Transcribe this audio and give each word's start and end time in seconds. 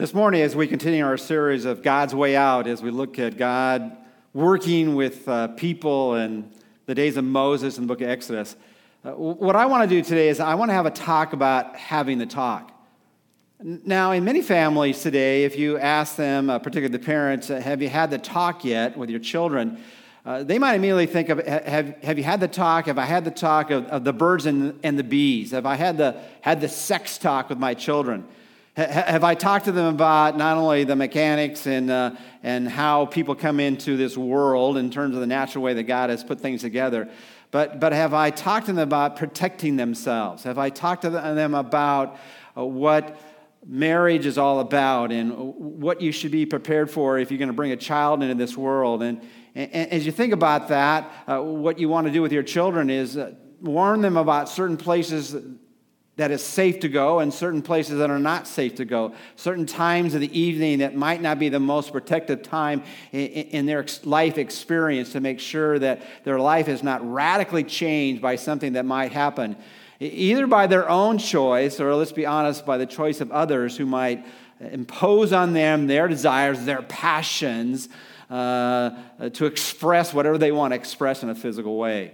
This 0.00 0.14
morning, 0.14 0.40
as 0.40 0.56
we 0.56 0.66
continue 0.66 1.04
our 1.04 1.18
series 1.18 1.66
of 1.66 1.82
God's 1.82 2.14
Way 2.14 2.34
Out, 2.34 2.66
as 2.66 2.82
we 2.82 2.90
look 2.90 3.18
at 3.18 3.36
God 3.36 3.98
working 4.32 4.94
with 4.94 5.28
uh, 5.28 5.48
people 5.48 6.14
and 6.14 6.50
the 6.86 6.94
days 6.94 7.18
of 7.18 7.24
Moses 7.24 7.76
in 7.76 7.84
the 7.84 7.86
book 7.86 8.00
of 8.00 8.08
Exodus, 8.08 8.56
uh, 9.04 9.10
what 9.10 9.56
I 9.56 9.66
want 9.66 9.82
to 9.82 9.94
do 9.94 10.02
today 10.02 10.30
is 10.30 10.40
I 10.40 10.54
want 10.54 10.70
to 10.70 10.72
have 10.72 10.86
a 10.86 10.90
talk 10.90 11.34
about 11.34 11.76
having 11.76 12.16
the 12.16 12.24
talk. 12.24 12.72
Now, 13.62 14.12
in 14.12 14.24
many 14.24 14.40
families 14.40 15.02
today, 15.02 15.44
if 15.44 15.58
you 15.58 15.76
ask 15.76 16.16
them, 16.16 16.48
uh, 16.48 16.58
particularly 16.60 16.96
the 16.96 17.04
parents, 17.04 17.50
uh, 17.50 17.60
have 17.60 17.82
you 17.82 17.90
had 17.90 18.10
the 18.10 18.16
talk 18.16 18.64
yet 18.64 18.96
with 18.96 19.10
your 19.10 19.20
children? 19.20 19.82
Uh, 20.24 20.42
they 20.44 20.58
might 20.58 20.76
immediately 20.76 21.04
think 21.04 21.28
of 21.28 21.46
have, 21.46 22.02
have 22.02 22.16
you 22.16 22.24
had 22.24 22.40
the 22.40 22.48
talk? 22.48 22.86
Have 22.86 22.96
I 22.96 23.04
had 23.04 23.26
the 23.26 23.30
talk 23.30 23.70
of, 23.70 23.84
of 23.88 24.04
the 24.04 24.14
birds 24.14 24.46
and, 24.46 24.80
and 24.82 24.98
the 24.98 25.04
bees? 25.04 25.50
Have 25.50 25.66
I 25.66 25.74
had 25.74 25.98
the, 25.98 26.18
had 26.40 26.62
the 26.62 26.70
sex 26.70 27.18
talk 27.18 27.50
with 27.50 27.58
my 27.58 27.74
children? 27.74 28.26
Have 28.76 29.24
I 29.24 29.34
talked 29.34 29.64
to 29.64 29.72
them 29.72 29.94
about 29.94 30.36
not 30.36 30.56
only 30.56 30.84
the 30.84 30.96
mechanics 30.96 31.66
and, 31.66 31.90
uh, 31.90 32.12
and 32.42 32.68
how 32.68 33.06
people 33.06 33.34
come 33.34 33.58
into 33.58 33.96
this 33.96 34.16
world 34.16 34.76
in 34.76 34.90
terms 34.90 35.14
of 35.14 35.20
the 35.20 35.26
natural 35.26 35.64
way 35.64 35.74
that 35.74 35.84
God 35.84 36.10
has 36.10 36.22
put 36.22 36.40
things 36.40 36.60
together, 36.60 37.08
but, 37.50 37.80
but 37.80 37.92
have 37.92 38.14
I 38.14 38.30
talked 38.30 38.66
to 38.66 38.72
them 38.72 38.82
about 38.82 39.16
protecting 39.16 39.76
themselves? 39.76 40.44
Have 40.44 40.58
I 40.58 40.70
talked 40.70 41.02
to 41.02 41.10
them 41.10 41.54
about 41.54 42.18
uh, 42.56 42.64
what 42.64 43.20
marriage 43.66 44.24
is 44.24 44.38
all 44.38 44.60
about 44.60 45.10
and 45.10 45.32
what 45.32 46.00
you 46.00 46.12
should 46.12 46.30
be 46.30 46.46
prepared 46.46 46.90
for 46.90 47.18
if 47.18 47.30
you're 47.30 47.38
going 47.38 47.48
to 47.48 47.54
bring 47.54 47.72
a 47.72 47.76
child 47.76 48.22
into 48.22 48.36
this 48.36 48.56
world? 48.56 49.02
And, 49.02 49.20
and 49.56 49.90
as 49.90 50.06
you 50.06 50.12
think 50.12 50.32
about 50.32 50.68
that, 50.68 51.12
uh, 51.26 51.42
what 51.42 51.80
you 51.80 51.88
want 51.88 52.06
to 52.06 52.12
do 52.12 52.22
with 52.22 52.32
your 52.32 52.44
children 52.44 52.88
is 52.88 53.16
uh, 53.16 53.34
warn 53.60 54.00
them 54.00 54.16
about 54.16 54.48
certain 54.48 54.76
places 54.76 55.36
that 56.20 56.30
is 56.30 56.44
safe 56.44 56.80
to 56.80 56.88
go 56.90 57.20
and 57.20 57.32
certain 57.32 57.62
places 57.62 57.96
that 57.96 58.10
are 58.10 58.18
not 58.18 58.46
safe 58.46 58.74
to 58.74 58.84
go. 58.84 59.14
Certain 59.36 59.64
times 59.64 60.14
of 60.14 60.20
the 60.20 60.38
evening 60.38 60.80
that 60.80 60.94
might 60.94 61.22
not 61.22 61.38
be 61.38 61.48
the 61.48 61.58
most 61.58 61.92
protective 61.92 62.42
time 62.42 62.82
in, 63.10 63.64
their 63.64 63.86
life 64.04 64.36
experience 64.36 65.12
to 65.12 65.20
make 65.20 65.40
sure 65.40 65.78
that 65.78 66.02
their 66.24 66.38
life 66.38 66.68
is 66.68 66.82
not 66.82 67.00
radically 67.10 67.64
changed 67.64 68.20
by 68.20 68.36
something 68.36 68.74
that 68.74 68.84
might 68.84 69.12
happen, 69.12 69.56
either 69.98 70.46
by 70.46 70.66
their 70.66 70.86
own 70.90 71.16
choice 71.16 71.80
or, 71.80 71.94
let's 71.94 72.12
be 72.12 72.26
honest, 72.26 72.66
by 72.66 72.76
the 72.76 72.84
choice 72.84 73.22
of 73.22 73.32
others 73.32 73.78
who 73.78 73.86
might 73.86 74.26
impose 74.60 75.32
on 75.32 75.54
them 75.54 75.86
their 75.86 76.06
desires, 76.06 76.66
their 76.66 76.82
passions. 76.82 77.88
Uh, 78.28 78.90
to 79.32 79.46
express 79.46 80.14
whatever 80.14 80.38
they 80.38 80.52
want 80.52 80.70
to 80.70 80.76
express 80.76 81.24
in 81.24 81.30
a 81.30 81.34
physical 81.34 81.76
way. 81.76 82.12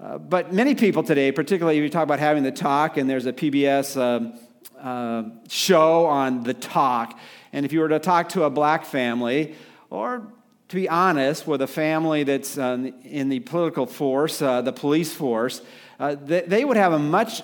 Uh, 0.00 0.16
but 0.16 0.50
many 0.50 0.74
people 0.74 1.02
today, 1.02 1.30
particularly 1.30 1.76
if 1.76 1.82
you 1.82 1.90
talk 1.90 2.04
about 2.04 2.18
having 2.18 2.42
the 2.42 2.50
talk, 2.50 2.96
and 2.96 3.10
there's 3.10 3.26
a 3.26 3.34
PBS 3.34 3.98
uh, 3.98 4.82
uh, 4.82 5.24
show 5.46 6.06
on 6.06 6.42
the 6.42 6.54
talk, 6.54 7.18
and 7.52 7.66
if 7.66 7.72
you 7.72 7.80
were 7.80 7.88
to 7.88 7.98
talk 7.98 8.30
to 8.30 8.44
a 8.44 8.50
black 8.50 8.86
family, 8.86 9.54
or 9.90 10.26
to 10.68 10.76
be 10.76 10.88
honest, 10.88 11.46
with 11.46 11.60
a 11.60 11.66
family 11.66 12.22
that's 12.22 12.56
uh, 12.56 12.90
in 13.04 13.28
the 13.28 13.40
political 13.40 13.84
force, 13.84 14.38
the 14.38 14.72
police 14.74 15.12
force, 15.12 15.60
they, 15.98 16.44
they, 16.46 16.64
would 16.64 16.78
have 16.78 16.94
a 16.94 16.98
much 16.98 17.42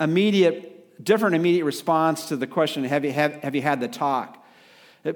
immediate, 0.00 1.04
different 1.04 1.36
immediate 1.36 1.64
response 1.64 2.26
to 2.28 2.36
the 2.36 2.48
question 2.48 2.82
have 2.82 3.04
you, 3.04 3.12
have, 3.12 3.34
have 3.44 3.54
you 3.54 3.62
had 3.62 3.80
the 3.80 3.86
talk? 3.86 4.44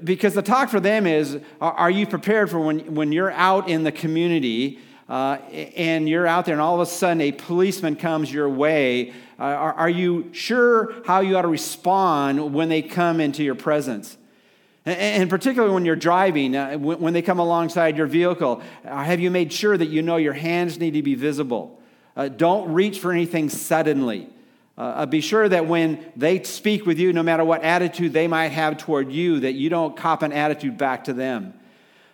Because 0.04 0.34
the 0.34 0.42
talk 0.42 0.68
for 0.68 0.78
them 0.78 1.04
is 1.04 1.40
are 1.60 1.90
you 1.90 2.06
prepared 2.06 2.48
for 2.48 2.60
when, 2.60 2.94
when 2.94 3.10
you're 3.10 3.32
out 3.32 3.68
in 3.68 3.82
the 3.82 3.92
community? 3.92 4.78
Uh, 5.08 5.38
and 5.76 6.08
you're 6.08 6.26
out 6.26 6.46
there, 6.46 6.54
and 6.54 6.60
all 6.60 6.74
of 6.74 6.80
a 6.80 6.90
sudden 6.90 7.20
a 7.20 7.30
policeman 7.30 7.94
comes 7.94 8.32
your 8.32 8.48
way, 8.48 9.10
uh, 9.38 9.44
are, 9.44 9.72
are, 9.74 9.88
you 9.88 10.30
sure 10.32 10.94
how 11.04 11.20
you 11.20 11.36
ought 11.36 11.42
to 11.42 11.48
respond 11.48 12.52
when 12.52 12.68
they 12.68 12.82
come 12.82 13.20
into 13.20 13.44
your 13.44 13.54
presence? 13.54 14.16
And, 14.84 14.98
and 14.98 15.30
particularly 15.30 15.72
when 15.72 15.84
you're 15.84 15.94
driving, 15.94 16.56
uh, 16.56 16.76
when, 16.78 16.98
when, 16.98 17.12
they 17.12 17.22
come 17.22 17.38
alongside 17.38 17.96
your 17.96 18.06
vehicle, 18.06 18.62
uh, 18.84 19.04
have 19.04 19.20
you 19.20 19.30
made 19.30 19.52
sure 19.52 19.76
that 19.76 19.86
you 19.86 20.02
know 20.02 20.16
your 20.16 20.32
hands 20.32 20.78
need 20.78 20.94
to 20.94 21.02
be 21.02 21.14
visible? 21.14 21.80
Uh, 22.16 22.28
don't 22.28 22.72
reach 22.72 22.98
for 22.98 23.12
anything 23.12 23.48
suddenly. 23.48 24.28
Uh, 24.78 25.06
be 25.06 25.20
sure 25.20 25.48
that 25.48 25.66
when 25.66 26.04
they 26.16 26.42
speak 26.42 26.84
with 26.84 26.98
you, 26.98 27.12
no 27.12 27.22
matter 27.22 27.44
what 27.44 27.62
attitude 27.62 28.12
they 28.12 28.26
might 28.26 28.48
have 28.48 28.76
toward 28.76 29.10
you, 29.10 29.40
that 29.40 29.52
you 29.52 29.70
don't 29.70 29.96
cop 29.96 30.22
an 30.22 30.32
attitude 30.32 30.76
back 30.76 31.04
to 31.04 31.14
them. 31.14 31.54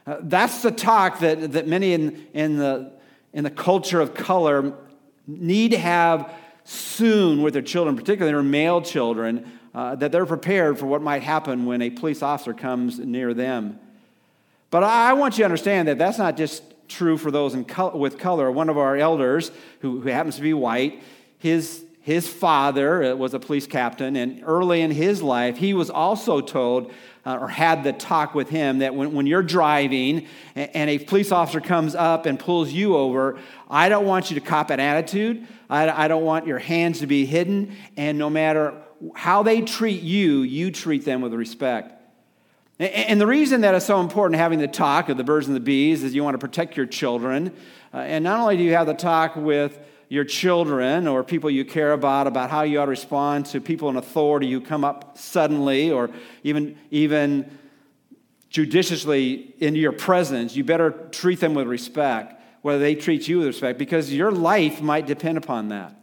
Uh, 0.07 0.17
that's 0.23 0.63
the 0.63 0.71
talk 0.71 1.21
that, 1.21 1.53
that 1.53 1.69
many 1.69 1.93
in, 1.93 2.27
in, 2.35 2.57
the, 2.57 2.93
in 3.33 3.45
the 3.45 3.51
culture 3.51 4.01
of 4.01 4.15
color 4.15 4.75
need 5.27 5.71
to 5.71 5.79
have 5.79 6.33
soon 6.65 7.43
with 7.43 7.53
their 7.53 7.63
children, 7.63 7.97
particularly 7.97 8.33
their 8.33 8.43
male 8.43 8.81
children, 8.83 9.51
uh, 9.75 9.95
that 9.97 10.13
they're 10.13 10.27
prepared 10.27 10.79
for 10.79 10.87
what 10.87 11.03
might 11.03 11.23
happen 11.23 11.67
when 11.67 11.83
a 11.83 11.91
police 11.91 12.23
officer 12.23 12.53
comes 12.53 12.99
near 12.99 13.33
them. 13.33 13.79
But 14.71 14.85
I 14.85 15.13
want 15.13 15.35
you 15.35 15.43
to 15.43 15.45
understand 15.45 15.89
that 15.89 15.99
that's 15.99 16.19
not 16.19 16.37
just 16.37 16.63
true 16.89 17.17
for 17.17 17.31
those 17.31 17.55
in 17.55 17.65
color, 17.65 17.97
with 17.97 18.19
color. 18.19 18.51
One 18.51 18.69
of 18.69 18.79
our 18.79 18.97
elders, 18.97 19.51
who, 19.81 20.01
who 20.01 20.09
happens 20.09 20.37
to 20.37 20.43
be 20.43 20.55
white, 20.55 21.03
his, 21.39 21.85
his 22.03 22.29
father 22.29 23.05
uh, 23.05 23.15
was 23.15 23.33
a 23.33 23.39
police 23.39 23.67
captain, 23.67 24.17
and 24.17 24.43
early 24.45 24.81
in 24.81 24.91
his 24.91 25.23
life, 25.23 25.57
he 25.57 25.73
was 25.73 25.89
also 25.89 26.41
told 26.41 26.93
uh, 27.25 27.39
or 27.41 27.49
had 27.49 27.85
the 27.85 27.93
talk 27.93 28.35
with 28.35 28.49
him 28.49 28.81
that 28.81 28.95
when, 28.95 29.13
when 29.13 29.27
you're 29.27 29.43
driving 29.43 30.27
and, 30.57 30.91
a 30.91 30.99
police 30.99 31.31
officer 31.31 31.61
comes 31.61 31.95
up 31.95 32.27
and 32.27 32.39
pulls 32.39 32.73
you 32.73 32.97
over, 32.97 33.39
I 33.71 33.89
don't 33.89 34.05
want 34.05 34.31
you 34.31 34.41
to 34.41 34.45
cop 34.45 34.71
an 34.71 34.81
attitude. 34.81 35.47
I, 35.71 35.89
I 36.05 36.09
don't 36.09 36.25
want 36.25 36.47
your 36.47 36.59
hands 36.59 36.99
to 36.99 37.07
be 37.07 37.25
hidden. 37.25 37.77
And 37.97 38.19
no 38.19 38.29
matter 38.29 38.75
how 39.15 39.45
they 39.45 39.61
treat 39.61 40.03
you, 40.03 40.43
you 40.43 40.73
treat 40.73 41.05
them 41.05 41.21
with 41.21 41.35
respect. 41.35 42.01
And, 42.81 43.21
the 43.21 43.29
reason 43.29 43.61
that 43.61 43.77
it's 43.77 43.87
so 43.87 44.01
important 44.01 44.41
having 44.41 44.59
the 44.59 44.67
talk 44.67 45.09
of 45.09 45.17
the 45.17 45.23
birds 45.23 45.47
and 45.47 45.55
the 45.55 45.61
bees 45.61 46.03
is 46.03 46.17
you 46.17 46.25
want 46.25 46.35
to 46.35 46.39
protect 46.39 46.77
your 46.77 46.87
children. 46.87 47.55
Uh, 47.95 47.99
and 47.99 48.25
not 48.25 48.41
only 48.41 48.57
do 48.57 48.65
you 48.65 48.73
have 48.73 48.89
the 48.89 48.95
talk 48.95 49.37
with 49.37 49.79
your 50.13 50.25
children 50.25 51.09
or 51.09 51.25
people 51.25 51.51
you 51.51 51.65
care 51.65 51.95
about 51.95 52.27
about 52.27 52.51
how 52.51 52.61
you 52.61 52.79
ought 52.79 52.85
to 52.85 52.91
respond 52.91 53.47
to 53.47 53.63
people 53.63 53.89
in 53.89 53.97
authority 53.97 54.53
who 54.53 54.61
come 54.61 54.85
up 54.85 55.17
suddenly 55.17 55.91
or 55.91 56.11
even 56.43 56.77
even 56.91 57.51
judiciously 58.51 59.55
into 59.59 59.81
your 59.81 59.91
presence 59.91 60.55
you 60.55 60.63
better 60.63 60.91
treat 61.13 61.41
them 61.41 61.55
with 61.55 61.67
respect 61.67 62.39
whether 62.61 62.79
they 62.79 62.95
treat 62.95 63.27
you 63.27 63.39
with 63.39 63.47
respect 63.47 63.79
because 63.79 64.13
your 64.13 64.31
life 64.31 64.83
might 64.83 65.07
depend 65.07 65.39
upon 65.39 65.69
that. 65.69 65.97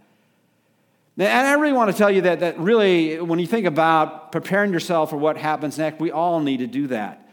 And 1.16 1.48
i 1.48 1.54
really 1.54 1.74
want 1.74 1.92
to 1.92 1.98
tell 1.98 2.10
you 2.10 2.22
that, 2.22 2.40
that 2.40 2.58
really 2.58 3.22
when 3.22 3.38
you 3.38 3.46
think 3.46 3.68
about 3.68 4.32
preparing 4.32 4.74
yourself 4.74 5.12
for 5.12 5.18
what 5.18 5.38
happens 5.38 5.78
next 5.78 6.00
we 6.00 6.10
all 6.10 6.40
need 6.40 6.58
to 6.58 6.68
do 6.68 6.88
that. 6.88 7.30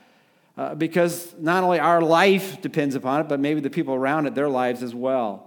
Uh, 0.58 0.74
because 0.74 1.34
not 1.38 1.64
only 1.64 1.78
our 1.78 2.02
life 2.02 2.60
depends 2.60 2.94
upon 2.94 3.22
it 3.22 3.28
but 3.28 3.40
maybe 3.40 3.60
the 3.60 3.70
people 3.70 3.94
around 3.94 4.26
it 4.26 4.34
their 4.34 4.50
lives 4.50 4.82
as 4.82 4.94
well 4.94 5.45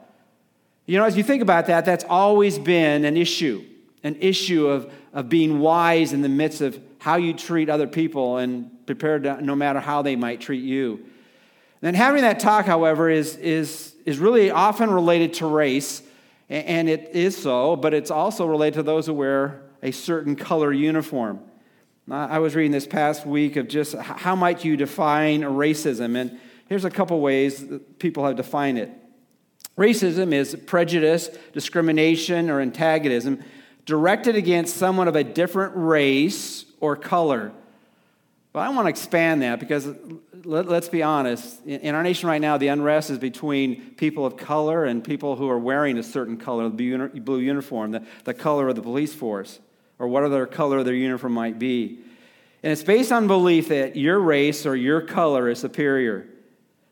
you 0.90 0.98
know, 0.98 1.04
as 1.04 1.16
you 1.16 1.22
think 1.22 1.44
about 1.44 1.68
that, 1.68 1.86
that's 1.86 2.04
always 2.06 2.58
been 2.58 3.06
an 3.06 3.16
issue, 3.16 3.64
an 4.04 4.16
issue 4.16 4.66
of, 4.66 4.92
of 5.14 5.30
being 5.30 5.60
wise 5.60 6.14
in 6.14 6.24
the 6.24 6.30
midst 6.30 6.62
of 6.62 6.82
how 6.98 7.18
you 7.18 7.32
treat 7.32 7.70
other 7.70 7.86
people 7.86 8.38
and 8.38 8.72
prepared 8.88 9.22
to, 9.22 9.40
no 9.40 9.56
matter 9.56 9.80
how 9.80 10.02
they 10.02 10.16
might 10.16 10.42
treat 10.42 10.64
you. 10.64 11.06
And 11.84 11.96
having 11.96 12.24
that 12.24 12.40
talk, 12.40 12.66
however, 12.66 13.08
is, 13.08 13.36
is, 13.36 13.94
is 14.04 14.18
really 14.18 14.50
often 14.50 14.90
related 14.90 15.36
to 15.36 15.46
race, 15.46 16.02
and 16.50 16.90
it 16.90 17.12
is 17.14 17.38
so, 17.38 17.76
but 17.76 17.94
it's 17.94 18.10
also 18.10 18.48
related 18.48 18.78
to 18.78 18.84
those 18.84 19.06
who 19.06 19.14
wear 19.14 19.62
a 19.84 19.92
certain 19.92 20.36
color 20.36 20.74
uniform. 20.74 21.40
I 22.10 22.40
was 22.40 22.56
reading 22.56 22.72
this 22.72 22.88
past 22.88 23.28
week 23.28 23.58
of 23.58 23.68
just 23.68 23.94
how 23.94 24.36
might 24.36 24.66
you 24.66 24.76
define 24.76 25.42
racism, 25.42 26.18
and 26.18 26.40
here's 26.68 26.84
a 26.84 26.90
couple 26.90 27.22
ways 27.22 27.64
people 28.00 28.26
have 28.26 28.38
defined 28.38 28.80
it. 28.80 28.92
Racism 29.80 30.34
is 30.34 30.58
prejudice, 30.66 31.30
discrimination, 31.54 32.50
or 32.50 32.60
antagonism 32.60 33.42
directed 33.86 34.36
against 34.36 34.76
someone 34.76 35.08
of 35.08 35.16
a 35.16 35.24
different 35.24 35.72
race 35.76 36.66
or 36.82 36.98
color. 36.98 37.54
But 38.52 38.60
I 38.60 38.70
want 38.72 38.88
to 38.88 38.90
expand 38.90 39.42
that 39.42 39.62
because 39.62 39.88
let, 40.44 40.68
us 40.68 40.90
be 40.90 41.02
honest. 41.02 41.66
In 41.66 41.96
our 41.96 42.04
nation 42.04 42.28
right 42.28 42.42
now, 42.42 42.58
the 42.58 42.68
unrest 42.68 43.10
is 43.10 43.20
between 43.20 43.92
people 43.92 44.26
of 44.26 44.36
color 44.36 44.84
and 44.84 45.02
people 45.02 45.38
who 45.38 45.50
are 45.50 45.58
wearing 45.58 45.98
a 45.98 46.04
certain 46.04 46.36
color, 46.36 46.68
the 46.68 47.08
blue 47.08 47.40
uniform, 47.40 47.92
the, 47.92 48.04
the 48.26 48.34
color 48.34 48.68
of 48.68 48.76
the 48.76 48.82
police 48.82 49.14
force, 49.14 49.60
or 49.98 50.10
whatever 50.10 50.46
color 50.46 50.84
their 50.84 50.94
uniform 50.94 51.32
might 51.32 51.58
be. 51.58 52.00
And 52.64 52.74
it's 52.74 52.84
based 52.84 53.14
on 53.14 53.28
belief 53.28 53.70
that 53.70 53.96
your 53.96 54.20
race 54.20 54.66
or 54.66 54.76
your 54.76 55.00
color 55.00 55.48
is 55.48 55.60
superior. 55.60 56.28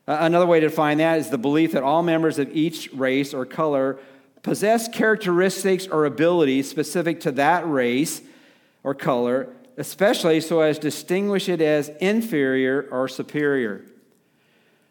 Another 0.07 0.45
way 0.45 0.61
to 0.61 0.69
define 0.69 0.99
that 0.99 1.19
is 1.19 1.29
the 1.29 1.37
belief 1.37 1.73
that 1.73 1.83
all 1.83 2.01
members 2.01 2.39
of 2.39 2.49
each 2.55 2.89
race 2.93 3.33
or 3.33 3.45
color 3.45 3.99
possess 4.41 4.87
characteristics 4.87 5.85
or 5.85 6.05
abilities 6.05 6.69
specific 6.69 7.19
to 7.21 7.31
that 7.33 7.69
race 7.69 8.21
or 8.83 8.95
color, 8.95 9.49
especially 9.75 10.39
so 10.39 10.61
as 10.61 10.77
to 10.77 10.83
distinguish 10.83 11.49
it 11.49 11.61
as 11.61 11.89
inferior 11.99 12.87
or 12.89 13.09
superior. 13.09 13.83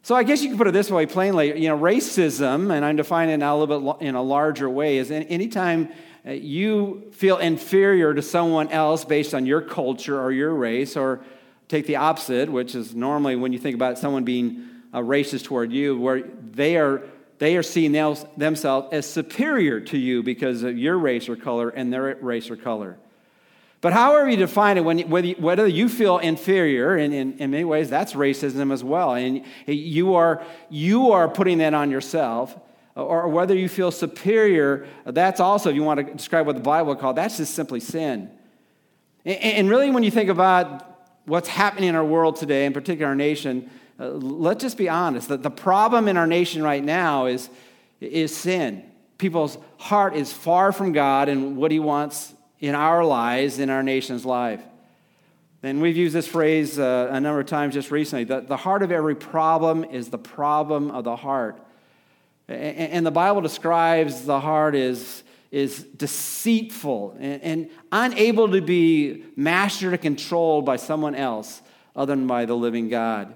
So 0.03 0.15
I 0.15 0.23
guess 0.23 0.43
you 0.43 0.51
can 0.51 0.59
put 0.59 0.69
it 0.69 0.73
this 0.73 0.91
way 0.91 1.07
plainly, 1.07 1.59
you 1.59 1.69
know, 1.69 1.79
racism, 1.79 2.71
and 2.71 2.85
I'm 2.85 2.97
defining 2.97 3.35
it 3.35 3.39
now 3.39 3.57
a 3.57 3.59
little 3.59 3.95
bit 3.95 4.07
in 4.07 4.15
a 4.15 4.23
larger 4.23 4.69
way, 4.69 4.99
is 4.99 5.11
anytime 5.11 5.89
uh, 6.27 6.33
you 6.33 7.11
feel 7.13 7.39
inferior 7.39 8.13
to 8.13 8.21
someone 8.21 8.69
else 8.69 9.05
based 9.05 9.33
on 9.33 9.47
your 9.47 9.63
culture 9.63 10.21
or 10.21 10.31
your 10.31 10.55
race, 10.55 10.95
or 10.95 11.21
take 11.69 11.87
the 11.87 11.97
opposite, 11.97 12.53
which 12.53 12.75
is 12.75 12.95
normally 12.95 13.35
when 13.35 13.55
you 13.55 13.59
think 13.59 13.75
about 13.75 13.99
someone 13.99 14.23
being 14.23 14.69
uh, 14.97 15.01
racist 15.01 15.45
toward 15.45 15.73
you, 15.73 15.99
where 15.99 16.23
they 16.23 16.77
are 16.77 17.03
they 17.39 17.57
are 17.57 17.63
seeing 17.63 17.93
themselves 17.93 18.89
as 18.93 19.05
superior 19.07 19.79
to 19.79 19.99
you 19.99 20.23
because 20.23 20.63
of 20.63 20.79
your 20.79 20.97
race 20.99 21.29
or 21.29 21.37
color 21.37 21.69
and 21.69 21.93
their 21.93 22.17
race 22.17 22.51
or 22.51 22.57
color. 22.57 22.97
But 23.83 23.93
however 23.93 24.31
you 24.31 24.39
define 24.39 24.79
it, 24.79 24.85
when, 24.85 25.01
whether, 25.11 25.27
you, 25.27 25.35
whether 25.35 25.67
you 25.67 25.91
feel 25.91 26.17
inferior, 26.17 26.97
and 26.97 27.13
in, 27.13 27.39
in 27.39 27.51
many 27.51 27.65
ways 27.65 27.91
that's 27.91 28.15
racism 28.15 28.73
as 28.73 28.83
well, 28.83 29.15
and 29.15 29.45
you 29.67 30.15
are, 30.15 30.43
you 30.71 31.13
are 31.13 31.29
putting 31.29 31.59
that 31.59 31.75
on 31.75 31.91
yourself, 31.91 32.59
or 32.95 33.29
whether 33.29 33.55
you 33.55 33.69
feel 33.69 33.91
superior, 33.91 34.87
that's 35.05 35.39
also, 35.39 35.69
if 35.69 35.77
you 35.77 35.83
want 35.83 36.01
to 36.01 36.15
describe 36.15 36.47
what 36.47 36.57
the 36.57 36.63
Bible 36.63 36.89
would 36.89 36.99
call, 36.99 37.13
that's 37.13 37.37
just 37.37 37.55
simply 37.55 37.81
sin. 37.81 38.31
And 39.27 39.69
really, 39.69 39.91
when 39.91 40.05
you 40.05 40.11
think 40.11 40.31
about 40.31 41.21
what's 41.27 41.49
happening 41.49 41.91
in 41.91 41.97
our 41.97 42.05
world 42.05 42.37
today, 42.37 42.65
in 42.65 42.73
particular 42.73 43.09
our 43.09 43.15
nation, 43.15 43.69
uh, 43.99 44.09
let's 44.09 44.63
just 44.63 44.77
be 44.77 44.89
honest. 44.89 45.29
that 45.29 45.43
the 45.43 45.51
problem 45.51 46.09
in 46.09 46.17
our 46.17 46.27
nation 46.27 46.63
right 46.63 46.85
now 46.85 47.27
is, 47.27 47.49
is 48.01 48.37
sin. 48.37 48.85
People's 49.19 49.57
heart 49.79 50.15
is 50.15 50.33
far 50.33 50.73
from 50.73 50.93
God 50.93 51.29
and 51.29 51.57
what 51.57 51.71
He 51.71 51.79
wants 51.79 52.35
in 52.61 52.75
our 52.75 53.05
lives, 53.05 53.59
in 53.59 53.71
our 53.71 53.83
nation's 53.83 54.25
life. 54.25 54.63
And 55.63 55.81
we've 55.81 55.97
used 55.97 56.15
this 56.15 56.29
phrase 56.29 56.79
uh, 56.79 57.09
a 57.11 57.21
number 57.21 57.41
of 57.41 57.47
times 57.47 57.75
just 57.75 57.91
recently. 57.91 58.25
The, 58.25 58.41
the 58.41 58.57
heart 58.57 58.83
of 58.83 58.93
every 58.93 59.17
problem 59.17 59.85
is 59.85 60.11
the 60.11 60.19
problem 60.19 60.91
of 60.91 61.05
the 61.05 61.17
heart. 61.17 61.59
And, 62.47 62.93
and 62.93 63.07
the 63.07 63.11
Bible 63.11 63.41
describes 63.41 64.23
the 64.23 64.41
heart 64.41 64.75
as 64.75 65.23
is 65.51 65.85
deceitful 65.85 67.17
and, 67.19 67.43
and, 67.43 67.71
unable 67.93 68.51
to 68.51 68.61
be 68.61 69.25
mastered 69.37 69.95
or 69.95 69.97
controlled 69.97 70.67
by 70.67 70.77
someone 70.77 71.15
else 71.15 71.63
other 71.95 72.15
than 72.15 72.27
by 72.27 72.45
the 72.45 72.55
living 72.55 72.89
God. 72.89 73.35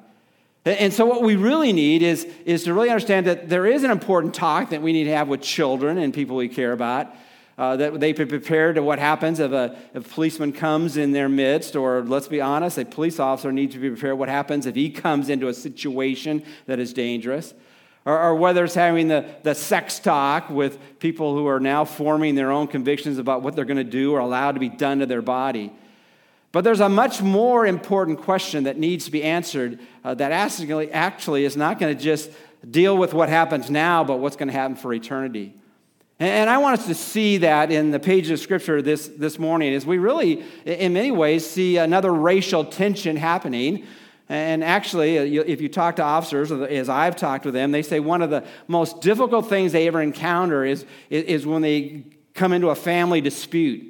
And 0.64 0.92
so, 0.92 1.06
what 1.06 1.22
we 1.22 1.36
really 1.36 1.72
need 1.72 2.02
is, 2.02 2.26
is 2.44 2.64
to 2.64 2.74
really 2.74 2.90
understand 2.90 3.26
that 3.26 3.48
there 3.48 3.66
is 3.66 3.82
an 3.82 3.90
important 3.90 4.34
talk 4.34 4.70
that 4.70 4.82
we 4.82 4.92
need 4.92 5.04
to 5.04 5.16
have 5.16 5.26
with 5.26 5.40
children 5.40 5.96
and 5.96 6.12
people 6.12 6.36
we 6.36 6.48
care 6.48 6.72
about. 6.72 7.14
Uh, 7.56 7.76
that 7.76 8.00
they 8.00 8.12
be 8.14 8.24
prepared 8.24 8.76
to 8.76 8.82
what 8.82 8.98
happens 8.98 9.38
if 9.38 9.52
a, 9.52 9.76
if 9.92 10.06
a 10.06 10.08
policeman 10.14 10.50
comes 10.50 10.96
in 10.96 11.12
their 11.12 11.28
midst, 11.28 11.76
or 11.76 12.00
let's 12.02 12.26
be 12.26 12.40
honest, 12.40 12.78
a 12.78 12.86
police 12.86 13.20
officer 13.20 13.52
needs 13.52 13.74
to 13.74 13.78
be 13.78 13.90
prepared 13.90 14.16
what 14.16 14.30
happens 14.30 14.64
if 14.64 14.74
he 14.74 14.88
comes 14.88 15.28
into 15.28 15.46
a 15.46 15.52
situation 15.52 16.42
that 16.64 16.78
is 16.78 16.94
dangerous. 16.94 17.52
Or, 18.06 18.18
or, 18.18 18.34
whether 18.34 18.64
it's 18.64 18.74
having 18.74 19.08
the, 19.08 19.26
the 19.42 19.54
sex 19.54 19.98
talk 19.98 20.48
with 20.48 20.78
people 21.00 21.34
who 21.34 21.46
are 21.48 21.60
now 21.60 21.84
forming 21.84 22.34
their 22.34 22.50
own 22.50 22.66
convictions 22.66 23.18
about 23.18 23.42
what 23.42 23.54
they're 23.54 23.66
going 23.66 23.76
to 23.76 23.84
do 23.84 24.12
or 24.14 24.20
allowed 24.20 24.52
to 24.52 24.60
be 24.60 24.70
done 24.70 25.00
to 25.00 25.06
their 25.06 25.20
body. 25.20 25.70
But 26.52 26.64
there's 26.64 26.80
a 26.80 26.88
much 26.88 27.22
more 27.22 27.64
important 27.66 28.22
question 28.22 28.64
that 28.64 28.76
needs 28.76 29.04
to 29.04 29.10
be 29.10 29.22
answered 29.22 29.78
uh, 30.04 30.14
that 30.14 30.32
actually 30.32 31.44
is 31.44 31.56
not 31.56 31.78
going 31.78 31.96
to 31.96 32.02
just 32.02 32.30
deal 32.68 32.96
with 32.96 33.14
what 33.14 33.28
happens 33.28 33.70
now, 33.70 34.02
but 34.02 34.16
what's 34.18 34.36
going 34.36 34.48
to 34.48 34.52
happen 34.52 34.76
for 34.76 34.92
eternity. 34.92 35.54
And 36.18 36.50
I 36.50 36.58
want 36.58 36.78
us 36.78 36.86
to 36.86 36.94
see 36.94 37.38
that 37.38 37.70
in 37.70 37.92
the 37.92 37.98
pages 37.98 38.30
of 38.32 38.40
Scripture 38.40 38.82
this, 38.82 39.08
this 39.08 39.38
morning, 39.38 39.72
as 39.72 39.86
we 39.86 39.96
really, 39.96 40.44
in 40.66 40.92
many 40.92 41.10
ways, 41.10 41.48
see 41.48 41.78
another 41.78 42.12
racial 42.12 42.62
tension 42.62 43.16
happening. 43.16 43.86
And 44.28 44.62
actually, 44.62 45.18
uh, 45.18 45.44
if 45.46 45.62
you 45.62 45.70
talk 45.70 45.96
to 45.96 46.02
officers, 46.02 46.52
as 46.52 46.90
I've 46.90 47.16
talked 47.16 47.46
with 47.46 47.54
them, 47.54 47.70
they 47.70 47.80
say 47.80 48.00
one 48.00 48.20
of 48.20 48.28
the 48.28 48.44
most 48.68 49.00
difficult 49.00 49.48
things 49.48 49.72
they 49.72 49.86
ever 49.86 50.02
encounter 50.02 50.62
is, 50.62 50.84
is 51.08 51.46
when 51.46 51.62
they 51.62 52.04
come 52.34 52.52
into 52.52 52.68
a 52.68 52.74
family 52.74 53.22
dispute. 53.22 53.89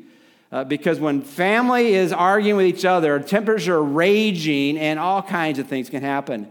Uh, 0.52 0.64
because 0.64 0.98
when 0.98 1.22
family 1.22 1.94
is 1.94 2.12
arguing 2.12 2.56
with 2.56 2.66
each 2.66 2.84
other, 2.84 3.20
tempers 3.20 3.68
are 3.68 3.82
raging 3.82 4.78
and 4.78 4.98
all 4.98 5.22
kinds 5.22 5.60
of 5.60 5.68
things 5.68 5.88
can 5.88 6.02
happen. 6.02 6.48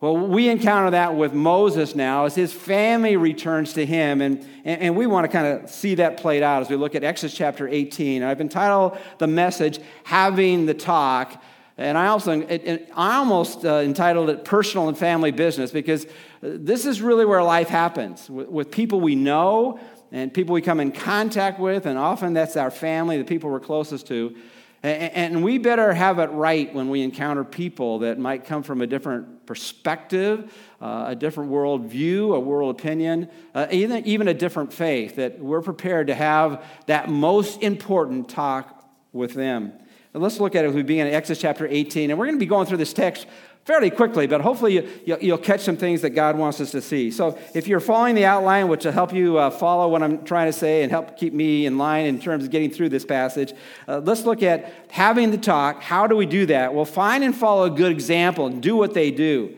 Well, 0.00 0.16
we 0.16 0.48
encounter 0.48 0.90
that 0.90 1.16
with 1.16 1.32
Moses 1.32 1.94
now 1.94 2.26
as 2.26 2.34
his 2.34 2.52
family 2.52 3.16
returns 3.16 3.72
to 3.74 3.84
him, 3.84 4.20
and, 4.20 4.40
and, 4.64 4.82
and 4.82 4.96
we 4.96 5.06
want 5.06 5.24
to 5.24 5.28
kind 5.28 5.46
of 5.46 5.70
see 5.70 5.94
that 5.96 6.18
played 6.18 6.42
out 6.42 6.62
as 6.62 6.70
we 6.70 6.76
look 6.76 6.94
at 6.94 7.02
Exodus 7.02 7.34
chapter 7.34 7.66
18. 7.66 8.22
I've 8.22 8.40
entitled 8.40 8.98
the 9.18 9.26
message, 9.26 9.80
Having 10.04 10.66
the 10.66 10.74
Talk. 10.74 11.42
And 11.78 11.98
I 11.98 12.06
also, 12.08 12.40
it, 12.40 12.90
I 12.94 13.16
almost 13.16 13.64
uh, 13.64 13.76
entitled 13.76 14.30
it 14.30 14.44
Personal 14.44 14.88
and 14.88 14.96
Family 14.96 15.30
Business 15.30 15.70
because 15.70 16.06
this 16.40 16.86
is 16.86 17.02
really 17.02 17.24
where 17.26 17.42
life 17.42 17.68
happens 17.68 18.30
with, 18.30 18.48
with 18.48 18.70
people 18.70 19.00
we 19.00 19.14
know 19.14 19.78
and 20.12 20.32
people 20.32 20.54
we 20.54 20.62
come 20.62 20.80
in 20.80 20.92
contact 20.92 21.58
with, 21.58 21.86
and 21.86 21.98
often 21.98 22.32
that's 22.32 22.56
our 22.56 22.70
family, 22.70 23.18
the 23.18 23.24
people 23.24 23.50
we're 23.50 23.60
closest 23.60 24.06
to. 24.08 24.36
And 24.82 25.42
we 25.42 25.58
better 25.58 25.92
have 25.92 26.20
it 26.20 26.30
right 26.30 26.72
when 26.72 26.90
we 26.90 27.02
encounter 27.02 27.42
people 27.42 28.00
that 28.00 28.18
might 28.18 28.44
come 28.44 28.62
from 28.62 28.82
a 28.82 28.86
different 28.86 29.44
perspective, 29.44 30.52
uh, 30.80 31.06
a 31.08 31.16
different 31.16 31.50
worldview, 31.50 32.36
a 32.36 32.38
world 32.38 32.78
opinion, 32.78 33.28
uh, 33.54 33.66
even, 33.70 34.06
even 34.06 34.28
a 34.28 34.34
different 34.34 34.72
faith, 34.72 35.16
that 35.16 35.40
we're 35.40 35.62
prepared 35.62 36.06
to 36.06 36.14
have 36.14 36.64
that 36.86 37.08
most 37.08 37.62
important 37.62 38.28
talk 38.28 38.88
with 39.12 39.34
them. 39.34 39.72
And 40.14 40.22
let's 40.22 40.40
look 40.40 40.54
at 40.54 40.64
it 40.64 40.68
as 40.68 40.74
we 40.74 40.82
begin 40.82 41.06
in 41.06 41.14
Exodus 41.14 41.42
chapter 41.42 41.66
18. 41.66 42.10
And 42.10 42.18
we're 42.18 42.26
going 42.26 42.36
to 42.36 42.40
be 42.40 42.46
going 42.46 42.66
through 42.66 42.78
this 42.78 42.92
text 42.92 43.26
fairly 43.66 43.90
quickly, 43.90 44.28
but 44.28 44.40
hopefully 44.40 44.88
you, 45.04 45.18
will 45.20 45.36
catch 45.36 45.60
some 45.60 45.76
things 45.76 46.00
that 46.02 46.10
God 46.10 46.38
wants 46.38 46.60
us 46.60 46.70
to 46.70 46.80
see. 46.80 47.10
So 47.10 47.36
if 47.52 47.66
you're 47.66 47.80
following 47.80 48.14
the 48.14 48.24
outline, 48.24 48.68
which 48.68 48.84
will 48.84 48.92
help 48.92 49.12
you 49.12 49.38
uh, 49.38 49.50
follow 49.50 49.88
what 49.88 50.04
I'm 50.04 50.24
trying 50.24 50.46
to 50.46 50.52
say 50.52 50.84
and 50.84 50.90
help 50.92 51.18
keep 51.18 51.32
me 51.32 51.66
in 51.66 51.76
line 51.76 52.06
in 52.06 52.20
terms 52.20 52.44
of 52.44 52.50
getting 52.50 52.70
through 52.70 52.90
this 52.90 53.04
passage, 53.04 53.52
uh, 53.88 53.98
let's 53.98 54.24
look 54.24 54.44
at 54.44 54.72
having 54.88 55.32
the 55.32 55.36
talk. 55.36 55.82
How 55.82 56.06
do 56.06 56.14
we 56.14 56.26
do 56.26 56.46
that? 56.46 56.74
Well, 56.74 56.84
find 56.84 57.24
and 57.24 57.34
follow 57.34 57.64
a 57.64 57.70
good 57.70 57.90
example 57.90 58.46
and 58.46 58.62
do 58.62 58.76
what 58.76 58.94
they 58.94 59.10
do. 59.10 59.56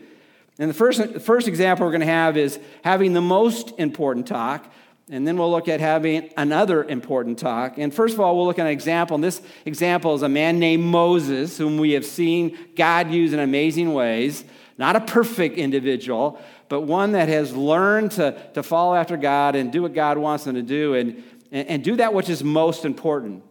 And 0.57 0.71
the 0.71 0.73
first, 0.73 1.13
the 1.13 1.19
first 1.19 1.47
example 1.47 1.85
we're 1.85 1.91
going 1.91 2.01
to 2.01 2.07
have 2.07 2.35
is 2.35 2.59
having 2.83 3.13
the 3.13 3.21
most 3.21 3.73
important 3.77 4.25
talk. 4.25 4.65
And 5.11 5.27
then 5.27 5.37
we'll 5.37 5.49
look 5.49 5.67
at 5.67 5.79
having 5.79 6.29
another 6.37 6.83
important 6.83 7.39
talk. 7.39 7.79
And 7.79 7.91
first 7.91 8.13
of 8.13 8.19
all, 8.19 8.35
we'll 8.37 8.45
look 8.45 8.59
at 8.59 8.67
an 8.67 8.71
example. 8.71 9.15
And 9.15 9.23
this 9.23 9.41
example 9.65 10.13
is 10.13 10.21
a 10.21 10.29
man 10.29 10.59
named 10.59 10.83
Moses, 10.83 11.57
whom 11.57 11.77
we 11.77 11.93
have 11.93 12.05
seen 12.05 12.57
God 12.75 13.09
use 13.11 13.33
in 13.33 13.39
amazing 13.39 13.93
ways. 13.93 14.45
Not 14.77 14.95
a 14.95 15.01
perfect 15.01 15.57
individual, 15.57 16.39
but 16.69 16.81
one 16.81 17.13
that 17.13 17.27
has 17.27 17.55
learned 17.55 18.11
to, 18.13 18.39
to 18.53 18.61
follow 18.61 18.93
after 18.95 19.17
God 19.17 19.55
and 19.55 19.71
do 19.71 19.81
what 19.81 19.93
God 19.93 20.19
wants 20.19 20.43
them 20.43 20.55
to 20.55 20.61
do 20.61 20.93
and, 20.93 21.23
and, 21.51 21.67
and 21.67 21.83
do 21.83 21.95
that 21.95 22.13
which 22.13 22.29
is 22.29 22.43
most 22.43 22.85
important. 22.85 23.43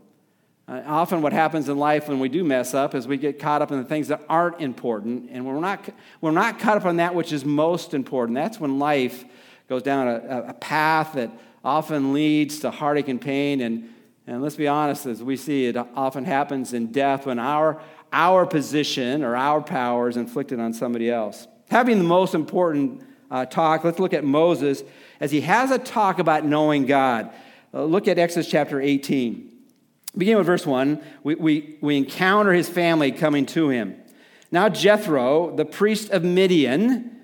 Uh, 0.69 0.83
often, 0.87 1.23
what 1.23 1.33
happens 1.33 1.69
in 1.69 1.77
life 1.79 2.09
when 2.09 2.21
we 2.21 2.29
do 2.29 2.45
mess 2.45 2.73
up 2.73 2.95
is 2.95 3.09
we 3.09 3.17
get 3.17 3.39
caught 3.39 3.63
up 3.63 3.73
in 3.73 3.79
the 3.79 3.85
things 3.85 4.09
that 4.09 4.23
aren't 4.29 4.61
important, 4.61 5.29
and 5.33 5.45
we're 5.45 5.59
not, 5.59 5.89
we're 6.21 6.31
not 6.31 6.59
caught 6.59 6.77
up 6.77 6.85
on 6.85 6.97
that 6.97 7.15
which 7.15 7.33
is 7.33 7.45
most 7.45 7.95
important. 7.95 8.35
That's 8.35 8.61
when 8.61 8.79
life 8.79 9.25
goes 9.69 9.83
down 9.83 10.09
a, 10.09 10.45
a 10.49 10.55
path 10.55 11.15
that 11.15 11.31
often 11.65 12.13
leads 12.13 12.61
to 12.61 12.71
heartache 12.71 13.09
and 13.09 13.21
pain. 13.21 13.61
And, 13.61 13.93
and 14.27 14.43
let's 14.43 14.57
be 14.57 14.69
honest, 14.69 15.07
as 15.07 15.23
we 15.23 15.37
see, 15.37 15.67
it 15.67 15.77
often 15.77 16.25
happens 16.25 16.73
in 16.73 16.93
death 16.93 17.27
when 17.27 17.39
our, 17.39 17.81
our 18.13 18.47
position 18.47 19.23
or 19.23 19.37
our 19.37 19.61
power 19.61 20.09
is 20.09 20.17
inflicted 20.17 20.61
on 20.61 20.73
somebody 20.73 21.11
else. 21.11 21.47
Having 21.71 21.99
the 21.99 22.05
most 22.05 22.35
important 22.35 23.03
uh, 23.31 23.45
talk, 23.45 23.85
let's 23.85 23.99
look 23.99 24.15
at 24.15 24.25
Moses 24.25 24.83
as 25.21 25.31
he 25.31 25.43
has 25.43 25.71
a 25.71 25.79
talk 25.79 26.19
about 26.19 26.45
knowing 26.45 26.87
God. 26.87 27.31
Uh, 27.75 27.85
look 27.85 28.09
at 28.09 28.19
Exodus 28.19 28.49
chapter 28.49 28.81
18. 28.81 29.53
Begin 30.17 30.39
with 30.39 30.47
verse 30.47 30.67
1. 30.67 31.03
We, 31.23 31.35
we, 31.35 31.79
we 31.81 31.97
encounter 31.97 32.53
his 32.53 32.69
family 32.69 33.13
coming 33.13 33.45
to 33.47 33.69
him. 33.69 33.97
Now, 34.51 34.69
Jethro, 34.71 35.55
the 35.55 35.67
priest 35.67 36.11
of 36.11 36.25
Midian, 36.25 37.18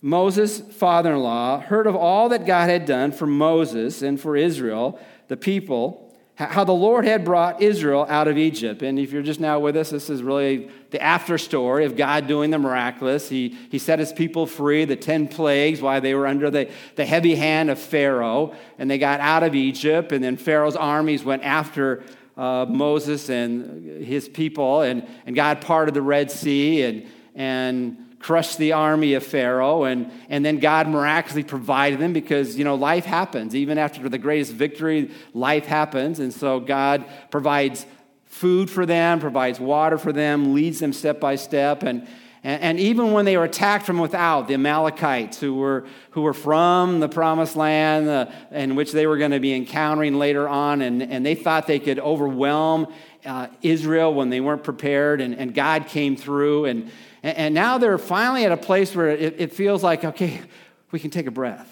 Moses' 0.00 0.60
father 0.60 1.12
in 1.12 1.20
law 1.20 1.60
heard 1.60 1.86
of 1.86 1.96
all 1.96 2.28
that 2.28 2.46
God 2.46 2.70
had 2.70 2.86
done 2.86 3.12
for 3.12 3.26
Moses 3.26 4.02
and 4.02 4.20
for 4.20 4.36
Israel, 4.36 4.98
the 5.26 5.36
people, 5.36 6.04
how 6.36 6.62
the 6.62 6.72
Lord 6.72 7.04
had 7.04 7.24
brought 7.24 7.60
Israel 7.60 8.06
out 8.08 8.28
of 8.28 8.38
Egypt. 8.38 8.82
And 8.82 8.96
if 8.96 9.10
you're 9.10 9.22
just 9.22 9.40
now 9.40 9.58
with 9.58 9.76
us, 9.76 9.90
this 9.90 10.08
is 10.08 10.22
really 10.22 10.70
the 10.90 11.02
after 11.02 11.36
story 11.36 11.84
of 11.84 11.96
God 11.96 12.28
doing 12.28 12.52
the 12.52 12.58
miraculous. 12.58 13.28
He, 13.28 13.58
he 13.70 13.78
set 13.80 13.98
his 13.98 14.12
people 14.12 14.46
free, 14.46 14.84
the 14.84 14.94
10 14.94 15.26
plagues, 15.26 15.82
while 15.82 16.00
they 16.00 16.14
were 16.14 16.28
under 16.28 16.48
the, 16.48 16.70
the 16.94 17.04
heavy 17.04 17.34
hand 17.34 17.70
of 17.70 17.78
Pharaoh. 17.80 18.54
And 18.78 18.88
they 18.88 18.98
got 18.98 19.18
out 19.18 19.42
of 19.42 19.56
Egypt, 19.56 20.12
and 20.12 20.22
then 20.22 20.36
Pharaoh's 20.36 20.76
armies 20.76 21.24
went 21.24 21.42
after 21.42 22.04
uh, 22.36 22.66
Moses 22.68 23.28
and 23.30 24.04
his 24.04 24.28
people, 24.28 24.82
and, 24.82 25.08
and 25.26 25.34
God 25.34 25.60
parted 25.60 25.92
the 25.92 26.02
Red 26.02 26.30
Sea 26.30 26.82
and, 26.84 27.06
and 27.34 28.07
crushed 28.18 28.58
the 28.58 28.72
army 28.72 29.14
of 29.14 29.24
Pharaoh, 29.24 29.84
and, 29.84 30.10
and 30.28 30.44
then 30.44 30.58
God 30.58 30.88
miraculously 30.88 31.44
provided 31.44 32.00
them 32.00 32.12
because, 32.12 32.56
you 32.58 32.64
know, 32.64 32.74
life 32.74 33.04
happens. 33.04 33.54
Even 33.54 33.78
after 33.78 34.08
the 34.08 34.18
greatest 34.18 34.52
victory, 34.52 35.10
life 35.34 35.66
happens. 35.66 36.18
And 36.18 36.34
so 36.34 36.58
God 36.58 37.04
provides 37.30 37.86
food 38.24 38.70
for 38.70 38.84
them, 38.86 39.20
provides 39.20 39.60
water 39.60 39.98
for 39.98 40.12
them, 40.12 40.54
leads 40.54 40.80
them 40.80 40.92
step 40.92 41.20
by 41.20 41.36
step. 41.36 41.82
And, 41.82 42.06
And, 42.44 42.62
and, 42.62 42.80
even 42.80 43.12
when 43.12 43.24
they 43.24 43.36
were 43.36 43.44
attacked 43.44 43.84
from 43.84 43.98
without, 43.98 44.46
the 44.46 44.54
Amalekites, 44.54 45.40
who 45.40 45.54
were, 45.54 45.86
who 46.10 46.22
were 46.22 46.34
from 46.34 47.00
the 47.00 47.08
promised 47.08 47.56
land, 47.56 48.08
uh, 48.08 48.26
in 48.52 48.76
which 48.76 48.92
they 48.92 49.06
were 49.08 49.18
going 49.18 49.32
to 49.32 49.40
be 49.40 49.54
encountering 49.54 50.18
later 50.18 50.48
on, 50.48 50.80
and, 50.80 51.02
and 51.02 51.26
they 51.26 51.34
thought 51.34 51.66
they 51.66 51.80
could 51.80 51.98
overwhelm 51.98 52.86
uh, 53.26 53.48
Israel 53.60 54.14
when 54.14 54.30
they 54.30 54.40
weren't 54.40 54.62
prepared, 54.62 55.20
and, 55.20 55.34
and 55.34 55.52
God 55.52 55.88
came 55.88 56.16
through. 56.16 56.66
And, 56.66 56.90
and 57.22 57.54
now 57.54 57.78
they're 57.78 57.98
finally 57.98 58.44
at 58.44 58.52
a 58.52 58.56
place 58.56 58.94
where 58.94 59.08
it, 59.08 59.36
it 59.38 59.52
feels 59.52 59.82
like, 59.82 60.04
okay, 60.04 60.40
we 60.90 61.00
can 61.00 61.10
take 61.10 61.26
a 61.26 61.30
breath. 61.30 61.68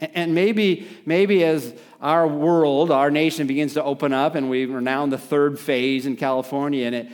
And 0.00 0.34
maybe, 0.34 0.86
maybe 1.06 1.44
as 1.44 1.74
our 2.00 2.26
world, 2.26 2.90
our 2.90 3.10
nation 3.10 3.46
begins 3.46 3.74
to 3.74 3.82
open 3.82 4.12
up, 4.12 4.34
and 4.34 4.50
we 4.50 4.70
are 4.72 4.80
now 4.82 5.04
in 5.04 5.10
the 5.10 5.18
third 5.18 5.58
phase 5.58 6.04
in 6.04 6.16
California, 6.16 6.86
and 6.86 6.94
it, 6.94 7.12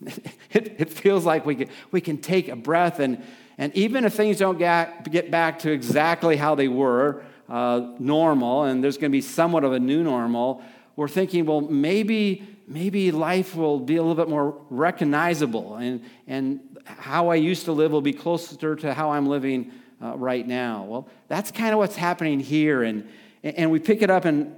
it, 0.52 0.76
it 0.78 0.90
feels 0.90 1.26
like 1.26 1.44
we 1.44 1.56
can, 1.56 1.68
we 1.90 2.00
can 2.00 2.16
take 2.16 2.48
a 2.48 2.56
breath, 2.56 3.00
and, 3.00 3.22
and 3.58 3.74
even 3.74 4.04
if 4.04 4.14
things 4.14 4.38
don't 4.38 4.58
get, 4.58 5.10
get 5.10 5.30
back 5.30 5.58
to 5.60 5.70
exactly 5.70 6.36
how 6.36 6.54
they 6.54 6.68
were, 6.68 7.22
uh, 7.50 7.92
normal, 7.98 8.64
and 8.64 8.82
there's 8.82 8.96
going 8.96 9.10
to 9.10 9.16
be 9.16 9.20
somewhat 9.20 9.64
of 9.64 9.72
a 9.72 9.80
new 9.80 10.02
normal, 10.02 10.62
we're 10.96 11.08
thinking, 11.08 11.44
well, 11.44 11.60
maybe, 11.60 12.46
maybe 12.68 13.10
life 13.10 13.56
will 13.56 13.80
be 13.80 13.96
a 13.96 14.02
little 14.02 14.14
bit 14.14 14.28
more 14.28 14.60
recognizable, 14.70 15.76
and, 15.76 16.02
and 16.26 16.60
how 16.84 17.28
I 17.28 17.36
used 17.36 17.64
to 17.64 17.72
live 17.72 17.92
will 17.92 18.02
be 18.02 18.12
closer 18.12 18.76
to 18.76 18.94
how 18.94 19.10
I'm 19.10 19.26
living 19.26 19.72
uh, 20.02 20.16
right 20.16 20.46
now. 20.46 20.84
Well, 20.84 21.08
that's 21.28 21.50
kind 21.50 21.72
of 21.72 21.78
what's 21.78 21.96
happening 21.96 22.40
here. 22.40 22.82
And, 22.82 23.08
and 23.42 23.70
we 23.70 23.78
pick 23.80 24.02
it 24.02 24.10
up 24.10 24.26
in 24.26 24.54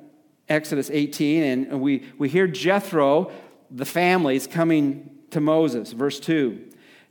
Exodus 0.48 0.90
18, 0.90 1.42
and 1.42 1.80
we, 1.80 2.04
we 2.18 2.28
hear 2.28 2.46
Jethro, 2.46 3.30
the 3.70 3.84
family, 3.84 4.36
is 4.36 4.46
coming 4.46 5.10
to 5.30 5.40
Moses. 5.40 5.92
Verse 5.92 6.18
2. 6.18 6.66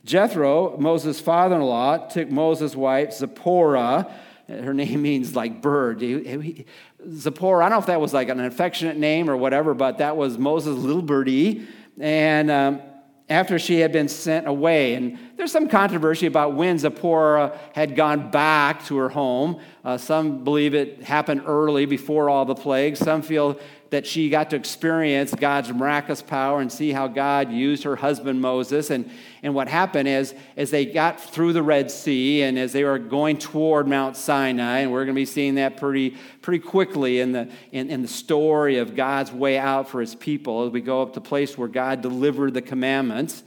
Jethro, 0.06 0.78
Moses' 0.78 1.20
father 1.20 1.56
in 1.56 1.62
law, 1.62 1.98
took 2.08 2.30
Moses' 2.30 2.76
wife, 2.76 3.14
Zipporah. 3.14 4.12
Her 4.50 4.74
name 4.74 5.02
means 5.04 5.36
like 5.36 5.62
bird. 5.62 6.00
Zipporah, 6.00 7.66
I 7.66 7.70
don't 7.70 7.78
know 7.78 7.80
if 7.80 7.86
that 7.86 8.02
was 8.02 8.14
like 8.14 8.30
an 8.30 8.40
affectionate 8.40 8.98
name 8.98 9.30
or 9.30 9.38
whatever, 9.38 9.74
but 9.74 10.00
that 10.00 10.18
was 10.18 10.38
Moses' 10.38 10.78
little 10.78 11.02
birdie. 11.02 11.68
And 12.00 12.50
um, 12.50 12.82
after 13.30 13.60
she 13.60 13.80
had 13.80 13.92
been 13.92 14.08
sent 14.08 14.48
away. 14.48 14.96
And 14.96 15.20
there's 15.38 15.52
some 15.52 15.70
controversy 15.70 16.26
about 16.26 16.56
when 16.56 16.80
Zipporah 16.80 17.58
had 17.74 17.96
gone 17.96 18.32
back 18.32 18.86
to 18.86 18.98
her 18.98 19.10
home. 19.10 19.62
Uh, 19.86 19.98
some 19.98 20.44
believe 20.44 20.74
it 20.74 21.04
happened 21.04 21.44
early 21.46 21.86
before 21.86 22.30
all 22.30 22.46
the 22.46 22.56
plagues. 22.56 23.00
Some 23.00 23.22
feel 23.22 23.60
that 23.92 24.08
she 24.08 24.30
got 24.30 24.50
to 24.50 24.56
experience 24.56 25.34
God's 25.34 25.72
miraculous 25.72 26.22
power 26.22 26.60
and 26.60 26.72
see 26.72 26.92
how 26.92 27.08
God 27.08 27.52
used 27.52 27.84
her 27.84 27.96
husband 27.96 28.42
Moses. 28.42 28.90
And, 28.90 29.12
and 29.42 29.56
what 29.56 29.68
happened 29.68 30.08
is, 30.08 30.34
as 30.58 30.70
they 30.70 30.86
got 30.86 31.20
through 31.20 31.54
the 31.54 31.64
Red 31.64 31.90
Sea 31.90 32.42
and 32.42 32.60
as 32.60 32.74
they 32.74 32.84
were 32.84 33.00
going 33.00 33.38
toward 33.38 33.88
Mount 33.88 34.18
Sinai, 34.18 34.80
and 34.80 34.92
we're 34.92 35.06
going 35.06 35.16
to 35.16 35.20
be 35.20 35.26
seeing 35.26 35.56
that 35.56 35.78
pretty, 35.78 36.18
pretty 36.42 36.60
quickly 36.60 37.22
in 37.22 37.32
the, 37.32 37.50
in, 37.72 37.90
in 37.90 38.02
the 38.02 38.08
story 38.08 38.78
of 38.80 38.96
God's 38.96 39.32
way 39.32 39.58
out 39.58 39.88
for 39.88 40.02
his 40.02 40.14
people 40.14 40.66
as 40.66 40.72
we 40.72 40.82
go 40.82 41.02
up 41.02 41.14
to 41.14 41.20
the 41.22 41.26
place 41.26 41.58
where 41.58 41.70
God 41.70 42.02
delivered 42.02 42.54
the 42.54 42.62
commandments. 42.62 43.44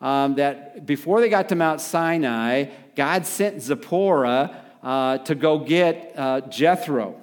Um, 0.00 0.36
that 0.36 0.86
before 0.86 1.20
they 1.20 1.28
got 1.28 1.48
to 1.48 1.56
Mount 1.56 1.80
Sinai, 1.80 2.66
God 2.94 3.26
sent 3.26 3.62
Zipporah 3.62 4.64
uh, 4.82 5.18
to 5.18 5.34
go 5.34 5.58
get 5.58 6.14
uh, 6.16 6.40
Jethro. 6.42 7.20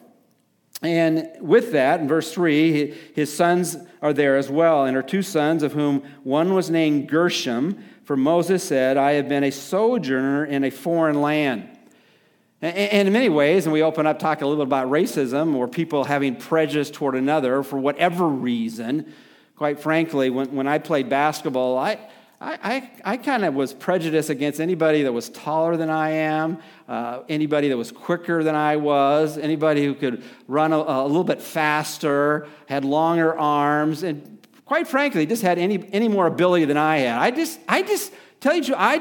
And 0.81 1.29
with 1.39 1.72
that, 1.72 2.01
in 2.01 2.07
verse 2.07 2.34
3, 2.34 2.93
his 3.15 3.36
sons 3.36 3.77
are 4.01 4.13
there 4.13 4.38
as 4.38 4.50
well, 4.50 4.86
and 4.86 4.95
her 4.95 5.01
two 5.01 5.22
sons, 5.22 5.63
of 5.63 5.74
whom 5.74 6.03
one 6.24 6.53
was 6.53 6.69
named 6.69 7.10
Gershom, 7.10 7.84
for 8.05 8.15
Moses 8.15 8.63
said, 8.63 8.97
I 8.97 9.13
have 9.13 9.27
been 9.27 9.43
a 9.43 9.51
sojourner 9.51 10.45
in 10.45 10.63
a 10.63 10.69
foreign 10.69 11.21
land. 11.21 11.69
And 12.62 13.07
in 13.07 13.13
many 13.13 13.29
ways, 13.29 13.65
and 13.65 13.74
we 13.74 13.83
open 13.83 14.07
up 14.07 14.19
talking 14.19 14.43
a 14.43 14.47
little 14.47 14.63
bit 14.63 14.69
about 14.69 14.89
racism 14.89 15.55
or 15.55 15.67
people 15.67 16.03
having 16.03 16.35
prejudice 16.35 16.89
toward 16.89 17.15
another 17.15 17.63
for 17.63 17.77
whatever 17.77 18.27
reason. 18.27 19.13
Quite 19.55 19.79
frankly, 19.79 20.29
when, 20.29 20.53
when 20.53 20.67
I 20.67 20.77
played 20.77 21.09
basketball, 21.09 21.77
I, 21.77 22.00
I, 22.39 22.57
I, 22.63 22.91
I 23.13 23.17
kind 23.17 23.43
of 23.43 23.55
was 23.55 23.74
prejudiced 23.74 24.29
against 24.29 24.59
anybody 24.59 25.03
that 25.03 25.12
was 25.12 25.29
taller 25.29 25.75
than 25.75 25.89
I 25.89 26.12
am, 26.12 26.59
uh, 26.88 27.21
anybody 27.27 27.69
that 27.69 27.77
was 27.77 27.91
quicker 27.91 28.43
than 28.43 28.55
I 28.55 28.77
was, 28.77 29.38
anybody 29.38 29.83
who 29.83 29.95
could 29.95 30.24
run 30.47 30.74
a, 30.74 30.77
a, 30.77 31.07
little 31.07 31.24
bit 31.24 31.41
faster, 31.41 32.47
had 32.67 32.85
longer 32.85 33.38
arms, 33.38 34.03
and 34.03 34.44
quite 34.65 34.88
frankly, 34.88 35.25
just 35.25 35.41
had 35.41 35.57
any, 35.57 35.88
any 35.93 36.07
more 36.07 36.27
ability 36.27 36.65
than 36.65 36.77
I 36.77 36.98
had. 36.98 37.19
I 37.19 37.31
just, 37.31 37.60
I 37.67 37.84
just 37.84 38.12
tell 38.39 38.55
you, 38.55 38.75
I, 38.75 38.95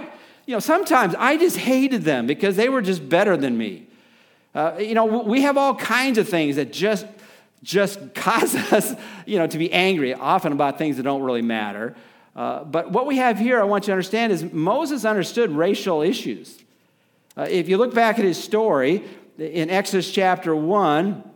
you 0.47 0.55
know, 0.55 0.61
sometimes 0.61 1.15
I 1.15 1.37
just 1.37 1.57
hated 1.57 2.03
them 2.03 2.27
because 2.27 2.57
they 2.57 2.69
were 2.69 2.83
just 2.83 3.09
better 3.09 3.37
than 3.37 3.57
me. 3.57 3.87
Uh, 4.55 4.77
you 4.79 4.95
know, 4.95 5.05
we 5.05 5.43
have 5.43 5.57
all 5.57 5.75
kinds 5.75 6.19
of 6.19 6.29
things 6.29 6.57
that 6.57 6.73
just, 6.73 7.07
just 7.63 7.99
cause 8.15 8.55
us, 8.73 8.95
you 9.27 9.39
know, 9.39 9.47
to 9.47 9.59
be 9.59 9.73
angry, 9.73 10.15
often 10.15 10.53
about 10.53 10.79
things 10.79 10.97
that 10.99 11.03
don't 11.03 11.23
really 11.23 11.43
matter. 11.43 11.97
Uh, 12.37 12.65
but 12.65 12.91
what 12.91 13.07
we 13.07 13.17
have 13.17 13.39
here, 13.39 13.61
I 13.61 13.65
want 13.65 13.85
you 13.85 13.87
to 13.87 13.93
understand, 13.93 14.33
is 14.33 14.45
Moses 14.53 15.05
understood 15.05 15.51
racial 15.51 16.03
issues. 16.03 16.59
Uh, 17.37 17.47
if 17.49 17.69
you 17.69 17.79
look 17.79 17.95
back 17.95 18.19
at 18.19 18.25
his 18.25 18.43
story 18.43 19.03
in 19.39 19.71
Exodus 19.71 20.11
chapter 20.11 20.55
1, 20.55 21.31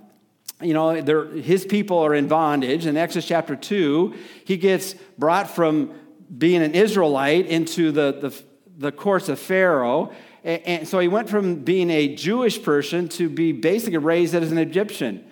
you 0.60 0.74
know, 0.74 0.90
his 0.90 1.64
people 1.64 1.98
are 1.98 2.14
in 2.14 2.26
bondage. 2.26 2.86
In 2.86 2.96
Exodus 2.96 3.26
chapter 3.26 3.54
2, 3.54 4.14
he 4.44 4.56
gets 4.56 4.94
brought 5.16 5.48
from 5.48 5.92
being 6.36 6.62
an 6.62 6.74
Israelite 6.74 7.46
into 7.46 7.92
the, 7.92 8.12
the, 8.20 8.42
the 8.76 8.92
courts 8.92 9.28
of 9.28 9.38
Pharaoh. 9.38 10.12
And, 10.42 10.62
and 10.62 10.88
so 10.88 10.98
he 10.98 11.08
went 11.08 11.28
from 11.28 11.56
being 11.56 11.90
a 11.90 12.14
Jewish 12.14 12.62
person 12.62 13.08
to 13.10 13.28
be 13.28 13.52
basically 13.52 13.98
raised 13.98 14.34
as 14.34 14.50
an 14.50 14.58
Egyptian. 14.58 15.24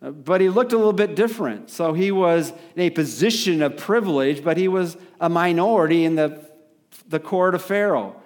But 0.00 0.40
he 0.40 0.48
looked 0.48 0.72
a 0.72 0.76
little 0.76 0.92
bit 0.92 1.14
different. 1.14 1.70
So 1.70 1.92
he 1.92 2.10
was 2.10 2.52
in 2.74 2.82
a 2.82 2.90
position 2.90 3.62
of 3.62 3.76
privilege, 3.76 4.42
but 4.42 4.56
he 4.56 4.66
was 4.66 4.96
a 5.20 5.28
minority 5.28 6.04
in 6.04 6.16
the, 6.16 6.44
the 7.08 7.20
court 7.20 7.54
of 7.54 7.62
Pharaoh. 7.62 8.16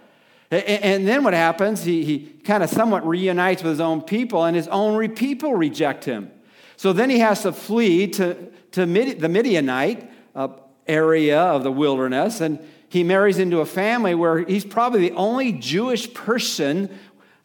And 0.51 1.07
then 1.07 1.23
what 1.23 1.35
happens? 1.35 1.83
He, 1.83 2.05
he 2.05 2.19
kind 2.45 2.63
of 2.63 2.71
somewhat 2.71 3.07
reunites 3.07 3.63
with 3.63 3.73
his 3.73 3.81
own 3.81 4.01
people, 4.01 4.45
and 4.45 4.57
his 4.57 4.69
own 4.69 5.11
people 5.15 5.55
reject 5.55 6.05
him. 6.05 6.31
So 6.77 6.93
then 6.93 7.11
he 7.11 7.19
has 7.21 7.43
to 7.43 7.53
flee 7.53 8.07
to, 8.09 8.35
to 8.73 8.87
Mid, 8.87 9.21
the 9.21 9.29
Midianite 9.29 10.11
uh, 10.35 10.49
area 10.87 11.41
of 11.41 11.63
the 11.63 11.73
wilderness, 11.73 12.41
and 12.41 12.59
he 12.89 13.03
marries 13.03 13.39
into 13.39 13.61
a 13.61 13.67
family 13.67 14.15
where 14.15 14.39
he's 14.39 14.65
probably 14.65 15.01
the 15.01 15.17
only 15.17 15.53
Jewish 15.53 16.13
person 16.15 16.97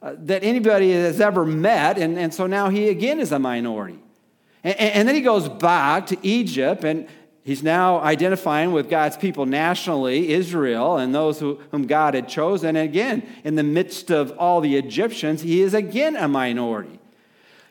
uh, 0.02 0.16
that 0.20 0.44
anybody 0.44 0.92
has 0.92 1.20
ever 1.20 1.46
met, 1.46 1.98
and, 1.98 2.18
and 2.18 2.34
so 2.34 2.48
now 2.48 2.70
he 2.70 2.90
again 2.90 3.20
is 3.20 3.32
a 3.32 3.40
minority. 3.40 4.00
And, 4.64 4.80
and 4.80 5.08
then 5.08 5.16
he 5.16 5.22
goes 5.22 5.50
back 5.50 6.08
to 6.08 6.18
Egypt, 6.22 6.84
and 6.84 7.08
he's 7.44 7.64
now 7.64 8.00
identifying 8.00 8.72
with 8.72 8.90
God's 8.90 9.18
people 9.18 9.46
nationally, 9.46 10.30
Israel, 10.30 10.98
and 10.98 11.14
those 11.14 11.40
who, 11.40 11.60
whom 11.72 11.88
God 11.88 12.14
had 12.14 12.30
chosen. 12.30 12.76
And 12.76 12.90
again, 12.90 13.28
in 13.44 13.56
the 13.56 13.64
midst 13.64 14.12
of 14.12 14.32
all 14.38 14.62
the 14.62 14.76
Egyptians, 14.76 15.42
he 15.42 15.62
is 15.62 15.74
again 15.74 16.16
a 16.16 16.28
minority. 16.28 17.01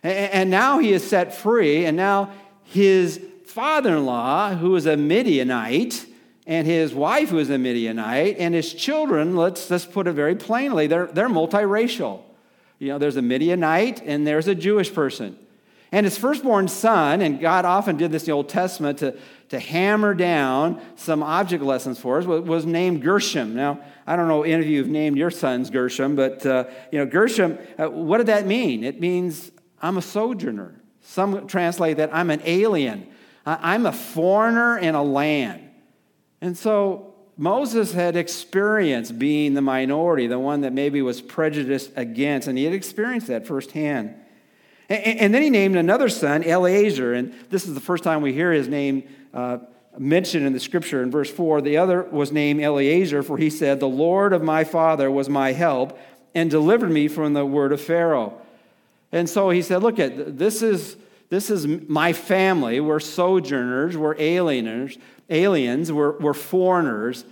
And, 0.02 0.50
now 0.50 0.78
he 0.78 0.92
is 0.92 1.06
set 1.06 1.34
free, 1.34 1.84
and 1.84 1.96
now 1.96 2.32
his 2.64 3.20
father 3.44 3.96
in 3.96 4.06
law, 4.06 4.54
who 4.54 4.74
is 4.76 4.86
a 4.86 4.96
Midianite, 4.96 6.06
and 6.46 6.66
his 6.66 6.94
wife, 6.94 7.28
who 7.28 7.38
is 7.38 7.50
a 7.50 7.58
Midianite, 7.58 8.36
and 8.38 8.54
his 8.54 8.72
children, 8.72 9.36
let's, 9.36 9.70
let's 9.70 9.84
put 9.84 10.06
it 10.06 10.12
very 10.12 10.34
plainly, 10.34 10.86
they're, 10.86 11.06
they're 11.06 11.28
multiracial. 11.28 12.22
You 12.78 12.88
know, 12.88 12.98
there's 12.98 13.16
a 13.16 13.22
Midianite 13.22 14.02
and 14.02 14.26
there's 14.26 14.48
a 14.48 14.54
Jewish 14.54 14.92
person. 14.92 15.38
And 15.92 16.06
his 16.06 16.16
firstborn 16.16 16.68
son, 16.68 17.20
and 17.20 17.40
God 17.40 17.64
often 17.64 17.96
did 17.96 18.10
this 18.10 18.22
in 18.22 18.26
the 18.26 18.32
Old 18.32 18.48
Testament 18.48 18.98
to, 18.98 19.16
to 19.50 19.58
hammer 19.58 20.14
down 20.14 20.80
some 20.96 21.22
object 21.22 21.62
lessons 21.62 21.98
for 21.98 22.18
us, 22.18 22.24
was 22.24 22.64
named 22.64 23.02
Gershom. 23.02 23.54
Now, 23.54 23.80
I 24.06 24.16
don't 24.16 24.28
know 24.28 24.44
any 24.44 24.62
of 24.62 24.66
you 24.66 24.78
have 24.78 24.88
named 24.88 25.18
your 25.18 25.30
sons 25.30 25.68
Gershom, 25.68 26.16
but 26.16 26.46
uh, 26.46 26.64
you 26.90 26.98
know, 26.98 27.06
Gershom, 27.06 27.58
uh, 27.78 27.88
what 27.88 28.18
did 28.18 28.28
that 28.28 28.46
mean? 28.46 28.82
It 28.82 29.00
means 29.00 29.50
I'm 29.80 29.96
a 29.96 30.02
sojourner. 30.02 30.80
Some 31.02 31.46
translate 31.46 31.96
that 31.96 32.14
I'm 32.14 32.30
an 32.30 32.42
alien. 32.44 33.08
I'm 33.46 33.86
a 33.86 33.92
foreigner 33.92 34.78
in 34.78 34.94
a 34.94 35.02
land. 35.02 35.68
And 36.40 36.56
so 36.56 37.14
Moses 37.36 37.92
had 37.92 38.16
experienced 38.16 39.18
being 39.18 39.54
the 39.54 39.62
minority, 39.62 40.26
the 40.26 40.38
one 40.38 40.60
that 40.60 40.72
maybe 40.72 41.00
was 41.00 41.20
prejudiced 41.20 41.90
against, 41.96 42.48
and 42.48 42.58
he 42.58 42.64
had 42.64 42.74
experienced 42.74 43.28
that 43.28 43.46
firsthand. 43.46 44.14
And, 44.90 45.32
then 45.32 45.40
he 45.40 45.50
named 45.50 45.76
another 45.76 46.08
son, 46.08 46.42
Eleazar, 46.42 47.14
and 47.14 47.32
this 47.48 47.66
is 47.66 47.74
the 47.74 47.80
first 47.80 48.02
time 48.02 48.22
we 48.22 48.32
hear 48.32 48.52
his 48.52 48.66
name 48.66 49.04
uh, 49.32 49.58
mentioned 49.96 50.44
in 50.44 50.52
the 50.52 50.58
scripture 50.58 51.00
in 51.02 51.12
verse 51.12 51.30
4. 51.30 51.62
The 51.62 51.76
other 51.76 52.02
was 52.02 52.32
named 52.32 52.60
Eleazar, 52.60 53.22
for 53.22 53.38
he 53.38 53.50
said, 53.50 53.78
The 53.78 53.88
Lord 53.88 54.32
of 54.32 54.42
my 54.42 54.64
father 54.64 55.08
was 55.08 55.28
my 55.28 55.52
help 55.52 55.96
and 56.34 56.50
delivered 56.50 56.90
me 56.90 57.06
from 57.06 57.34
the 57.34 57.46
word 57.46 57.72
of 57.72 57.80
Pharaoh. 57.80 58.40
And 59.12 59.28
so 59.28 59.50
he 59.50 59.62
said, 59.62 59.82
Look 59.82 59.98
at 59.98 60.38
this 60.38 60.62
is 60.62 60.96
this 61.30 61.48
is 61.48 61.66
my 61.66 62.12
family. 62.12 62.80
We're 62.80 63.00
sojourners, 63.00 63.96
we're 63.96 64.16
alieners, 64.16 64.98
aliens, 65.30 65.92
we're, 65.92 66.18
we're 66.18 66.34
foreigners. 66.34 67.24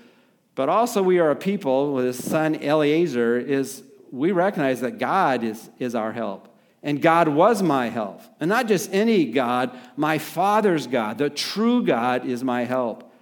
but 0.55 0.69
also 0.69 1.03
we 1.03 1.19
are 1.19 1.33
a 1.33 1.37
people 1.37 1.93
with 1.93 2.07
his 2.07 2.25
son 2.25 2.55
Eliezer 2.55 3.39
is 3.39 3.83
we 4.11 4.33
recognize 4.33 4.81
that 4.81 4.99
God 4.99 5.43
is, 5.45 5.69
is 5.79 5.95
our 5.95 6.13
help. 6.13 6.49
And 6.83 7.03
God 7.03 7.29
was 7.29 7.61
my 7.61 7.89
help. 7.89 8.23
And 8.39 8.49
not 8.49 8.69
just 8.69 8.93
any 8.95 9.25
God, 9.27 9.77
my 9.97 10.19
Father's 10.19 10.87
God. 10.87 11.19
The 11.19 11.29
true 11.29 11.85
God 11.85 12.25
is 12.25 12.45
my 12.45 12.65
help. 12.65 13.13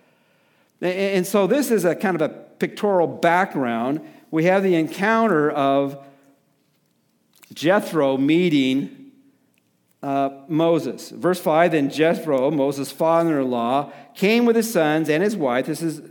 And 0.82 1.26
so 1.26 1.46
this 1.46 1.70
is 1.70 1.86
a 1.86 1.94
kind 1.94 2.14
of 2.14 2.22
a 2.22 2.28
pictorial 2.28 3.08
background. 3.08 4.02
We 4.30 4.44
have 4.44 4.62
the 4.62 4.74
encounter 4.74 5.50
of 5.50 6.04
Jethro 7.56 8.18
meeting 8.18 9.10
uh, 10.02 10.30
Moses. 10.46 11.10
Verse 11.10 11.40
5 11.40 11.72
Then 11.72 11.90
Jethro, 11.90 12.50
Moses' 12.50 12.92
father 12.92 13.40
in 13.40 13.50
law, 13.50 13.90
came 14.14 14.44
with 14.44 14.54
his 14.54 14.70
sons 14.70 15.08
and 15.08 15.22
his 15.22 15.34
wife. 15.34 15.66
This 15.66 15.82
is 15.82 16.02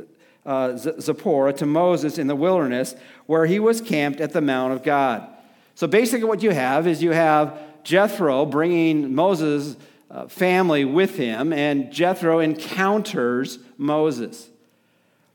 uh, 0.46 0.76
Zipporah 0.76 1.54
to 1.54 1.66
Moses 1.66 2.18
in 2.18 2.28
the 2.28 2.36
wilderness 2.36 2.96
where 3.28 3.46
he 3.46 3.60
was 3.60 3.80
camped 3.80 4.20
at 4.20 4.34
the 4.34 4.42
Mount 4.42 4.74
of 4.74 4.84
God. 4.84 5.28
So 5.76 5.88
basically, 5.88 6.28
what 6.28 6.42
you 6.42 6.50
have 6.50 6.88
is 6.88 7.04
you 7.04 7.12
have 7.12 7.58
Jethro 7.84 8.46
bringing 8.46 9.14
Moses' 9.14 9.78
uh, 10.10 10.28
family 10.28 10.84
with 10.84 11.16
him, 11.16 11.54
and 11.54 11.92
Jethro 11.92 12.40
encounters 12.40 13.60
Moses. 13.78 14.50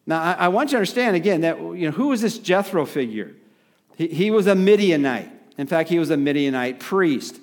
Now, 0.06 0.22
I, 0.22 0.48
want 0.48 0.70
you 0.70 0.72
to 0.72 0.76
understand 0.78 1.14
again 1.14 1.42
that 1.42 1.58
you 1.60 1.86
know, 1.86 1.90
who 1.92 2.08
was 2.08 2.20
this 2.20 2.38
Jethro 2.38 2.84
figure? 2.84 3.32
He 3.96 4.30
was 4.30 4.46
a 4.46 4.54
Midianite. 4.54 5.39
In 5.58 5.66
fact, 5.66 5.88
he 5.88 5.98
was 5.98 6.10
a 6.10 6.16
Midianite 6.16 6.80
priest. 6.80 7.40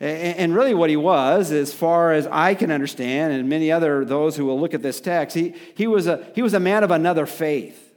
And 0.00 0.54
really, 0.54 0.74
what 0.74 0.90
he 0.90 0.96
was, 0.96 1.50
as 1.52 1.72
far 1.72 2.12
as 2.12 2.26
I 2.26 2.54
can 2.54 2.70
understand, 2.70 3.32
and 3.32 3.48
many 3.48 3.70
other 3.70 4.04
those 4.04 4.36
who 4.36 4.44
will 4.44 4.60
look 4.60 4.74
at 4.74 4.82
this 4.82 5.00
text, 5.00 5.36
he, 5.36 5.54
he, 5.76 5.86
was, 5.86 6.06
a, 6.06 6.26
he 6.34 6.42
was 6.42 6.52
a 6.52 6.60
man 6.60 6.82
of 6.84 6.90
another 6.90 7.26
faith. 7.26 7.92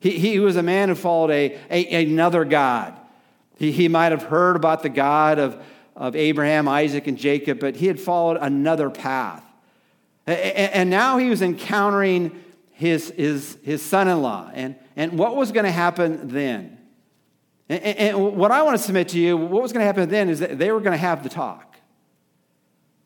He, 0.00 0.18
he 0.18 0.38
was 0.38 0.56
a 0.56 0.62
man 0.62 0.88
who 0.88 0.94
followed 0.94 1.30
a, 1.30 1.58
a 1.70 2.04
another 2.04 2.44
God. 2.44 2.94
He, 3.58 3.72
he 3.72 3.88
might 3.88 4.12
have 4.12 4.24
heard 4.24 4.56
about 4.56 4.82
the 4.82 4.88
God 4.88 5.38
of, 5.38 5.62
of 5.94 6.14
Abraham, 6.16 6.68
Isaac, 6.68 7.06
and 7.06 7.16
Jacob, 7.16 7.60
but 7.60 7.76
he 7.76 7.86
had 7.86 8.00
followed 8.00 8.38
another 8.40 8.90
path. 8.90 9.42
And 10.26 10.90
now 10.90 11.18
he 11.18 11.30
was 11.30 11.40
encountering 11.40 12.42
his, 12.72 13.10
his, 13.10 13.56
his 13.62 13.80
son 13.80 14.08
in 14.08 14.20
law. 14.20 14.50
And, 14.52 14.74
and 14.96 15.18
what 15.18 15.36
was 15.36 15.52
going 15.52 15.64
to 15.64 15.72
happen 15.72 16.28
then? 16.28 16.75
And, 17.68 17.82
and, 17.82 18.36
what 18.36 18.52
I 18.52 18.62
want 18.62 18.76
to 18.76 18.82
submit 18.82 19.08
to 19.08 19.18
you, 19.18 19.36
what 19.36 19.62
was 19.62 19.72
going 19.72 19.80
to 19.80 19.86
happen 19.86 20.08
then 20.08 20.28
is 20.28 20.38
that 20.38 20.58
they 20.58 20.70
were 20.70 20.80
going 20.80 20.92
to 20.92 20.98
have 20.98 21.22
the 21.22 21.28
talk. 21.28 21.76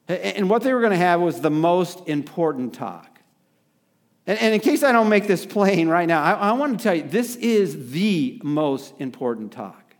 And 0.06 0.50
what 0.50 0.62
they 0.62 0.74
were 0.74 0.80
going 0.80 0.92
to 0.92 0.98
have 0.98 1.20
was 1.20 1.40
the 1.40 1.50
most 1.50 2.08
important 2.08 2.74
talk. 2.74 3.20
And, 4.26 4.54
in 4.54 4.60
case 4.60 4.82
I 4.82 4.92
don't 4.92 5.08
make 5.08 5.26
this 5.26 5.46
plain 5.46 5.88
right 5.88 6.06
now, 6.06 6.22
I, 6.22 6.52
want 6.52 6.78
to 6.78 6.82
tell 6.82 6.94
you 6.94 7.02
this 7.02 7.36
is 7.36 7.90
the 7.90 8.40
most 8.44 8.94
important 8.98 9.52
talk. 9.52 9.94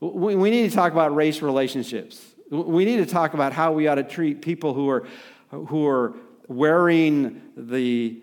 We, 0.00 0.34
we 0.34 0.50
need 0.50 0.68
to 0.68 0.74
talk 0.74 0.92
about 0.92 1.14
race 1.14 1.40
relationships. 1.40 2.20
We 2.50 2.84
need 2.84 2.96
to 2.96 3.06
talk 3.06 3.34
about 3.34 3.52
how 3.52 3.72
we 3.72 3.86
ought 3.86 3.94
to 3.94 4.02
treat 4.02 4.42
people 4.42 4.74
who 4.74 4.90
are, 4.90 5.06
who 5.50 5.86
are 5.86 6.14
wearing 6.48 7.40
the, 7.56 8.20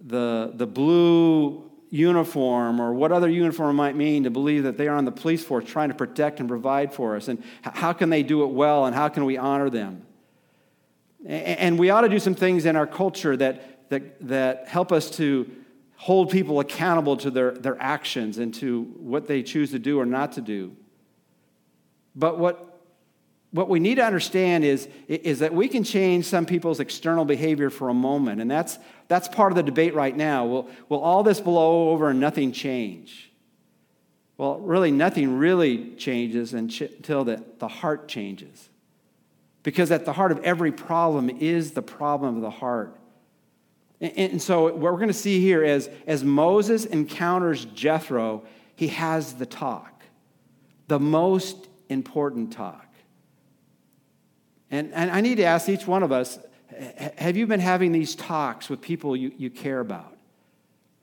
the, 0.00 0.52
the 0.54 0.66
blue 0.66 1.70
uniform 1.94 2.80
or 2.80 2.92
what 2.92 3.12
other 3.12 3.28
uniform 3.28 3.76
might 3.76 3.94
mean 3.94 4.24
to 4.24 4.30
believe 4.30 4.64
that 4.64 4.76
they 4.76 4.88
are 4.88 4.96
on 4.96 5.04
the 5.04 5.12
police 5.12 5.44
force 5.44 5.64
trying 5.64 5.90
to 5.90 5.94
protect 5.94 6.40
and 6.40 6.48
provide 6.48 6.92
for 6.92 7.14
us. 7.14 7.28
And 7.28 7.40
how 7.62 7.92
can 7.92 8.10
they 8.10 8.24
do 8.24 8.42
it 8.42 8.48
well 8.48 8.86
and 8.86 8.94
how 8.96 9.08
can 9.08 9.24
we 9.24 9.38
honor 9.38 9.70
them? 9.70 10.04
And 11.24 11.78
we 11.78 11.90
ought 11.90 12.00
to 12.00 12.08
do 12.08 12.18
some 12.18 12.34
things 12.34 12.66
in 12.66 12.74
our 12.74 12.88
culture 12.88 13.36
that, 13.36 13.88
that, 13.90 14.26
that 14.26 14.66
help 14.66 14.90
us 14.90 15.08
to 15.18 15.48
hold 15.94 16.30
people 16.30 16.58
accountable 16.58 17.16
to 17.18 17.30
their, 17.30 17.52
their 17.52 17.80
actions 17.80 18.38
and 18.38 18.52
to 18.54 18.82
what 18.98 19.28
they 19.28 19.44
choose 19.44 19.70
to 19.70 19.78
do 19.78 20.00
or 20.00 20.04
not 20.04 20.32
to 20.32 20.40
do. 20.40 20.74
But 22.16 22.40
what, 22.40 22.73
what 23.54 23.68
we 23.68 23.78
need 23.78 23.94
to 23.94 24.04
understand 24.04 24.64
is, 24.64 24.88
is 25.06 25.38
that 25.38 25.54
we 25.54 25.68
can 25.68 25.84
change 25.84 26.24
some 26.24 26.44
people's 26.44 26.80
external 26.80 27.24
behavior 27.24 27.70
for 27.70 27.88
a 27.88 27.94
moment. 27.94 28.40
And 28.40 28.50
that's, 28.50 28.80
that's 29.06 29.28
part 29.28 29.52
of 29.52 29.56
the 29.56 29.62
debate 29.62 29.94
right 29.94 30.14
now. 30.14 30.44
Will, 30.44 30.68
will 30.88 30.98
all 30.98 31.22
this 31.22 31.40
blow 31.40 31.90
over 31.90 32.10
and 32.10 32.18
nothing 32.18 32.50
change? 32.50 33.30
Well, 34.36 34.58
really, 34.58 34.90
nothing 34.90 35.38
really 35.38 35.94
changes 35.94 36.52
until 36.52 37.22
the, 37.22 37.44
the 37.60 37.68
heart 37.68 38.08
changes. 38.08 38.70
Because 39.62 39.92
at 39.92 40.04
the 40.04 40.14
heart 40.14 40.32
of 40.32 40.40
every 40.40 40.72
problem 40.72 41.30
is 41.30 41.70
the 41.70 41.82
problem 41.82 42.34
of 42.34 42.42
the 42.42 42.50
heart. 42.50 42.98
And, 44.00 44.32
and 44.32 44.42
so, 44.42 44.64
what 44.64 44.78
we're 44.78 44.96
going 44.96 45.06
to 45.06 45.14
see 45.14 45.40
here 45.40 45.62
is 45.62 45.88
as 46.08 46.24
Moses 46.24 46.86
encounters 46.86 47.66
Jethro, 47.66 48.42
he 48.74 48.88
has 48.88 49.34
the 49.34 49.46
talk, 49.46 50.02
the 50.88 50.98
most 50.98 51.68
important 51.88 52.52
talk. 52.52 52.84
And, 54.70 54.92
and 54.92 55.10
I 55.10 55.20
need 55.20 55.36
to 55.36 55.44
ask 55.44 55.68
each 55.68 55.86
one 55.86 56.02
of 56.02 56.12
us 56.12 56.38
have 57.18 57.36
you 57.36 57.46
been 57.46 57.60
having 57.60 57.92
these 57.92 58.14
talks 58.14 58.68
with 58.68 58.80
people 58.80 59.16
you, 59.16 59.32
you 59.36 59.50
care 59.50 59.80
about? 59.80 60.16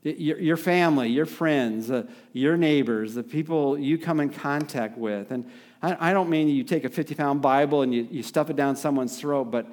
Your, 0.03 0.39
your 0.39 0.57
family, 0.57 1.09
your 1.09 1.27
friends, 1.27 1.91
uh, 1.91 2.07
your 2.33 2.57
neighbors, 2.57 3.13
the 3.13 3.23
people 3.23 3.77
you 3.77 3.99
come 3.99 4.19
in 4.19 4.29
contact 4.31 4.97
with. 4.97 5.31
And 5.31 5.49
I, 5.81 6.09
I 6.09 6.13
don't 6.13 6.29
mean 6.29 6.47
you 6.49 6.63
take 6.63 6.85
a 6.85 6.89
50 6.89 7.13
pound 7.13 7.41
Bible 7.41 7.83
and 7.83 7.93
you, 7.93 8.07
you 8.09 8.23
stuff 8.23 8.49
it 8.49 8.55
down 8.55 8.75
someone's 8.75 9.19
throat, 9.19 9.45
but 9.45 9.67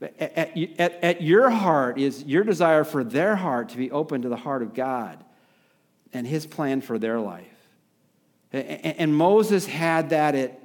at, 0.00 0.56
at, 0.78 1.04
at 1.04 1.22
your 1.22 1.50
heart 1.50 1.98
is 1.98 2.22
your 2.24 2.44
desire 2.44 2.84
for 2.84 3.02
their 3.02 3.34
heart 3.36 3.70
to 3.70 3.76
be 3.76 3.90
open 3.90 4.22
to 4.22 4.28
the 4.28 4.36
heart 4.36 4.62
of 4.62 4.72
God 4.72 5.22
and 6.12 6.26
his 6.26 6.46
plan 6.46 6.80
for 6.80 6.98
their 6.98 7.18
life. 7.18 7.46
And 8.52 9.16
Moses 9.16 9.66
had 9.66 10.10
that 10.10 10.34
at 10.34 10.61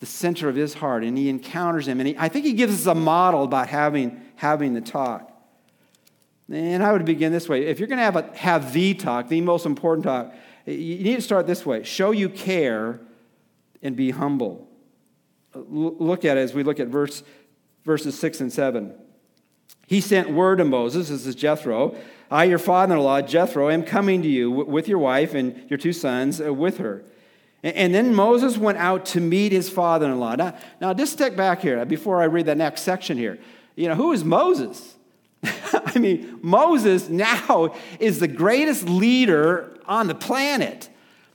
the 0.00 0.06
center 0.06 0.48
of 0.48 0.54
his 0.54 0.74
heart, 0.74 1.02
and 1.02 1.18
he 1.18 1.28
encounters 1.28 1.88
him. 1.88 2.00
And 2.00 2.08
he, 2.08 2.16
I 2.18 2.28
think 2.28 2.44
he 2.44 2.52
gives 2.52 2.74
us 2.74 2.86
a 2.86 2.94
model 2.94 3.42
about 3.42 3.68
having, 3.68 4.20
having 4.36 4.74
the 4.74 4.80
talk. 4.80 5.32
And 6.50 6.82
I 6.82 6.92
would 6.92 7.04
begin 7.04 7.32
this 7.32 7.48
way 7.48 7.66
if 7.66 7.78
you're 7.78 7.88
going 7.88 7.98
to 7.98 8.04
have, 8.04 8.16
a, 8.16 8.30
have 8.36 8.72
the 8.72 8.94
talk, 8.94 9.28
the 9.28 9.40
most 9.40 9.66
important 9.66 10.04
talk, 10.04 10.34
you 10.66 11.04
need 11.04 11.16
to 11.16 11.22
start 11.22 11.46
this 11.46 11.64
way 11.64 11.82
show 11.82 12.10
you 12.10 12.28
care 12.28 13.00
and 13.82 13.96
be 13.96 14.10
humble. 14.10 14.68
Look 15.54 16.24
at 16.24 16.36
it 16.36 16.40
as 16.40 16.54
we 16.54 16.62
look 16.62 16.78
at 16.78 16.88
verse, 16.88 17.22
verses 17.84 18.18
6 18.18 18.40
and 18.40 18.52
7. 18.52 18.94
He 19.86 20.00
sent 20.00 20.30
word 20.30 20.58
to 20.58 20.64
Moses, 20.64 21.08
this 21.08 21.26
is 21.26 21.34
Jethro, 21.34 21.96
I, 22.30 22.44
your 22.44 22.58
father 22.58 22.94
in 22.94 23.00
law, 23.00 23.22
Jethro, 23.22 23.70
am 23.70 23.82
coming 23.82 24.20
to 24.22 24.28
you 24.28 24.50
with 24.50 24.86
your 24.86 24.98
wife 24.98 25.34
and 25.34 25.68
your 25.70 25.78
two 25.78 25.94
sons 25.94 26.40
uh, 26.40 26.52
with 26.52 26.78
her. 26.78 27.04
And 27.62 27.92
then 27.92 28.14
Moses 28.14 28.56
went 28.56 28.78
out 28.78 29.04
to 29.06 29.20
meet 29.20 29.50
his 29.50 29.68
father 29.68 30.06
in 30.06 30.20
law. 30.20 30.36
Now, 30.36 30.56
now, 30.80 30.94
just 30.94 31.12
step 31.12 31.34
back 31.34 31.60
here 31.60 31.80
uh, 31.80 31.84
before 31.84 32.22
I 32.22 32.26
read 32.26 32.46
the 32.46 32.54
next 32.54 32.82
section 32.82 33.18
here. 33.18 33.38
You 33.74 33.88
know, 33.88 33.96
who 33.96 34.12
is 34.12 34.22
Moses? 34.24 34.94
I 35.42 35.98
mean, 35.98 36.38
Moses 36.40 37.08
now 37.08 37.74
is 37.98 38.20
the 38.20 38.28
greatest 38.28 38.88
leader 38.88 39.76
on 39.86 40.06
the 40.06 40.14
planet. 40.14 40.88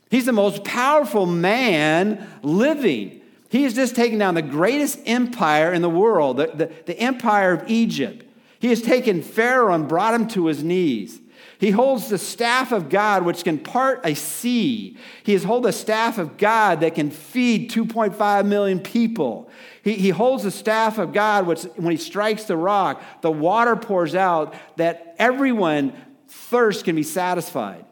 He's 0.10 0.26
the 0.26 0.32
most 0.32 0.64
powerful 0.64 1.26
man 1.26 2.30
living. 2.42 3.22
He 3.50 3.64
has 3.64 3.74
just 3.74 3.96
taken 3.96 4.18
down 4.18 4.36
the 4.36 4.42
greatest 4.42 5.00
empire 5.06 5.74
in 5.74 5.82
the 5.82 5.90
world, 5.90 6.38
the, 6.38 6.48
the, 6.48 6.72
the 6.86 7.00
empire 7.00 7.52
of 7.52 7.70
Egypt. 7.70 8.26
He 8.60 8.70
has 8.70 8.82
taken 8.82 9.22
Pharaoh 9.22 9.74
and 9.74 9.90
brought 9.90 10.14
him 10.14 10.28
to 10.30 10.46
his 10.46 10.64
knees. 10.64 11.20
He 11.64 11.72
holds 11.72 12.10
the 12.10 12.18
staff 12.18 12.74
of 12.74 12.90
God, 12.90 13.24
which 13.24 13.46
can 13.46 13.58
part 13.58 14.02
a 14.04 14.16
sea. 14.16 14.98
He 15.24 15.32
has 15.32 15.46
hold 15.46 15.64
the 15.64 15.72
staff 15.72 16.18
of 16.18 16.36
God 16.36 16.82
that 16.82 16.94
can 16.94 17.10
feed 17.10 17.72
2.5 17.72 18.46
million 18.46 18.82
people. 18.82 19.50
He, 19.82 19.94
he 19.94 20.10
holds 20.10 20.44
the 20.44 20.52
staff 20.52 20.98
of 20.98 21.14
God, 21.14 21.48
which 21.48 21.64
when 21.78 21.92
he 21.92 21.98
strikes 21.98 22.44
the 22.44 22.58
rock, 22.58 23.02
the 23.22 23.32
water 23.32 23.78
pours 23.78 24.14
out 24.14 24.54
that 24.76 25.16
everyone 25.18 25.94
thirst 26.28 26.84
can 26.84 26.98
be 26.98 27.04
satisfied. 27.04 27.86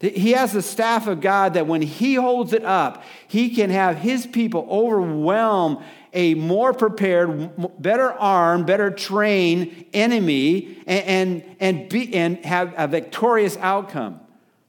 He 0.00 0.32
has 0.32 0.52
the 0.52 0.60
staff 0.60 1.06
of 1.06 1.20
God 1.20 1.54
that 1.54 1.68
when 1.68 1.80
he 1.80 2.16
holds 2.16 2.52
it 2.52 2.64
up, 2.64 3.04
he 3.28 3.50
can 3.50 3.70
have 3.70 3.98
his 3.98 4.26
people 4.26 4.66
overwhelm 4.68 5.84
a 6.12 6.34
more 6.34 6.72
prepared, 6.74 7.50
better 7.80 8.12
armed, 8.12 8.66
better 8.66 8.90
trained 8.90 9.86
enemy 9.92 10.78
and, 10.86 11.04
and, 11.06 11.56
and, 11.60 11.88
be, 11.88 12.14
and 12.14 12.44
have 12.44 12.74
a 12.76 12.86
victorious 12.86 13.56
outcome. 13.58 14.20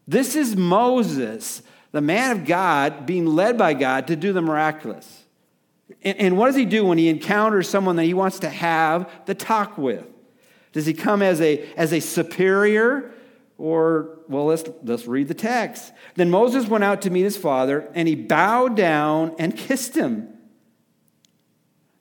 This 0.07 0.35
is 0.35 0.55
Moses, 0.55 1.61
the 1.91 2.01
man 2.01 2.31
of 2.31 2.45
God, 2.45 3.05
being 3.05 3.25
led 3.25 3.57
by 3.57 3.73
God 3.73 4.07
to 4.07 4.15
do 4.15 4.33
the 4.33 4.41
miraculous. 4.41 5.23
And, 6.01 6.17
and 6.17 6.37
what 6.37 6.47
does 6.47 6.55
he 6.55 6.65
do 6.65 6.85
when 6.85 6.97
he 6.97 7.09
encounters 7.09 7.69
someone 7.69 7.97
that 7.97 8.05
he 8.05 8.13
wants 8.13 8.39
to 8.39 8.49
have 8.49 9.09
the 9.25 9.35
talk 9.35 9.77
with? 9.77 10.05
Does 10.71 10.85
he 10.85 10.93
come 10.93 11.21
as 11.21 11.39
a, 11.41 11.69
as 11.75 11.93
a 11.93 11.99
superior? 11.99 13.11
Or, 13.57 14.19
well, 14.27 14.45
let's, 14.45 14.63
let's 14.83 15.05
read 15.05 15.27
the 15.27 15.33
text. 15.33 15.93
Then 16.15 16.29
Moses 16.29 16.67
went 16.67 16.83
out 16.83 17.03
to 17.03 17.09
meet 17.09 17.21
his 17.21 17.37
father, 17.37 17.87
and 17.93 18.07
he 18.07 18.15
bowed 18.15 18.75
down 18.75 19.35
and 19.37 19.55
kissed 19.55 19.95
him. 19.95 20.32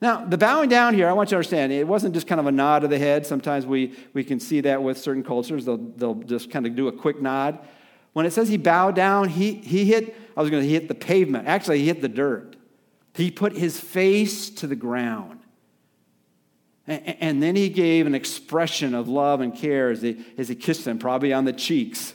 Now, 0.03 0.25
the 0.25 0.37
bowing 0.37 0.67
down 0.67 0.95
here, 0.95 1.07
I 1.07 1.13
want 1.13 1.29
you 1.29 1.29
to 1.29 1.35
understand, 1.37 1.71
it 1.71 1.87
wasn't 1.87 2.13
just 2.13 2.27
kind 2.27 2.41
of 2.41 2.45
a 2.45 2.51
nod 2.51 2.83
of 2.83 2.89
the 2.89 2.99
head. 2.99 3.25
Sometimes 3.25 3.65
we, 3.65 3.95
we 4.11 4.25
can 4.25 4.37
see 4.37 4.59
that 4.59 4.83
with 4.83 4.97
certain 4.97 5.23
cultures. 5.23 5.63
They'll, 5.63 5.77
they'll 5.77 6.15
just 6.15 6.51
kind 6.51 6.67
of 6.67 6.75
do 6.75 6.89
a 6.89 6.91
quick 6.91 7.21
nod. 7.21 7.57
When 8.11 8.25
it 8.25 8.33
says 8.33 8.49
he 8.49 8.57
bowed 8.57 8.95
down, 8.95 9.29
he, 9.29 9.53
he 9.53 9.85
hit, 9.85 10.13
I 10.35 10.41
was 10.41 10.49
going 10.49 10.61
to 10.61 10.69
hit 10.69 10.89
the 10.89 10.93
pavement. 10.93 11.47
Actually, 11.47 11.79
he 11.79 11.85
hit 11.85 12.01
the 12.01 12.09
dirt. 12.09 12.57
He 13.15 13.31
put 13.31 13.53
his 13.53 13.79
face 13.79 14.49
to 14.49 14.67
the 14.67 14.75
ground. 14.75 15.39
And, 16.85 17.15
and 17.21 17.41
then 17.41 17.55
he 17.55 17.69
gave 17.69 18.05
an 18.05 18.13
expression 18.13 18.93
of 18.93 19.07
love 19.07 19.39
and 19.39 19.55
care 19.55 19.89
as 19.89 20.01
he, 20.01 20.21
as 20.37 20.49
he 20.49 20.55
kissed 20.55 20.85
him, 20.85 20.99
probably 20.99 21.31
on 21.31 21.45
the 21.45 21.53
cheeks. 21.53 22.13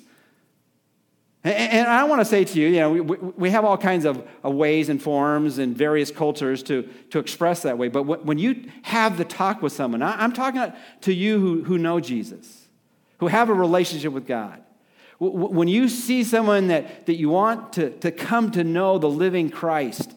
And 1.45 1.87
I 1.87 2.05
want 2.05 2.21
to 2.21 2.25
say 2.25 2.45
to 2.45 2.61
you, 2.61 2.69
you 2.69 2.81
know, 2.81 2.93
we, 3.37 3.51
have 3.51 3.65
all 3.65 3.79
kinds 3.79 4.05
of, 4.05 4.27
ways 4.43 4.89
and 4.89 5.01
forms 5.01 5.59
and 5.59 5.77
various 5.77 6.11
cultures 6.11 6.65
to, 6.65 6.83
to 7.11 7.21
express 7.21 7.63
that 7.63 7.79
way. 7.79 7.89
But 7.89 8.03
when 8.03 8.39
you 8.39 8.65
have 8.83 9.19
the 9.19 9.25
talk 9.25 9.63
with 9.63 9.73
someone, 9.73 10.03
I'm 10.03 10.33
talking 10.33 10.73
to 11.03 11.13
you 11.13 11.39
who, 11.39 11.65
who 11.65 11.79
know 11.79 12.01
Jesus, 12.01 12.67
who 13.19 13.29
have 13.29 13.51
a 13.51 13.55
relationship 13.55 14.13
with 14.13 14.27
God. 14.27 14.63
When 15.21 15.69
you 15.69 15.89
see 15.89 16.25
someone 16.25 16.69
that, 16.69 17.07
that 17.07 17.17
you 17.17 17.29
want 17.29 17.73
to, 17.75 17.91
to 17.99 18.11
come 18.11 18.51
to 18.53 18.65
know 18.65 18.99
the 18.99 19.11
living 19.11 19.51
Christ, 19.51 20.13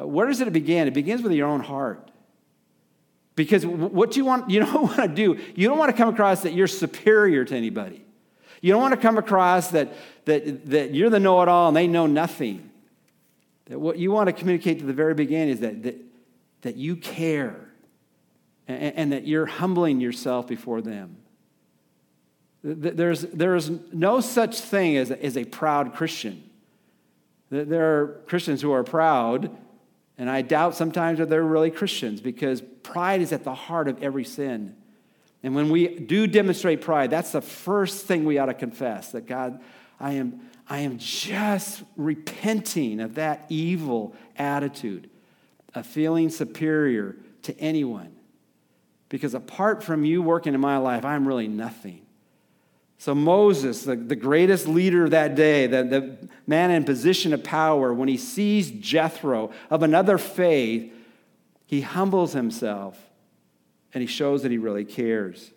uh, 0.00 0.06
where 0.06 0.26
does 0.26 0.40
it 0.40 0.52
begin? 0.52 0.88
It 0.88 0.94
begins 0.94 1.22
with 1.22 1.32
your 1.32 1.48
own 1.48 1.60
heart. 1.60 2.10
Because 3.34 3.64
what 3.66 4.16
you 4.16 4.24
want, 4.24 4.50
you 4.50 4.60
don't 4.64 4.82
want 4.82 4.96
to 4.96 5.08
do, 5.08 5.38
you 5.54 5.68
don't 5.68 5.78
want 5.78 5.90
to 5.90 5.96
come 5.96 6.08
across 6.08 6.42
that 6.42 6.54
you're 6.54 6.66
superior 6.66 7.44
to 7.44 7.56
anybody. 7.56 8.04
You 8.60 8.72
don't 8.72 8.82
want 8.82 8.94
to 8.94 9.00
come 9.00 9.18
across 9.18 9.68
that, 9.68 9.92
that, 10.26 10.70
that 10.70 10.94
you're 10.94 11.10
the 11.10 11.20
know 11.20 11.40
it 11.42 11.48
all 11.48 11.68
and 11.68 11.76
they 11.76 11.86
know 11.86 12.06
nothing. 12.06 12.70
That 13.66 13.78
what 13.78 13.98
you 13.98 14.10
want 14.10 14.28
to 14.28 14.32
communicate 14.32 14.80
to 14.80 14.84
the 14.84 14.92
very 14.92 15.14
beginning 15.14 15.50
is 15.50 15.60
that, 15.60 15.82
that, 15.84 15.96
that 16.62 16.76
you 16.76 16.96
care 16.96 17.56
and, 18.68 18.94
and 18.96 19.12
that 19.12 19.26
you're 19.26 19.46
humbling 19.46 20.00
yourself 20.00 20.46
before 20.46 20.82
them. 20.82 21.16
There's, 22.62 23.22
there's 23.22 23.70
no 23.92 24.20
such 24.20 24.60
thing 24.60 24.98
as 24.98 25.10
a, 25.10 25.24
as 25.24 25.36
a 25.36 25.44
proud 25.44 25.94
Christian. 25.94 26.44
There 27.48 28.02
are 28.02 28.06
Christians 28.26 28.60
who 28.60 28.70
are 28.72 28.84
proud, 28.84 29.56
and 30.18 30.30
I 30.30 30.42
doubt 30.42 30.76
sometimes 30.76 31.18
that 31.18 31.30
they're 31.30 31.42
really 31.42 31.70
Christians 31.70 32.20
because 32.20 32.62
pride 32.82 33.22
is 33.22 33.32
at 33.32 33.44
the 33.44 33.54
heart 33.54 33.88
of 33.88 34.02
every 34.02 34.24
sin. 34.24 34.76
And 35.42 35.54
when 35.54 35.70
we 35.70 35.88
do 35.88 36.26
demonstrate 36.26 36.80
pride, 36.82 37.10
that's 37.10 37.32
the 37.32 37.40
first 37.40 38.06
thing 38.06 38.24
we 38.24 38.38
ought 38.38 38.46
to 38.46 38.54
confess 38.54 39.12
that 39.12 39.26
God, 39.26 39.60
I 39.98 40.12
am, 40.12 40.40
I 40.68 40.80
am 40.80 40.98
just 40.98 41.82
repenting 41.96 43.00
of 43.00 43.14
that 43.14 43.46
evil 43.48 44.14
attitude 44.36 45.08
of 45.74 45.86
feeling 45.86 46.28
superior 46.28 47.16
to 47.42 47.58
anyone. 47.58 48.14
Because 49.08 49.34
apart 49.34 49.82
from 49.82 50.04
you 50.04 50.22
working 50.22 50.54
in 50.54 50.60
my 50.60 50.76
life, 50.76 51.04
I'm 51.04 51.26
really 51.26 51.48
nothing. 51.48 52.06
So, 52.98 53.14
Moses, 53.14 53.84
the, 53.84 53.96
the 53.96 54.14
greatest 54.14 54.68
leader 54.68 55.04
of 55.04 55.12
that 55.12 55.34
day, 55.34 55.66
the, 55.66 55.82
the 55.84 56.28
man 56.46 56.70
in 56.70 56.84
position 56.84 57.32
of 57.32 57.42
power, 57.42 57.94
when 57.94 58.08
he 58.08 58.18
sees 58.18 58.70
Jethro 58.70 59.52
of 59.70 59.82
another 59.82 60.18
faith, 60.18 60.92
he 61.64 61.80
humbles 61.80 62.34
himself 62.34 63.09
and 63.92 64.00
he 64.00 64.06
shows 64.06 64.42
that 64.42 64.50
he 64.50 64.58
really 64.58 64.84
cares. 64.84 65.50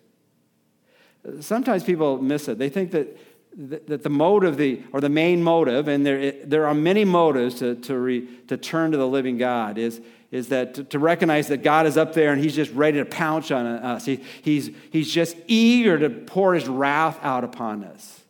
Sometimes 1.40 1.84
people 1.84 2.22
miss 2.22 2.48
it. 2.48 2.58
They 2.58 2.70
think 2.70 2.92
that, 2.92 3.18
that 3.56 4.04
the 4.04 4.10
motive, 4.10 4.58
the, 4.58 4.82
or 4.92 5.00
the 5.00 5.10
main 5.10 5.42
motive, 5.42 5.88
and 5.88 6.06
there, 6.06 6.32
there 6.44 6.68
are 6.68 6.74
many 6.74 7.06
motives 7.06 7.56
to, 7.60 7.76
to, 7.76 7.98
re, 7.98 8.28
to 8.48 8.58
turn 8.58 8.92
to 8.92 8.98
the 8.98 9.08
living 9.08 9.38
God, 9.38 9.78
is, 9.78 10.02
is 10.32 10.50
that 10.50 10.74
to, 10.76 10.84
to, 10.86 11.00
recognize 11.00 11.48
that 11.48 11.64
God 11.64 11.86
is 11.86 11.96
up 11.96 12.14
there 12.14 12.34
and 12.34 12.42
he's 12.42 12.56
just 12.56 12.74
ready 12.74 12.98
to 12.98 13.06
pounce 13.06 13.52
on 13.52 13.66
us. 13.66 14.06
He, 14.06 14.20
he's, 14.42 14.72
he's 14.92 15.12
just 15.12 15.38
eager 15.48 15.98
to 16.00 16.10
pour 16.10 16.56
his 16.56 16.68
wrath 16.68 17.20
out 17.22 17.44
upon 17.44 17.84
us. 17.84 18.22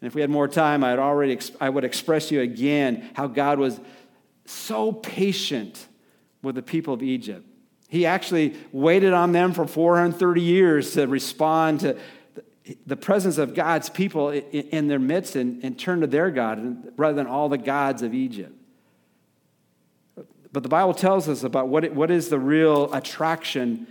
And 0.00 0.06
if 0.06 0.14
we 0.14 0.20
had 0.20 0.30
more 0.30 0.46
time, 0.46 0.84
I'd 0.84 0.98
already, 0.98 1.38
I 1.60 1.68
would 1.68 1.84
express 1.84 2.28
to 2.28 2.36
you 2.36 2.40
again 2.42 3.10
how 3.14 3.26
God 3.26 3.58
was 3.58 3.80
so 4.44 4.92
patient 4.92 5.86
with 6.42 6.54
the 6.54 6.62
people 6.62 6.94
of 6.94 7.02
Egypt. 7.02 7.44
He 7.88 8.04
actually 8.04 8.54
waited 8.70 9.14
on 9.14 9.32
them 9.32 9.52
for 9.52 9.66
430 9.66 10.40
years 10.40 10.92
to 10.92 11.06
respond 11.06 11.80
to 11.80 11.96
the 12.86 12.96
presence 12.96 13.38
of 13.38 13.54
God's 13.54 13.88
people 13.88 14.28
in 14.30 14.88
their 14.88 14.98
midst 14.98 15.36
and, 15.36 15.64
and 15.64 15.78
turn 15.78 16.02
to 16.02 16.06
their 16.06 16.30
God 16.30 16.92
rather 16.98 17.16
than 17.16 17.26
all 17.26 17.48
the 17.48 17.58
gods 17.58 18.02
of 18.02 18.12
Egypt. 18.12 18.52
But 20.52 20.62
the 20.62 20.68
Bible 20.68 20.94
tells 20.94 21.28
us 21.28 21.42
about 21.42 21.68
what, 21.68 21.84
it, 21.84 21.94
what 21.94 22.10
is 22.10 22.28
the 22.28 22.38
real 22.38 22.92
attraction 22.92 23.86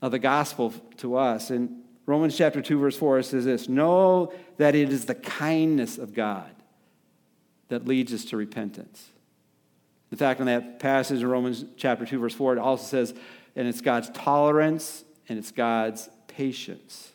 of 0.00 0.10
the 0.10 0.18
gospel 0.18 0.74
to 0.98 1.16
us. 1.16 1.50
In 1.50 1.82
Romans 2.06 2.36
chapter 2.36 2.60
2, 2.60 2.78
verse 2.78 2.96
4, 2.96 3.20
it 3.20 3.24
says 3.24 3.44
this 3.44 3.68
Know 3.68 4.32
that 4.56 4.74
it 4.74 4.92
is 4.92 5.04
the 5.04 5.14
kindness 5.14 5.96
of 5.98 6.12
God 6.12 6.50
that 7.68 7.86
leads 7.86 8.12
us 8.12 8.24
to 8.26 8.36
repentance. 8.36 9.11
In 10.12 10.18
fact, 10.18 10.40
in 10.40 10.46
that 10.46 10.78
passage 10.78 11.22
in 11.22 11.26
Romans 11.26 11.64
chapter 11.78 12.04
2, 12.04 12.18
verse 12.18 12.34
4, 12.34 12.52
it 12.52 12.58
also 12.58 12.84
says, 12.84 13.14
and 13.56 13.66
it's 13.66 13.80
God's 13.80 14.10
tolerance 14.10 15.04
and 15.28 15.38
it's 15.38 15.50
God's 15.50 16.10
patience. 16.28 17.10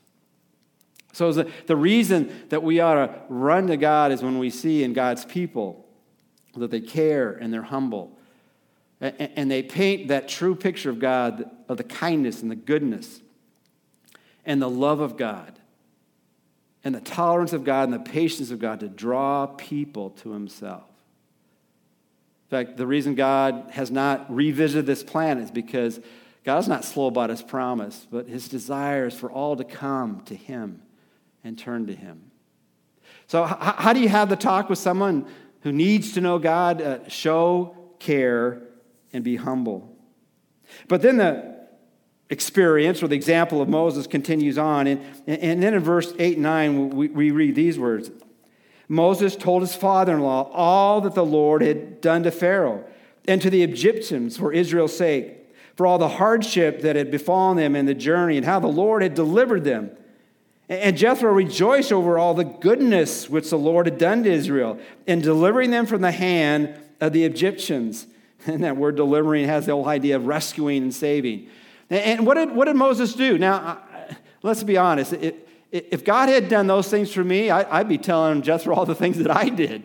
So 1.14 1.32
the, 1.32 1.50
the 1.68 1.76
reason 1.76 2.32
that 2.50 2.64
we 2.64 2.80
ought 2.80 2.96
to 2.96 3.20
run 3.30 3.68
to 3.68 3.78
God 3.78 4.12
is 4.12 4.24
when 4.24 4.40
we 4.40 4.50
see 4.50 4.84
in 4.84 4.94
God's 4.94 5.26
people 5.26 5.88
that 6.56 6.72
they 6.72 6.82
care 6.82 7.32
and 7.32 7.54
they're 7.54 7.62
humble. 7.62 8.18
And, 9.00 9.16
and 9.36 9.52
they 9.52 9.62
paint 9.62 10.08
that 10.08 10.28
true 10.28 10.56
picture 10.56 10.90
of 10.90 10.98
God, 10.98 11.52
of 11.70 11.78
the 11.78 11.84
kindness 11.84 12.42
and 12.42 12.50
the 12.50 12.56
goodness 12.56 13.22
and 14.44 14.60
the 14.60 14.70
love 14.70 15.02
of 15.02 15.18
God 15.18 15.60
and 16.84 16.96
the 16.96 17.02
tolerance 17.02 17.54
of 17.54 17.64
God 17.64 17.90
and 17.90 17.94
the 17.94 18.10
patience 18.10 18.50
of 18.50 18.58
God 18.58 18.80
to 18.80 18.88
draw 18.88 19.46
people 19.46 20.10
to 20.12 20.32
Himself. 20.32 20.97
In 22.50 22.66
fact, 22.66 22.78
the 22.78 22.88
reason 22.88 23.16
God 23.16 23.72
has 23.72 23.92
not 23.92 24.34
revisited 24.34 24.86
this 24.86 25.04
plan 25.04 25.38
is 25.38 25.52
because 25.52 26.00
God 26.46 26.60
is 26.60 26.68
not 26.70 26.86
slow 26.86 27.08
about 27.08 27.30
his 27.30 27.42
promise, 27.42 28.08
but 28.10 28.28
his 28.28 28.48
desire 28.48 29.08
is 29.08 29.14
for 29.14 29.30
all 29.30 29.58
to 29.58 29.66
come 29.66 30.22
to 30.26 30.36
him 30.36 30.82
and 31.44 31.60
turn 31.60 31.88
to 31.88 31.94
him. 31.94 32.32
So, 33.28 33.44
how 33.44 33.92
do 33.92 34.00
you 34.00 34.08
have 34.08 34.30
the 34.30 34.38
talk 34.38 34.70
with 34.70 34.80
someone 34.80 35.28
who 35.62 35.74
needs 35.74 36.14
to 36.14 36.22
know 36.22 36.40
God? 36.40 36.82
Uh, 36.82 37.10
show 37.10 37.76
care 38.00 38.62
and 39.12 39.26
be 39.26 39.36
humble. 39.36 39.94
But 40.88 41.02
then 41.02 41.18
the 41.18 41.58
experience 42.30 43.04
or 43.04 43.10
the 43.10 43.16
example 43.16 43.62
of 43.62 43.68
Moses 43.68 44.08
continues 44.08 44.58
on. 44.58 44.88
And, 44.88 45.02
and 45.28 45.62
then 45.62 45.74
in 45.74 45.82
verse 45.82 46.14
8 46.18 46.36
and 46.36 46.44
9, 46.44 46.90
we, 46.92 47.08
we 47.10 47.32
read 47.32 47.56
these 47.56 47.78
words 47.78 48.10
Moses 48.88 49.36
told 49.36 49.62
his 49.62 49.76
father 49.76 50.16
in 50.16 50.22
law 50.22 50.50
all 50.54 51.02
that 51.02 51.16
the 51.16 51.26
Lord 51.26 51.62
had 51.62 52.00
done 52.02 52.24
to 52.24 52.32
Pharaoh 52.32 52.84
and 53.28 53.42
to 53.42 53.50
the 53.50 53.64
Egyptians 53.64 54.38
for 54.38 54.54
Israel's 54.54 54.96
sake, 54.96 55.34
for 55.76 55.86
all 55.86 55.98
the 55.98 56.08
hardship 56.08 56.82
that 56.82 56.96
had 56.96 57.12
befallen 57.12 57.58
them 57.58 57.76
in 57.76 57.86
the 57.86 57.94
journey, 57.94 58.38
and 58.38 58.46
how 58.46 58.60
the 58.60 58.68
Lord 58.68 59.02
had 59.02 59.14
delivered 59.14 59.64
them. 59.64 59.92
And 60.70 60.98
Jethro 60.98 61.32
rejoiced 61.32 61.92
over 61.92 62.18
all 62.18 62.34
the 62.34 62.44
goodness 62.44 63.30
which 63.30 63.50
the 63.50 63.58
Lord 63.58 63.86
had 63.86 63.98
done 63.98 64.24
to 64.24 64.32
Israel 64.32 64.80
in 65.06 65.22
delivering 65.22 65.72
them 65.72 65.86
from 65.86 66.02
the 66.02 66.12
hand 66.12 66.74
of 67.00 67.14
the 67.14 67.24
Egyptians. 67.24 68.08
And 68.46 68.64
that 68.64 68.78
word 68.78 68.96
delivering 68.96 69.48
has 69.48 69.66
the 69.66 69.74
whole 69.74 69.88
idea 69.88 70.16
of 70.16 70.28
rescuing 70.28 70.84
and 70.84 70.94
saving. 70.94 71.50
And 71.90 72.26
what 72.26 72.36
did, 72.36 72.52
what 72.52 72.66
did 72.66 72.76
Moses 72.76 73.14
do? 73.14 73.38
Now, 73.38 73.80
let's 74.44 74.64
be 74.64 74.78
honest. 74.78 75.12
It, 75.14 75.47
if 75.72 76.06
God 76.06 76.30
had 76.30 76.50
done 76.50 76.68
those 76.68 76.90
things 76.90 77.12
for 77.12 77.24
me, 77.24 77.50
I, 77.50 77.80
would 77.80 77.90
be 77.90 77.98
telling 77.98 78.42
Jethro 78.42 78.76
all 78.76 78.86
the 78.86 78.96
things 78.96 79.18
that 79.18 79.36
I 79.36 79.50
did. 79.50 79.84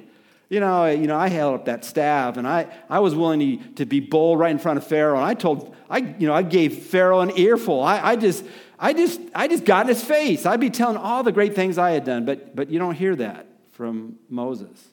You 0.48 0.60
know, 0.60 0.86
you 0.86 1.06
know, 1.06 1.16
I 1.16 1.28
held 1.28 1.54
up 1.54 1.64
that 1.64 1.84
staff 1.84 2.36
and 2.36 2.46
I, 2.46 2.66
I 2.90 3.00
was 3.00 3.14
willing 3.14 3.40
to, 3.40 3.68
to 3.76 3.86
be 3.86 4.00
bold 4.00 4.38
right 4.38 4.50
in 4.50 4.58
front 4.58 4.76
of 4.76 4.86
Pharaoh. 4.86 5.16
And 5.16 5.24
I 5.24 5.34
told, 5.34 5.74
I, 5.88 5.98
you 5.98 6.26
know, 6.26 6.34
I 6.34 6.42
gave 6.42 6.84
Pharaoh 6.84 7.20
an 7.20 7.32
earful. 7.38 7.82
I, 7.82 8.10
I 8.10 8.16
just, 8.16 8.44
I 8.78 8.92
just, 8.92 9.20
I 9.34 9.48
just 9.48 9.64
got 9.64 9.82
in 9.82 9.88
his 9.88 10.04
face. 10.04 10.44
I'd 10.44 10.60
be 10.60 10.68
telling 10.70 10.98
all 10.98 11.22
the 11.22 11.32
great 11.32 11.54
things 11.54 11.78
I 11.78 11.92
had 11.92 12.04
done, 12.04 12.26
but, 12.26 12.54
but 12.54 12.70
you 12.70 12.78
don't 12.78 12.94
hear 12.94 13.16
that 13.16 13.46
from 13.70 14.18
Moses. 14.28 14.88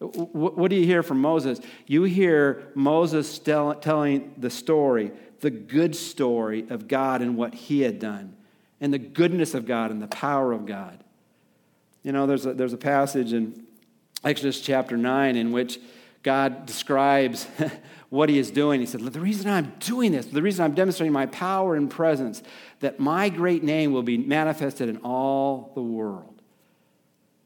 What, 0.00 0.70
do 0.70 0.76
you 0.76 0.84
hear 0.84 1.02
from 1.02 1.20
Moses? 1.20 1.60
You 1.86 2.02
hear 2.02 2.64
Moses 2.74 3.38
tell, 3.38 3.74
telling 3.76 4.34
the 4.36 4.50
story, 4.50 5.12
the 5.40 5.50
good 5.50 5.94
story 5.94 6.66
of 6.68 6.88
God 6.88 7.22
and 7.22 7.36
what 7.36 7.54
he 7.54 7.82
had 7.82 8.00
done 8.00 8.36
and 8.80 8.92
the 8.92 8.98
goodness 8.98 9.54
of 9.54 9.66
God 9.66 9.90
and 9.90 10.02
the 10.02 10.08
power 10.08 10.52
of 10.52 10.66
God. 10.66 11.02
You 12.02 12.12
know, 12.12 12.26
there's 12.26 12.46
a, 12.46 12.52
there's 12.52 12.72
a 12.72 12.78
passage 12.78 13.32
in 13.32 13.64
Exodus 14.22 14.60
chapter 14.60 14.96
9 14.96 15.36
in 15.36 15.52
which 15.52 15.78
God 16.22 16.66
describes 16.66 17.46
what 18.10 18.28
he 18.28 18.38
is 18.38 18.50
doing. 18.50 18.80
He 18.80 18.86
said, 18.86 19.00
The 19.00 19.20
reason 19.20 19.50
I'm 19.50 19.72
doing 19.80 20.12
this, 20.12 20.26
the 20.26 20.42
reason 20.42 20.64
I'm 20.64 20.74
demonstrating 20.74 21.12
my 21.12 21.26
power 21.26 21.76
and 21.76 21.90
presence, 21.90 22.42
that 22.80 23.00
my 23.00 23.28
great 23.28 23.62
name 23.62 23.92
will 23.92 24.02
be 24.02 24.18
manifested 24.18 24.88
in 24.88 24.98
all 24.98 25.72
the 25.74 25.82
world. 25.82 26.42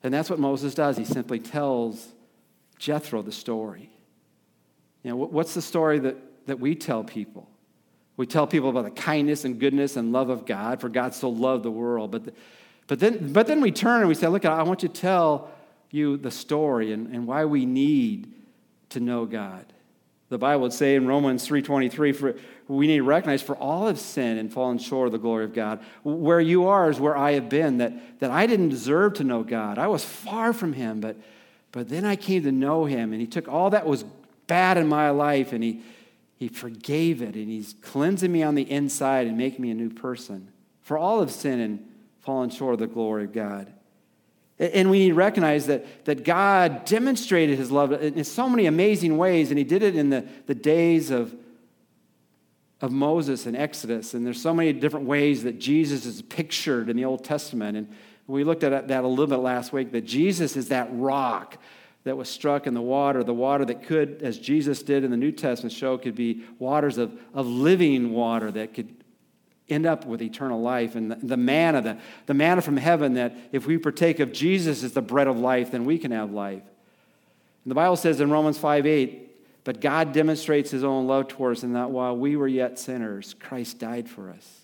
And 0.03 0.15
that's 0.15 0.31
what 0.31 0.39
Moses 0.39 0.75
does. 0.75 0.97
He 0.97 1.05
simply 1.05 1.41
tells 1.41 2.09
Jethro 2.79 3.23
the 3.23 3.33
story. 3.33 3.91
You 5.03 5.11
know, 5.11 5.17
what's 5.17 5.55
the 5.55 5.63
story 5.63 5.99
that, 6.01 6.17
that 6.47 6.61
we 6.61 6.75
tell 6.75 7.05
people. 7.05 7.49
We 8.19 8.27
tell 8.27 8.49
people 8.49 8.69
about 8.69 8.85
the 8.85 8.91
kindness 8.91 9.45
and 9.45 9.59
goodness 9.59 9.97
and 9.97 10.13
love 10.13 10.29
of 10.29 10.45
God, 10.45 10.81
for 10.81 10.89
God 10.89 11.15
so 11.15 11.31
loved 11.31 11.63
the 11.63 11.71
world. 11.71 12.11
But, 12.11 12.35
but, 12.89 12.99
then, 12.99 13.33
but 13.33 13.47
then 13.47 13.61
we 13.61 13.71
turn 13.71 14.01
and 14.01 14.09
we 14.09 14.15
say, 14.15 14.27
Look, 14.27 14.45
I 14.45 14.65
want 14.65 14.83
you 14.83 14.89
to 14.89 15.01
tell 15.01 15.51
you 15.91 16.17
the 16.17 16.33
story 16.33 16.93
and, 16.93 17.15
and 17.15 17.29
why 17.29 17.45
we 17.45 17.65
need 17.65 18.31
to 18.91 19.01
know 19.01 19.25
God. 19.25 19.65
The 20.31 20.37
Bible 20.37 20.63
would 20.63 20.73
say 20.73 20.97
in 20.97 21.07
Romans 21.07 21.47
3.23, 21.49 22.15
for 22.15 22.35
we 22.67 22.89
need 22.89 22.97
to 22.97 23.03
recognize 23.05 23.41
for 23.41 23.57
all 23.57 23.87
have 23.87 24.01
sinned 24.01 24.39
and 24.39 24.53
fallen 24.53 24.79
short 24.79 25.07
of 25.07 25.13
the 25.13 25.19
glory 25.19 25.45
of 25.45 25.55
God. 25.55 25.81
Where 26.03 26.41
you 26.41 26.67
are 26.67 26.91
is 26.91 27.01
where 27.01 27.17
I 27.17 27.33
have 27.33 27.49
been, 27.49 27.79
that, 27.79 28.19
that 28.19 28.31
I 28.33 28.47
didn't 28.47 28.69
deserve 28.69 29.15
to 29.15 29.25
know 29.25 29.45
God. 29.45 29.79
I 29.79 29.87
was 29.87 30.05
far 30.05 30.53
from 30.53 30.75
him, 30.75 31.01
but, 31.01 31.17
but 31.73 31.89
then 31.89 32.05
I 32.05 32.17
came 32.17 32.43
to 32.43 32.53
know 32.53 32.85
him, 32.85 33.13
and 33.13 33.21
he 33.23 33.27
took 33.27 33.49
all 33.49 33.71
that 33.71 33.87
was 33.87 34.05
bad 34.49 34.77
in 34.77 34.89
my 34.89 35.09
life, 35.11 35.55
and 35.55 35.65
he, 35.65 35.83
he 36.39 36.47
forgave 36.47 37.21
it, 37.21 37.35
and 37.35 37.49
he's 37.49 37.75
cleansing 37.83 38.31
me 38.31 38.45
on 38.45 38.55
the 38.55 38.71
inside 38.71 39.27
and 39.27 39.37
making 39.37 39.61
me 39.61 39.73
a 39.73 39.75
new 39.75 39.91
person. 39.91 40.53
For 40.83 40.97
all 40.97 41.19
have 41.19 41.33
sinned 41.33 41.61
and 41.61 41.89
fallen 42.21 42.51
short 42.51 42.75
of 42.75 42.79
the 42.79 42.87
glory 42.87 43.25
of 43.25 43.33
God. 43.33 43.73
And 44.61 44.89
we 44.89 45.01
need 45.01 45.09
to 45.09 45.15
recognize 45.15 45.67
that, 45.67 46.05
that 46.05 46.25
God 46.25 46.85
demonstrated 46.85 47.59
his 47.59 47.71
love 47.73 47.93
in 47.93 48.23
so 48.25 48.49
many 48.49 48.67
amazing 48.67 49.17
ways, 49.19 49.51
and 49.51 49.59
he 49.59 49.65
did 49.65 49.83
it 49.83 49.97
in 49.97 50.11
the, 50.11 50.27
the 50.47 50.55
days 50.55 51.11
of, 51.11 51.35
of 52.81 52.93
Moses 52.93 53.47
and 53.47 53.57
Exodus. 53.57 54.15
And 54.15 54.25
there's 54.25 54.41
so 54.41 54.55
many 54.55 54.73
different 54.73 55.07
ways 55.07 55.43
that 55.43 55.59
Jesus 55.59 56.07
is 56.07 56.23
pictured 56.23 56.89
in 56.89 56.97
the 56.97 57.05
Old 57.05 57.25
Testament. 57.25 57.77
And 57.77 57.89
we 58.29 58.45
looked 58.45 58.63
at 58.63 58.87
that 58.89 59.05
a 59.05 59.09
little 59.09 59.27
bit 59.27 59.39
last 59.39 59.73
week 59.73 59.91
that 59.91 60.05
Jesus 60.05 60.57
is 60.57 60.69
that 60.69 60.89
rock 60.93 61.59
that 62.05 62.17
was 62.17 62.29
struck 62.29 62.67
in 62.67 62.75
the 62.75 62.83
water, 62.83 63.23
the 63.23 63.35
water 63.35 63.65
that 63.65 63.83
could, 63.83 64.23
as 64.23 64.39
Jesus 64.39 64.83
did 64.83 65.05
in 65.05 65.11
the 65.11 65.17
New 65.17 65.33
Testament, 65.33 65.73
show 65.73 65.99
could 65.99 66.15
be 66.15 66.45
waters 66.59 66.97
of, 66.99 67.13
of 67.35 67.47
living 67.47 68.13
water 68.13 68.51
that 68.53 68.75
could 68.75 68.95
end 69.69 69.85
up 69.85 70.07
with 70.07 70.23
eternal 70.23 70.61
life. 70.61 70.95
And 70.95 71.11
the, 71.11 71.17
the 71.17 71.37
manna, 71.37 71.83
the, 71.83 71.99
the 72.27 72.35
manna 72.35 72.63
from 72.63 72.77
heaven, 72.77 73.15
that 73.15 73.37
if 73.53 73.67
we 73.67 73.79
partake 73.79 74.21
of 74.21 74.33
Jesus 74.33 74.83
as 74.83 74.93
the 74.93 75.03
bread 75.03 75.27
of 75.27 75.39
life, 75.39 75.71
then 75.71 75.85
we 75.85 75.99
can 75.99 76.13
have 76.13 76.33
life. 76.33 76.63
And 77.65 77.71
the 77.71 77.75
Bible 77.75 77.97
says 77.97 78.21
in 78.21 78.31
Romans 78.31 78.59
5 78.59 78.87
8, 78.87 79.25
but 79.65 79.81
God 79.81 80.13
demonstrates 80.13 80.71
his 80.71 80.85
own 80.85 81.07
love 81.07 81.29
towards 81.29 81.61
us 81.61 81.65
in 81.65 81.75
that 81.75 81.91
while 81.91 82.17
we 82.17 82.37
were 82.37 82.49
yet 82.49 82.79
sinners, 82.79 83.35
Christ 83.39 83.79
died 83.79 84.09
for 84.09 84.31
us. 84.31 84.61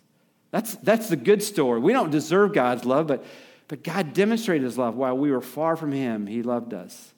That's, 0.50 0.76
that's 0.76 1.08
the 1.08 1.16
good 1.16 1.42
story. 1.42 1.80
We 1.80 1.92
don't 1.92 2.10
deserve 2.10 2.54
God's 2.54 2.84
love, 2.84 3.08
but, 3.08 3.24
but 3.68 3.82
God 3.82 4.14
demonstrated 4.14 4.64
his 4.64 4.78
love 4.78 4.94
while 4.94 5.18
we 5.18 5.30
were 5.30 5.40
far 5.40 5.76
from 5.76 5.92
him. 5.92 6.26
He 6.26 6.42
loved 6.42 6.72
us. 6.72 7.13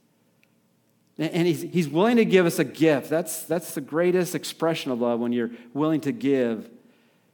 And 1.19 1.47
he's, 1.47 1.63
he's 1.63 1.89
willing 1.89 2.17
to 2.17 2.27
give 2.27 2.45
us 2.45 2.59
a 2.59 2.65
gift. 2.65 3.09
That's, 3.09 3.45
that's 3.45 3.75
the 3.75 3.81
greatest 3.81 4.35
expression 4.35 4.91
of 4.93 5.01
love 5.01 5.19
when 5.19 5.33
you're 5.33 5.51
willing 5.73 6.03
to 6.03 6.13
give 6.13 6.69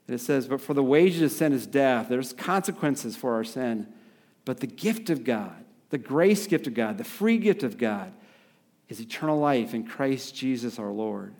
and 0.06 0.20
it 0.20 0.22
says, 0.22 0.46
But 0.46 0.60
for 0.60 0.74
the 0.74 0.82
wages 0.82 1.22
of 1.22 1.32
sin 1.32 1.52
is 1.52 1.66
death. 1.66 2.08
There's 2.08 2.32
consequences 2.32 3.16
for 3.16 3.34
our 3.34 3.44
sin. 3.44 3.86
But 4.44 4.60
the 4.60 4.66
gift 4.66 5.10
of 5.10 5.24
God, 5.24 5.64
the 5.90 5.98
grace 5.98 6.46
gift 6.46 6.66
of 6.66 6.74
God, 6.74 6.98
the 6.98 7.04
free 7.04 7.38
gift 7.38 7.62
of 7.62 7.78
God, 7.78 8.12
is 8.88 9.00
eternal 9.00 9.38
life 9.38 9.72
in 9.72 9.86
Christ 9.86 10.34
Jesus 10.34 10.78
our 10.78 10.90
Lord. 10.90 11.34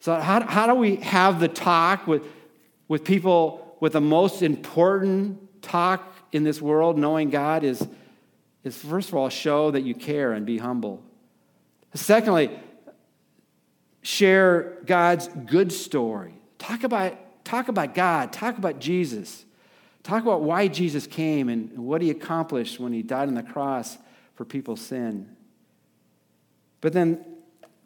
So, 0.00 0.16
how, 0.16 0.44
how 0.44 0.66
do 0.66 0.74
we 0.74 0.96
have 0.96 1.40
the 1.40 1.48
talk 1.48 2.06
with, 2.06 2.24
with 2.88 3.04
people 3.04 3.76
with 3.80 3.92
the 3.92 4.00
most 4.00 4.42
important 4.42 5.62
talk 5.62 6.12
in 6.32 6.42
this 6.42 6.60
world, 6.60 6.98
knowing 6.98 7.28
God, 7.28 7.64
is, 7.64 7.86
is 8.64 8.76
first 8.76 9.08
of 9.08 9.14
all, 9.14 9.28
show 9.28 9.70
that 9.70 9.82
you 9.82 9.94
care 9.94 10.32
and 10.32 10.44
be 10.44 10.58
humble. 10.58 11.02
Secondly, 11.94 12.50
share 14.02 14.78
God's 14.86 15.28
good 15.28 15.72
story. 15.72 16.34
Talk 16.58 16.84
about, 16.84 17.44
talk 17.44 17.68
about 17.68 17.94
God. 17.94 18.32
Talk 18.32 18.58
about 18.58 18.78
Jesus. 18.78 19.44
Talk 20.02 20.22
about 20.22 20.42
why 20.42 20.68
Jesus 20.68 21.06
came 21.06 21.48
and 21.48 21.76
what 21.78 22.02
he 22.02 22.10
accomplished 22.10 22.78
when 22.80 22.92
he 22.92 23.02
died 23.02 23.28
on 23.28 23.34
the 23.34 23.42
cross 23.42 23.98
for 24.34 24.44
people's 24.44 24.80
sin. 24.80 25.36
But 26.80 26.92
then, 26.92 27.24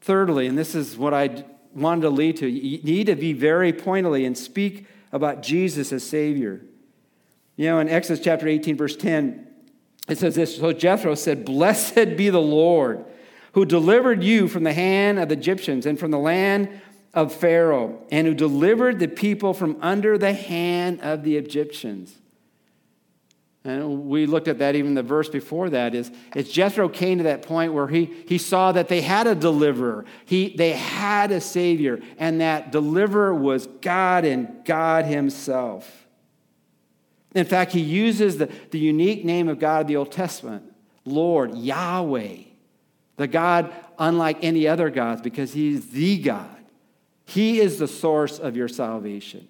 thirdly, 0.00 0.46
and 0.46 0.56
this 0.56 0.74
is 0.74 0.96
what 0.96 1.12
I 1.12 1.44
wanted 1.74 2.02
to 2.02 2.10
lead 2.10 2.37
to, 2.38 2.46
you 2.46 2.80
need 2.82 3.06
to 3.06 3.16
be 3.16 3.32
very 3.32 3.72
pointedly 3.72 4.24
and 4.24 4.38
speak 4.38 4.87
about 5.10 5.42
Jesus 5.42 5.92
as 5.92 6.04
Savior. 6.04 6.60
You 7.56 7.66
know, 7.66 7.78
in 7.80 7.88
Exodus 7.88 8.24
chapter 8.24 8.46
18, 8.46 8.76
verse 8.76 8.96
10, 8.96 9.46
it 10.09 10.19
says 10.19 10.35
this 10.35 10.57
So 10.57 10.73
Jethro 10.73 11.14
said, 11.14 11.45
Blessed 11.45 12.17
be 12.17 12.31
the 12.31 12.40
Lord 12.40 13.05
who 13.55 13.64
delivered 13.64 14.23
you 14.23 14.49
from 14.49 14.64
the 14.64 14.73
hand 14.73 15.19
of 15.19 15.29
the 15.29 15.35
Egyptians 15.35 15.87
and 15.87 15.99
from 15.99 16.11
the 16.11 16.19
land 16.19 16.69
of 17.14 17.33
Pharaoh, 17.33 18.03
and 18.11 18.27
who 18.27 18.35
delivered 18.35 18.99
the 18.99 19.07
people 19.07 19.55
from 19.55 19.77
under 19.81 20.19
the 20.19 20.33
hand 20.33 21.01
of 21.01 21.23
the 21.23 21.37
Egyptians. 21.37 22.12
And 23.64 24.07
we 24.07 24.27
looked 24.27 24.49
at 24.49 24.59
that 24.59 24.75
even 24.75 24.95
the 24.95 25.05
verse 25.05 25.29
before 25.29 25.71
that 25.71 25.95
is, 25.95 26.11
is 26.35 26.51
Jethro 26.51 26.88
came 26.88 27.19
to 27.19 27.25
that 27.25 27.43
point 27.43 27.73
where 27.73 27.87
he, 27.87 28.12
he 28.27 28.37
saw 28.37 28.73
that 28.73 28.88
they 28.88 29.01
had 29.01 29.29
a 29.29 29.35
deliverer. 29.37 30.05
He, 30.27 30.55
they 30.57 30.73
had 30.73 31.31
a 31.31 31.40
savior, 31.40 32.01
and 32.19 32.40
that 32.40 32.73
deliverer 32.73 33.33
was 33.33 33.69
God 33.81 34.25
and 34.25 34.64
God 34.64 35.05
himself. 35.05 36.04
In 37.35 37.44
fact, 37.44 37.73
he 37.73 37.81
uses 37.81 38.38
the, 38.38 38.49
the 38.70 38.79
unique 38.79 39.25
name 39.25 39.49
of 39.49 39.59
God 39.59 39.83
of 39.83 39.87
the 39.88 39.97
Old 39.97 40.12
Testament, 40.12 40.62
Lord, 41.05 41.57
Yahweh, 41.57 42.37
the 43.16 43.27
God 43.27 43.73
unlike 43.99 44.38
any 44.42 44.66
other 44.66 44.90
gods, 44.90 45.20
because 45.20 45.53
he's 45.53 45.90
the 45.90 46.18
God. 46.18 46.49
He 47.27 47.61
is 47.61 47.79
the 47.79 47.88
source 47.88 48.38
of 48.38 48.57
your 48.57 48.68
salvation. 48.68 49.49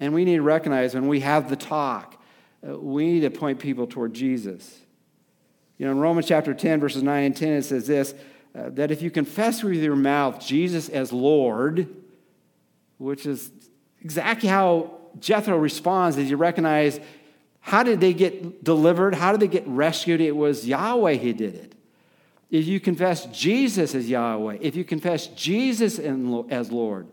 And 0.00 0.14
we 0.14 0.24
need 0.24 0.36
to 0.36 0.42
recognize 0.42 0.94
when 0.94 1.08
we 1.08 1.20
have 1.20 1.48
the 1.48 1.56
talk, 1.56 2.20
uh, 2.66 2.78
we 2.78 3.06
need 3.06 3.20
to 3.20 3.30
point 3.30 3.58
people 3.58 3.86
toward 3.86 4.14
Jesus. 4.14 4.80
You 5.78 5.86
know, 5.86 5.92
in 5.92 5.98
Romans 5.98 6.26
chapter 6.26 6.54
10, 6.54 6.80
verses 6.80 7.02
9 7.02 7.24
and 7.24 7.36
10, 7.36 7.48
it 7.52 7.62
says 7.62 7.86
this 7.86 8.14
uh, 8.56 8.70
that 8.70 8.90
if 8.90 9.02
you 9.02 9.10
confess 9.10 9.62
with 9.62 9.74
your 9.74 9.96
mouth 9.96 10.44
Jesus 10.44 10.88
as 10.88 11.12
Lord, 11.12 11.88
which 12.98 13.26
is 13.26 13.50
exactly 14.00 14.48
how 14.48 14.98
Jethro 15.20 15.56
responds 15.56 16.18
as 16.18 16.30
you 16.30 16.36
recognize 16.36 17.00
how 17.60 17.82
did 17.82 18.00
they 18.00 18.12
get 18.12 18.62
delivered? 18.62 19.14
How 19.14 19.32
did 19.32 19.40
they 19.40 19.48
get 19.48 19.66
rescued? 19.66 20.20
It 20.20 20.36
was 20.36 20.66
Yahweh 20.66 21.16
who 21.16 21.32
did 21.32 21.54
it. 21.54 21.74
If 22.50 22.66
you 22.66 22.78
confess 22.78 23.26
Jesus 23.26 23.94
as 23.94 24.08
Yahweh, 24.08 24.58
if 24.60 24.76
you 24.76 24.84
confess 24.84 25.28
Jesus 25.28 25.98
as 25.98 26.70
Lord, 26.70 27.06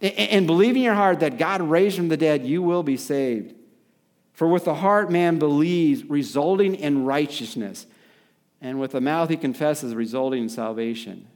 and 0.00 0.46
believe 0.46 0.76
in 0.76 0.82
your 0.82 0.94
heart 0.94 1.20
that 1.20 1.38
God 1.38 1.62
raised 1.62 1.96
from 1.96 2.08
the 2.08 2.16
dead, 2.16 2.44
you 2.44 2.62
will 2.62 2.82
be 2.82 2.96
saved. 2.96 3.54
For 4.34 4.46
with 4.46 4.64
the 4.64 4.74
heart 4.74 5.10
man 5.10 5.38
believes, 5.38 6.04
resulting 6.04 6.74
in 6.74 7.04
righteousness, 7.04 7.86
and 8.60 8.78
with 8.78 8.92
the 8.92 9.00
mouth 9.00 9.30
he 9.30 9.36
confesses, 9.36 9.94
resulting 9.94 10.42
in 10.42 10.48
salvation. 10.48 11.26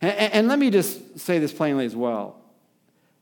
And, 0.00 0.48
let 0.48 0.58
me 0.58 0.70
just 0.70 1.18
say 1.18 1.38
this 1.38 1.52
plainly 1.52 1.86
as 1.86 1.96
well. 1.96 2.36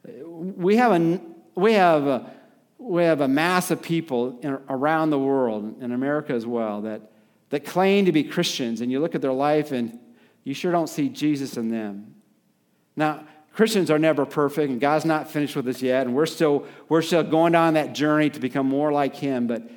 We 0.04 0.76
have 0.76 0.92
a, 0.92 1.20
we 1.54 1.74
have 1.74 2.06
a, 2.06 2.30
we 2.78 3.04
have 3.04 3.20
a 3.20 3.28
mass 3.28 3.70
of 3.70 3.80
people 3.80 4.38
in, 4.42 4.58
around 4.68 5.10
the 5.10 5.18
world, 5.18 5.80
in 5.80 5.92
America 5.92 6.32
as 6.32 6.46
well, 6.46 6.82
that 6.82 7.12
that 7.52 7.66
claim 7.66 8.06
to 8.06 8.12
be 8.12 8.24
Christians, 8.24 8.80
and 8.80 8.90
you 8.90 8.98
look 8.98 9.14
at 9.14 9.20
their 9.20 9.32
life 9.32 9.72
and 9.72 9.98
you 10.42 10.54
sure 10.54 10.72
don't 10.72 10.88
see 10.88 11.10
Jesus 11.10 11.58
in 11.58 11.68
them. 11.68 12.14
Now, 12.96 13.26
Christians 13.52 13.90
are 13.90 13.98
never 13.98 14.24
perfect, 14.24 14.70
and 14.70 14.80
God's 14.80 15.04
not 15.04 15.30
finished 15.30 15.54
with 15.54 15.68
us 15.68 15.82
yet, 15.82 16.06
and 16.06 16.16
we're 16.16 16.24
still, 16.24 16.66
we're 16.88 17.02
still 17.02 17.22
going 17.22 17.52
down 17.52 17.74
that 17.74 17.92
journey 17.94 18.30
to 18.30 18.40
become 18.40 18.66
more 18.66 18.90
like 18.90 19.14
Him. 19.14 19.46
But 19.46 19.70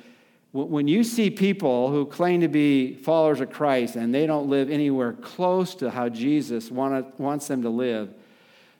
when 0.52 0.88
you 0.88 1.04
see 1.04 1.28
people 1.28 1.90
who 1.90 2.06
claim 2.06 2.40
to 2.40 2.48
be 2.48 2.94
followers 2.94 3.42
of 3.42 3.50
Christ 3.50 3.94
and 3.96 4.14
they 4.14 4.26
don't 4.26 4.48
live 4.48 4.70
anywhere 4.70 5.12
close 5.12 5.74
to 5.76 5.90
how 5.90 6.08
Jesus 6.08 6.70
want, 6.70 7.20
wants 7.20 7.46
them 7.46 7.60
to 7.60 7.68
live, 7.68 8.14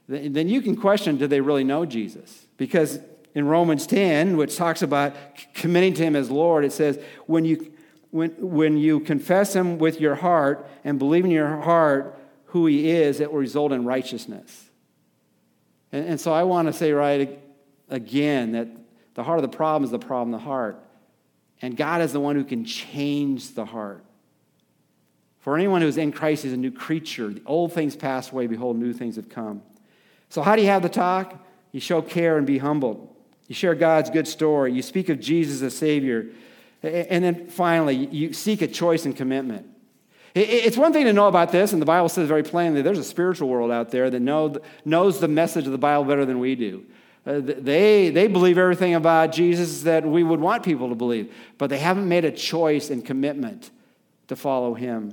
then 0.09 0.49
you 0.49 0.63
can 0.63 0.77
question 0.77 1.17
do 1.17 1.27
they 1.27 1.41
really 1.41 1.65
know 1.65 1.85
Jesus? 1.85 2.47
Because 2.57 3.01
in 3.35 3.47
Romans 3.47 3.87
10, 3.87 4.37
which 4.37 4.57
talks 4.57 4.83
about 4.83 5.15
committing 5.55 5.95
to 5.95 6.03
Him 6.03 6.17
as 6.17 6.31
Lord, 6.31 6.65
it 6.65 6.73
says, 6.73 6.99
when 7.27 7.45
you 7.45 7.73
when, 8.17 8.31
when 8.39 8.79
you 8.79 9.01
confess 9.01 9.55
him 9.55 9.77
with 9.77 10.01
your 10.01 10.15
heart 10.15 10.67
and 10.85 10.99
believe 10.99 11.27
in 11.27 11.31
your 11.31 11.61
heart 11.61 12.19
who 12.47 12.65
he 12.65 12.91
is, 12.91 13.21
it 13.21 13.31
will 13.31 13.41
result 13.41 13.73
in 13.73 13.85
righteousness. 13.85 14.71
And, 15.93 16.07
and 16.07 16.21
so 16.21 16.33
I 16.33 16.45
want 16.45 16.69
to 16.69 16.73
say 16.73 16.93
right 16.93 17.39
again 17.91 18.53
that 18.53 18.69
the 19.15 19.23
heart 19.23 19.39
of 19.39 19.43
the 19.43 19.55
problem 19.55 19.85
is 19.85 19.91
the 19.91 19.99
problem 19.99 20.33
of 20.33 20.41
the 20.41 20.47
heart. 20.47 20.83
And 21.61 21.77
God 21.77 22.01
is 22.01 22.13
the 22.15 22.21
one 22.21 22.37
who 22.37 22.45
can 22.45 22.65
change 22.65 23.55
the 23.55 23.67
heart. 23.67 24.03
For 25.41 25.57
anyone 25.57 25.83
who 25.83 25.89
is 25.89 25.99
in 25.99 26.11
Christ 26.11 26.47
is 26.47 26.55
a 26.55 26.57
new 26.57 26.73
creature. 26.73 27.29
The 27.29 27.43
old 27.45 27.75
things 27.75 27.97
pass 27.97 28.33
away, 28.33 28.47
behold, 28.47 28.79
new 28.79 28.95
things 28.95 29.17
have 29.17 29.29
come. 29.29 29.61
So, 30.29 30.43
how 30.43 30.57
do 30.57 30.63
you 30.63 30.69
have 30.69 30.83
the 30.83 30.89
talk? 30.89 31.45
You 31.73 31.81
show 31.81 32.03
care 32.03 32.39
and 32.39 32.47
be 32.47 32.59
humbled. 32.59 33.15
You 33.49 33.55
share 33.55 33.75
God's 33.75 34.11
good 34.11 34.27
story. 34.27 34.73
You 34.73 34.83
speak 34.83 35.09
of 35.09 35.21
Jesus 35.21 35.63
as 35.63 35.77
Savior. 35.77 36.27
And 36.83 37.25
then 37.25 37.47
finally, 37.47 37.95
you 37.95 38.33
seek 38.33 38.63
a 38.63 38.67
choice 38.67 39.05
and 39.05 39.17
commitment. 39.17 39.67
It's 40.35 40.77
one 40.77 40.93
thing 40.93 41.07
to 41.07 41.15
know 41.15 41.29
about 41.29 41.51
this, 41.51 41.73
and 41.73 41.81
the 41.81 41.87
Bible 41.87 42.11
says 42.11 42.29
very 42.29 42.43
plainly 42.43 42.83
there's 42.83 42.99
a 42.99 43.05
spiritual 43.05 43.49
world 43.49 43.71
out 43.71 43.91
there 43.91 44.11
that 44.11 44.21
know, 44.21 44.57
knows 44.85 45.19
the 45.19 45.29
message 45.29 45.65
of 45.65 45.73
the 45.73 45.79
Bible 45.79 46.05
better 46.05 46.27
than 46.27 46.39
we 46.39 46.55
do. 46.55 46.85
Uh, 47.27 47.41
they, 47.41 48.11
they 48.11 48.29
believe 48.29 48.59
everything 48.59 48.95
about 48.95 49.33
Jesus 49.33 49.83
that 49.83 50.05
we 50.05 50.23
would 50.23 50.39
want 50.39 50.63
people 50.63 50.91
to 50.91 50.95
believe, 50.95 51.35
but 51.57 51.71
they 51.71 51.79
haven't 51.79 52.07
made 52.07 52.27
a 52.27 52.31
choice 52.31 52.91
and 52.91 53.05
commitment 53.05 53.71
to 54.29 54.37
follow 54.37 54.75
him. 54.75 55.13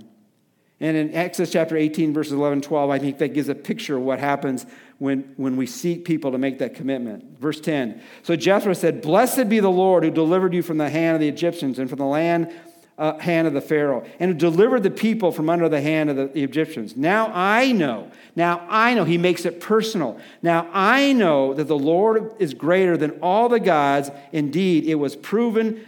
And 0.80 0.98
in 0.98 1.14
Exodus 1.14 1.52
chapter 1.52 1.78
18, 1.78 2.14
verses 2.14 2.34
11 2.34 2.62
12, 2.62 2.90
I 2.90 3.00
think 3.00 3.18
that 3.20 3.34
gives 3.34 3.50
a 3.50 3.56
picture 3.56 3.98
of 3.98 4.04
what 4.04 4.20
happens 4.20 4.66
when, 4.98 5.34
when 5.38 5.56
we 5.56 5.66
seek 5.66 6.06
people 6.06 6.32
to 6.32 6.38
make 6.38 6.60
that 6.60 6.76
commitment. 6.76 7.40
Verse 7.40 7.60
10 7.60 8.02
So 8.24 8.36
Jethro 8.36 8.74
said, 8.74 9.02
Blessed 9.02 9.50
be 9.50 9.60
the 9.60 9.70
Lord 9.70 10.04
who 10.04 10.12
delivered 10.12 10.54
you 10.54 10.62
from 10.62 10.78
the 10.78 10.90
hand 10.90 11.16
of 11.16 11.22
the 11.22 11.28
Egyptians 11.28 11.80
and 11.80 11.90
from 11.90 12.00
the 12.00 12.06
land 12.06 12.54
uh, 12.98 13.18
hand 13.18 13.48
of 13.48 13.54
the 13.54 13.62
Pharaoh, 13.62 14.06
and 14.20 14.32
who 14.32 14.38
delivered 14.38 14.84
the 14.84 14.92
people 14.92 15.32
from 15.32 15.50
under 15.50 15.68
the 15.68 15.82
hand 15.82 16.10
of 16.10 16.16
the, 16.16 16.28
the 16.28 16.44
Egyptians. 16.44 16.96
Now 16.96 17.32
I 17.34 17.72
know, 17.72 18.12
now 18.36 18.66
I 18.70 18.94
know, 18.94 19.04
he 19.04 19.18
makes 19.18 19.46
it 19.46 19.60
personal. 19.60 20.20
Now 20.42 20.70
I 20.72 21.14
know 21.14 21.54
that 21.54 21.68
the 21.68 21.78
Lord 21.78 22.34
is 22.40 22.54
greater 22.54 22.96
than 22.96 23.12
all 23.22 23.50
the 23.50 23.60
gods. 23.60 24.12
Indeed, 24.32 24.86
it 24.86 24.96
was 24.96 25.16
proven 25.16 25.86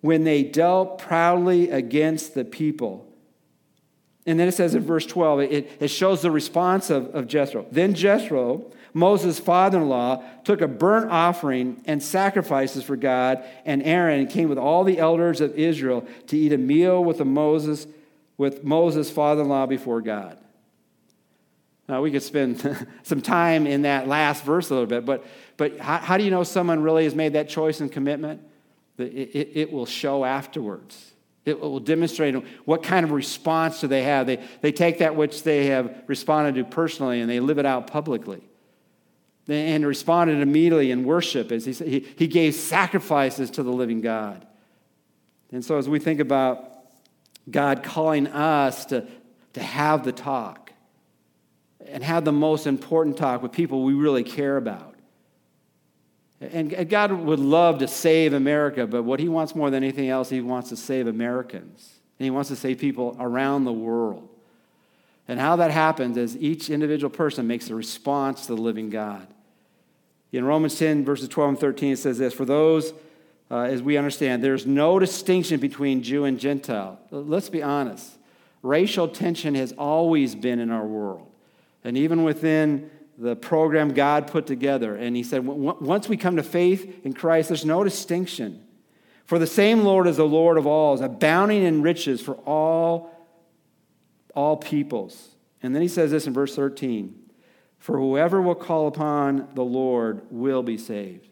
when 0.00 0.24
they 0.24 0.42
dealt 0.42 0.98
proudly 0.98 1.70
against 1.70 2.34
the 2.34 2.44
people. 2.44 3.07
And 4.28 4.38
then 4.38 4.46
it 4.46 4.52
says 4.52 4.74
in 4.74 4.82
verse 4.82 5.06
12, 5.06 5.40
it, 5.40 5.72
it 5.80 5.88
shows 5.88 6.20
the 6.20 6.30
response 6.30 6.90
of, 6.90 7.14
of 7.14 7.26
Jethro. 7.26 7.64
Then 7.72 7.94
Jethro, 7.94 8.70
Moses' 8.92 9.38
father 9.38 9.78
in 9.78 9.88
law, 9.88 10.22
took 10.44 10.60
a 10.60 10.68
burnt 10.68 11.10
offering 11.10 11.80
and 11.86 12.02
sacrifices 12.02 12.84
for 12.84 12.94
God, 12.94 13.42
and 13.64 13.82
Aaron 13.82 14.26
came 14.26 14.50
with 14.50 14.58
all 14.58 14.84
the 14.84 14.98
elders 14.98 15.40
of 15.40 15.58
Israel 15.58 16.06
to 16.26 16.36
eat 16.36 16.52
a 16.52 16.58
meal 16.58 17.02
with, 17.02 17.24
Moses, 17.24 17.86
with 18.36 18.62
Moses' 18.62 19.10
father 19.10 19.40
in 19.40 19.48
law 19.48 19.64
before 19.64 20.02
God. 20.02 20.38
Now, 21.88 22.02
we 22.02 22.10
could 22.10 22.22
spend 22.22 22.60
some 23.04 23.22
time 23.22 23.66
in 23.66 23.82
that 23.82 24.08
last 24.08 24.44
verse 24.44 24.68
a 24.68 24.74
little 24.74 24.86
bit, 24.86 25.06
but, 25.06 25.24
but 25.56 25.78
how, 25.78 25.96
how 25.96 26.16
do 26.18 26.24
you 26.24 26.30
know 26.30 26.44
someone 26.44 26.82
really 26.82 27.04
has 27.04 27.14
made 27.14 27.32
that 27.32 27.48
choice 27.48 27.80
and 27.80 27.90
commitment? 27.90 28.42
It, 28.98 29.04
it, 29.04 29.50
it 29.54 29.72
will 29.72 29.86
show 29.86 30.26
afterwards. 30.26 31.14
It 31.48 31.60
will 31.60 31.80
demonstrate 31.80 32.34
what 32.64 32.82
kind 32.82 33.04
of 33.04 33.10
response 33.10 33.80
do 33.80 33.88
they 33.88 34.02
have. 34.02 34.26
They, 34.26 34.42
they 34.60 34.72
take 34.72 34.98
that 34.98 35.16
which 35.16 35.42
they 35.42 35.66
have 35.66 36.04
responded 36.06 36.54
to 36.56 36.64
personally 36.64 37.20
and 37.20 37.30
they 37.30 37.40
live 37.40 37.58
it 37.58 37.66
out 37.66 37.86
publicly. 37.86 38.42
And 39.48 39.86
responded 39.86 40.42
immediately 40.42 40.90
in 40.90 41.04
worship 41.04 41.50
as 41.52 41.64
he, 41.64 41.72
he, 41.72 42.06
he 42.16 42.26
gave 42.26 42.54
sacrifices 42.54 43.50
to 43.52 43.62
the 43.62 43.72
living 43.72 44.02
God. 44.02 44.46
And 45.50 45.64
so, 45.64 45.78
as 45.78 45.88
we 45.88 45.98
think 45.98 46.20
about 46.20 46.70
God 47.50 47.82
calling 47.82 48.26
us 48.26 48.84
to, 48.86 49.06
to 49.54 49.62
have 49.62 50.04
the 50.04 50.12
talk 50.12 50.72
and 51.86 52.04
have 52.04 52.26
the 52.26 52.32
most 52.32 52.66
important 52.66 53.16
talk 53.16 53.42
with 53.42 53.52
people 53.52 53.84
we 53.84 53.94
really 53.94 54.22
care 54.22 54.58
about, 54.58 54.87
and 56.40 56.88
God 56.88 57.10
would 57.12 57.40
love 57.40 57.78
to 57.80 57.88
save 57.88 58.32
America, 58.32 58.86
but 58.86 59.02
what 59.02 59.18
He 59.18 59.28
wants 59.28 59.54
more 59.54 59.70
than 59.70 59.82
anything 59.82 60.08
else, 60.08 60.30
He 60.30 60.40
wants 60.40 60.68
to 60.68 60.76
save 60.76 61.08
Americans. 61.08 61.94
And 62.18 62.24
He 62.24 62.30
wants 62.30 62.48
to 62.50 62.56
save 62.56 62.78
people 62.78 63.16
around 63.18 63.64
the 63.64 63.72
world. 63.72 64.28
And 65.26 65.38
how 65.38 65.56
that 65.56 65.70
happens 65.70 66.16
is 66.16 66.36
each 66.36 66.70
individual 66.70 67.10
person 67.10 67.46
makes 67.46 67.68
a 67.70 67.74
response 67.74 68.46
to 68.46 68.54
the 68.54 68.60
living 68.60 68.88
God. 68.88 69.26
In 70.32 70.44
Romans 70.44 70.78
10, 70.78 71.04
verses 71.04 71.28
12 71.28 71.48
and 71.50 71.58
13, 71.58 71.92
it 71.92 71.98
says 71.98 72.18
this 72.18 72.34
For 72.34 72.44
those, 72.44 72.92
uh, 73.50 73.62
as 73.62 73.82
we 73.82 73.96
understand, 73.96 74.42
there's 74.42 74.66
no 74.66 74.98
distinction 74.98 75.58
between 75.58 76.02
Jew 76.02 76.24
and 76.24 76.38
Gentile. 76.38 76.98
Let's 77.10 77.48
be 77.48 77.62
honest. 77.62 78.12
Racial 78.62 79.08
tension 79.08 79.54
has 79.54 79.72
always 79.72 80.34
been 80.34 80.58
in 80.58 80.70
our 80.70 80.84
world. 80.84 81.26
And 81.84 81.96
even 81.96 82.24
within 82.24 82.90
the 83.18 83.34
program 83.34 83.92
God 83.92 84.28
put 84.28 84.46
together. 84.46 84.94
And 84.94 85.16
he 85.16 85.24
said, 85.24 85.44
once 85.44 86.08
we 86.08 86.16
come 86.16 86.36
to 86.36 86.42
faith 86.42 87.04
in 87.04 87.12
Christ, 87.12 87.48
there's 87.48 87.64
no 87.64 87.82
distinction. 87.82 88.64
For 89.24 89.38
the 89.38 89.46
same 89.46 89.82
Lord 89.82 90.06
is 90.06 90.16
the 90.16 90.26
Lord 90.26 90.56
of 90.56 90.66
all, 90.66 90.94
is 90.94 91.00
abounding 91.00 91.64
in 91.64 91.82
riches 91.82 92.20
for 92.20 92.34
all, 92.46 93.10
all 94.34 94.56
peoples. 94.56 95.34
And 95.62 95.74
then 95.74 95.82
he 95.82 95.88
says 95.88 96.12
this 96.12 96.26
in 96.26 96.32
verse 96.32 96.54
13 96.54 97.14
For 97.78 97.98
whoever 97.98 98.40
will 98.40 98.54
call 98.54 98.86
upon 98.86 99.48
the 99.54 99.64
Lord 99.64 100.22
will 100.30 100.62
be 100.62 100.78
saved. 100.78 101.28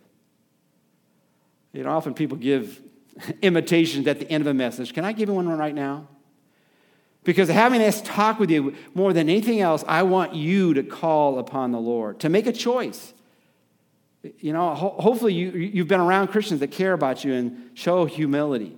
You 1.72 1.84
know, 1.84 1.90
often 1.90 2.14
people 2.14 2.36
give 2.36 2.82
imitations 3.42 4.08
at 4.08 4.18
the 4.18 4.28
end 4.30 4.42
of 4.42 4.48
a 4.48 4.54
message. 4.54 4.92
Can 4.92 5.04
I 5.04 5.12
give 5.12 5.28
you 5.28 5.34
one 5.36 5.48
right 5.48 5.74
now? 5.74 6.08
Because 7.26 7.48
having 7.48 7.80
this 7.80 8.00
talk 8.02 8.38
with 8.38 8.52
you, 8.52 8.72
more 8.94 9.12
than 9.12 9.28
anything 9.28 9.60
else, 9.60 9.84
I 9.88 10.04
want 10.04 10.36
you 10.36 10.74
to 10.74 10.84
call 10.84 11.40
upon 11.40 11.72
the 11.72 11.80
Lord, 11.80 12.20
to 12.20 12.28
make 12.28 12.46
a 12.46 12.52
choice. 12.52 13.12
You 14.22 14.52
know, 14.52 14.76
ho- 14.76 14.94
hopefully 14.96 15.34
you, 15.34 15.50
you've 15.50 15.88
been 15.88 16.00
around 16.00 16.28
Christians 16.28 16.60
that 16.60 16.70
care 16.70 16.92
about 16.92 17.24
you 17.24 17.34
and 17.34 17.70
show 17.74 18.04
humility. 18.04 18.76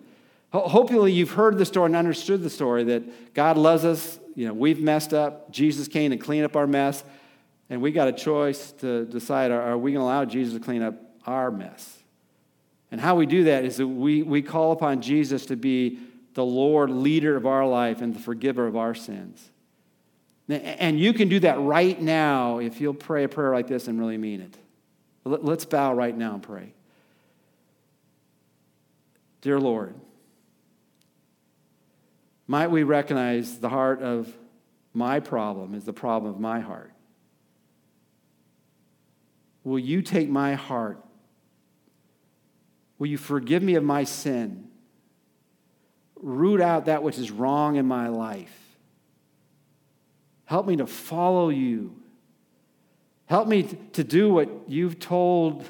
Ho- 0.53 0.67
hopefully 0.67 1.13
you've 1.13 1.33
heard 1.33 1.59
the 1.59 1.67
story 1.67 1.87
and 1.87 1.97
understood 1.97 2.43
the 2.43 2.49
story 2.49 2.85
that 2.85 3.35
God 3.35 3.59
loves 3.59 3.85
us. 3.85 4.19
You 4.35 4.49
know, 4.49 4.55
we've 4.55 4.81
messed 4.81 5.13
up. 5.13 5.51
Jesus 5.53 5.87
came 5.87 6.11
to 6.11 6.17
clean 6.17 6.43
up 6.43 6.57
our 6.57 6.67
mess. 6.67 7.05
And 7.69 7.83
we 7.83 7.93
got 7.93 8.09
a 8.09 8.13
choice 8.13 8.73
to 8.81 9.05
decide 9.05 9.51
are, 9.51 9.61
are 9.61 9.77
we 9.77 9.93
going 9.93 10.01
to 10.01 10.07
allow 10.07 10.25
Jesus 10.25 10.55
to 10.55 10.61
clean 10.61 10.81
up 10.81 10.95
our 11.27 11.51
mess? 11.51 11.99
And 12.91 12.99
how 12.99 13.15
we 13.15 13.27
do 13.27 13.45
that 13.45 13.67
is 13.67 13.77
that 13.77 13.87
we, 13.87 14.23
we 14.23 14.41
call 14.41 14.73
upon 14.73 15.03
Jesus 15.03 15.45
to 15.47 15.57
be 15.57 15.99
the 16.39 16.45
Lord, 16.45 16.89
leader 16.91 17.37
of 17.37 17.47
our 17.47 17.67
life, 17.67 18.01
and 18.01 18.15
the 18.15 18.21
forgiver 18.21 18.69
of 18.69 18.77
our 18.77 18.95
sins. 18.95 19.51
And 20.49 21.01
you 21.01 21.13
can 21.13 21.29
do 21.29 21.41
that 21.41 21.59
right 21.59 22.01
now 22.01 22.59
if 22.59 22.81
you'll 22.81 22.95
pray 22.95 23.25
a 23.25 23.29
prayer 23.29 23.53
like 23.53 23.67
this 23.67 23.89
and 23.89 23.99
really 23.99 24.19
mean 24.19 24.43
it. 24.43 24.57
Let's 25.25 25.65
bow 25.65 25.95
right 25.95 26.17
now 26.17 26.35
and 26.35 26.43
pray. 26.43 26.75
Dear 29.41 29.59
Lord, 29.59 29.97
might 32.47 32.69
we 32.69 32.85
recognize 32.85 33.59
the 33.59 33.69
heart 33.69 34.01
of 34.01 34.33
my 34.95 35.19
problem 35.19 35.75
is 35.75 35.87
the 35.87 35.93
problem 35.93 36.33
of 36.33 36.39
my 36.39 36.61
heart? 36.61 36.93
Will 39.65 39.81
you 39.81 40.03
take 40.03 40.29
my 40.29 40.55
heart? 40.55 41.05
Will 42.97 43.09
you 43.09 43.19
forgive 43.19 43.61
me 43.61 43.75
of 43.75 43.83
my 43.83 44.05
sin? 44.05 44.69
Root 46.21 46.61
out 46.61 46.87
that 46.87 47.03
which 47.03 47.19
is 47.19 47.31
wrong 47.31 47.77
in 47.77 47.87
my 47.87 48.09
life. 48.09 48.55
Help 50.45 50.67
me 50.67 50.77
to 50.77 50.87
follow 50.87 51.51
you. 51.51 51.95
Help 53.27 53.47
me 53.49 53.65
to 53.93 54.03
do 54.03 54.33
what 54.33 54.49
you've 54.67 54.99
told 54.99 55.69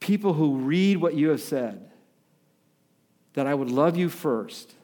people 0.00 0.32
who 0.34 0.56
read 0.56 0.98
what 0.98 1.14
you 1.14 1.30
have 1.30 1.40
said 1.40 1.90
that 3.34 3.46
I 3.46 3.54
would 3.54 3.70
love 3.70 3.96
you 3.96 4.08
first, 4.08 4.74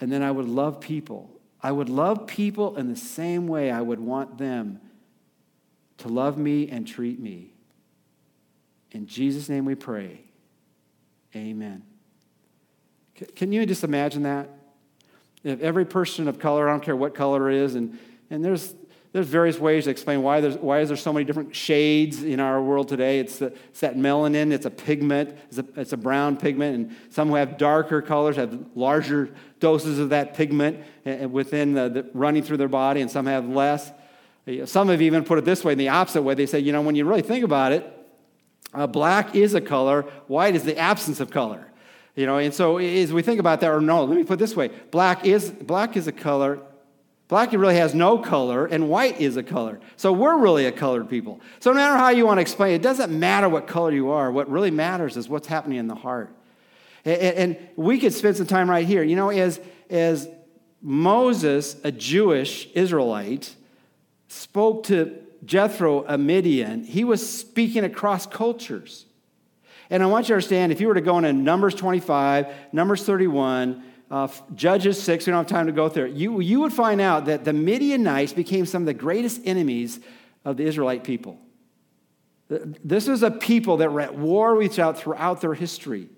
and 0.00 0.12
then 0.12 0.22
I 0.22 0.30
would 0.30 0.48
love 0.48 0.80
people. 0.80 1.30
I 1.62 1.72
would 1.72 1.88
love 1.88 2.26
people 2.26 2.76
in 2.76 2.88
the 2.88 2.96
same 2.96 3.48
way 3.48 3.70
I 3.70 3.80
would 3.80 4.00
want 4.00 4.38
them 4.38 4.80
to 5.98 6.08
love 6.08 6.36
me 6.36 6.68
and 6.68 6.86
treat 6.86 7.18
me. 7.18 7.54
In 8.92 9.06
Jesus' 9.06 9.48
name 9.48 9.64
we 9.64 9.74
pray. 9.74 10.20
Amen. 11.34 11.82
Can 13.34 13.52
you 13.52 13.64
just 13.66 13.84
imagine 13.84 14.22
that? 14.24 14.48
If 15.44 15.60
every 15.60 15.84
person 15.84 16.28
of 16.28 16.38
color, 16.38 16.68
I 16.68 16.72
don't 16.72 16.82
care 16.82 16.96
what 16.96 17.14
color 17.14 17.50
it 17.50 17.56
is, 17.56 17.74
and, 17.74 17.98
and 18.30 18.44
there's, 18.44 18.74
there's 19.12 19.26
various 19.26 19.58
ways 19.58 19.84
to 19.84 19.90
explain 19.90 20.22
why, 20.22 20.40
there's, 20.40 20.56
why 20.56 20.80
is 20.80 20.88
there 20.88 20.96
so 20.96 21.12
many 21.12 21.24
different 21.24 21.54
shades 21.54 22.22
in 22.22 22.40
our 22.40 22.60
world 22.60 22.88
today. 22.88 23.20
It's, 23.20 23.38
the, 23.38 23.46
it's 23.68 23.80
that 23.80 23.96
melanin, 23.96 24.52
it's 24.52 24.66
a 24.66 24.70
pigment, 24.70 25.38
it's 25.48 25.58
a, 25.58 25.64
it's 25.76 25.92
a 25.92 25.96
brown 25.96 26.36
pigment, 26.36 26.74
and 26.74 26.96
some 27.10 27.28
who 27.28 27.36
have 27.36 27.56
darker 27.58 28.02
colors 28.02 28.36
have 28.36 28.66
larger 28.74 29.32
doses 29.60 29.98
of 29.98 30.10
that 30.10 30.34
pigment 30.34 30.84
within 31.30 31.74
the, 31.74 31.88
the 31.88 32.10
running 32.12 32.42
through 32.42 32.58
their 32.58 32.68
body, 32.68 33.00
and 33.00 33.10
some 33.10 33.26
have 33.26 33.48
less. 33.48 33.90
Some 34.66 34.88
have 34.88 35.02
even 35.02 35.24
put 35.24 35.38
it 35.38 35.44
this 35.44 35.64
way, 35.64 35.72
in 35.72 35.78
the 35.78 35.88
opposite 35.88 36.22
way. 36.22 36.34
They 36.34 36.46
say, 36.46 36.60
you 36.60 36.72
know, 36.72 36.82
when 36.82 36.94
you 36.94 37.04
really 37.04 37.22
think 37.22 37.44
about 37.44 37.72
it, 37.72 37.92
uh, 38.74 38.86
black 38.86 39.34
is 39.34 39.54
a 39.54 39.60
color, 39.60 40.02
white 40.26 40.54
is 40.54 40.64
the 40.64 40.76
absence 40.76 41.20
of 41.20 41.30
color. 41.30 41.65
You 42.16 42.24
know, 42.24 42.38
and 42.38 42.52
so 42.52 42.78
as 42.78 43.12
we 43.12 43.22
think 43.22 43.38
about 43.38 43.60
that, 43.60 43.70
or 43.70 43.80
no, 43.80 44.04
let 44.04 44.16
me 44.16 44.24
put 44.24 44.38
this 44.38 44.56
way 44.56 44.68
black 44.90 45.24
is, 45.24 45.50
black 45.50 45.96
is 45.96 46.08
a 46.08 46.12
color. 46.12 46.58
Black 47.28 47.50
really 47.52 47.74
has 47.74 47.92
no 47.92 48.18
color, 48.18 48.66
and 48.66 48.88
white 48.88 49.20
is 49.20 49.36
a 49.36 49.42
color. 49.42 49.80
So 49.96 50.12
we're 50.12 50.38
really 50.38 50.66
a 50.66 50.72
colored 50.72 51.10
people. 51.10 51.40
So 51.58 51.70
no 51.72 51.76
matter 51.76 51.96
how 51.96 52.10
you 52.10 52.24
want 52.24 52.38
to 52.38 52.40
explain 52.40 52.72
it, 52.72 52.76
it 52.76 52.82
doesn't 52.82 53.16
matter 53.18 53.48
what 53.48 53.66
color 53.66 53.90
you 53.90 54.10
are. 54.10 54.30
What 54.30 54.48
really 54.48 54.70
matters 54.70 55.16
is 55.16 55.28
what's 55.28 55.48
happening 55.48 55.78
in 55.78 55.88
the 55.88 55.96
heart. 55.96 56.32
And 57.04 57.58
we 57.74 57.98
could 57.98 58.12
spend 58.12 58.36
some 58.36 58.46
time 58.46 58.70
right 58.70 58.86
here. 58.86 59.02
You 59.02 59.16
know, 59.16 59.30
as, 59.30 59.60
as 59.90 60.28
Moses, 60.80 61.76
a 61.82 61.90
Jewish 61.90 62.68
Israelite, 62.74 63.56
spoke 64.28 64.84
to 64.84 65.18
Jethro, 65.44 66.04
a 66.06 66.16
Midian, 66.16 66.84
he 66.84 67.02
was 67.02 67.28
speaking 67.28 67.82
across 67.82 68.24
cultures. 68.24 69.05
And 69.90 70.02
I 70.02 70.06
want 70.06 70.24
you 70.24 70.28
to 70.28 70.34
understand 70.34 70.72
if 70.72 70.80
you 70.80 70.88
were 70.88 70.94
to 70.94 71.00
go 71.00 71.18
into 71.18 71.32
Numbers 71.32 71.74
25, 71.74 72.46
Numbers 72.72 73.04
31, 73.04 73.82
uh, 74.10 74.28
Judges 74.54 75.02
6, 75.02 75.26
we 75.26 75.30
don't 75.30 75.38
have 75.38 75.46
time 75.46 75.66
to 75.66 75.72
go 75.72 75.88
through 75.88 76.06
it, 76.06 76.12
you, 76.12 76.40
you 76.40 76.60
would 76.60 76.72
find 76.72 77.00
out 77.00 77.26
that 77.26 77.44
the 77.44 77.52
Midianites 77.52 78.32
became 78.32 78.66
some 78.66 78.82
of 78.82 78.86
the 78.86 78.94
greatest 78.94 79.40
enemies 79.44 80.00
of 80.44 80.56
the 80.56 80.64
Israelite 80.64 81.04
people. 81.04 81.38
This 82.48 83.08
was 83.08 83.22
a 83.22 83.30
people 83.30 83.78
that 83.78 83.92
were 83.92 84.00
at 84.00 84.16
war 84.16 84.54
with 84.54 84.72
each 84.72 84.78
other 84.78 84.96
throughout 84.96 85.40
their 85.40 85.54
history. 85.54 86.08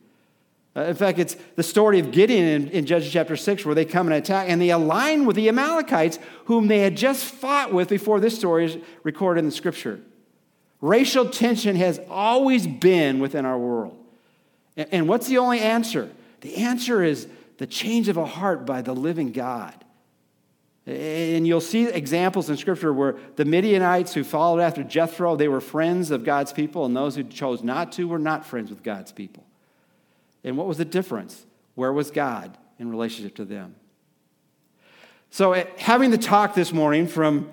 Uh, 0.76 0.82
in 0.82 0.94
fact, 0.94 1.18
it's 1.18 1.36
the 1.56 1.62
story 1.62 1.98
of 1.98 2.10
Gideon 2.10 2.44
in, 2.44 2.68
in, 2.68 2.86
Judges 2.86 3.10
chapter 3.10 3.34
6 3.34 3.64
where 3.64 3.74
they 3.74 3.86
come 3.86 4.06
and 4.06 4.14
attack, 4.14 4.50
and 4.50 4.60
they 4.60 4.68
align 4.68 5.24
with 5.24 5.34
the 5.36 5.48
Amalekites, 5.48 6.18
whom 6.44 6.68
they 6.68 6.80
had 6.80 6.96
just 6.96 7.24
fought 7.24 7.72
with 7.72 7.88
before 7.88 8.20
this 8.20 8.36
story 8.36 8.66
is 8.66 8.76
recorded 9.02 9.40
in 9.40 9.46
the 9.46 9.52
scripture. 9.52 10.00
Racial 10.80 11.28
tension 11.28 11.76
has 11.76 12.00
always 12.08 12.66
been 12.66 13.18
within 13.18 13.44
our 13.44 13.58
world. 13.58 13.96
And, 14.76 15.08
what's 15.08 15.26
the 15.26 15.38
only 15.38 15.58
answer? 15.58 16.08
The 16.40 16.56
answer 16.56 17.02
is 17.02 17.26
the 17.56 17.66
change 17.66 18.08
of 18.08 18.16
a 18.16 18.24
heart 18.24 18.64
by 18.64 18.80
the 18.80 18.94
living 18.94 19.32
God. 19.32 19.74
And 20.86 21.46
you'll 21.46 21.60
see 21.60 21.88
examples 21.88 22.48
in 22.48 22.56
Scripture 22.56 22.92
where 22.92 23.16
the 23.36 23.44
Midianites 23.44 24.14
who 24.14 24.24
followed 24.24 24.60
after 24.60 24.82
Jethro, 24.82 25.36
they 25.36 25.48
were 25.48 25.60
friends 25.60 26.10
of 26.10 26.24
God's 26.24 26.52
people, 26.52 26.86
and 26.86 26.96
those 26.96 27.16
who 27.16 27.24
chose 27.24 27.62
not 27.62 27.92
to 27.92 28.06
were 28.06 28.18
not 28.18 28.46
friends 28.46 28.70
with 28.70 28.82
God's 28.82 29.12
people. 29.12 29.44
And 30.44 30.56
what 30.56 30.66
was 30.66 30.78
the 30.78 30.84
difference? 30.84 31.44
Where 31.74 31.92
was 31.92 32.10
God 32.10 32.56
in 32.78 32.88
relationship 32.90 33.34
to 33.36 33.44
them? 33.44 33.74
So, 35.30 35.52
eh, 35.52 35.66
having 35.76 36.10
the 36.10 36.18
talk 36.18 36.54
this 36.54 36.72
morning 36.72 37.06
from, 37.06 37.50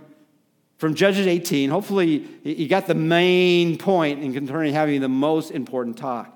from 0.78 0.93
Judges 0.93 1.26
18, 1.26 1.69
hopefully 1.69 2.28
you 2.43 2.67
got 2.67 2.86
the 2.86 2.95
main 2.95 3.78
point 3.78 4.21
in 4.21 4.34
concerning 4.34 4.73
having 4.73 4.99
the 5.01 5.09
most 5.09 5.51
important 5.51 5.97
talk. 5.97 6.32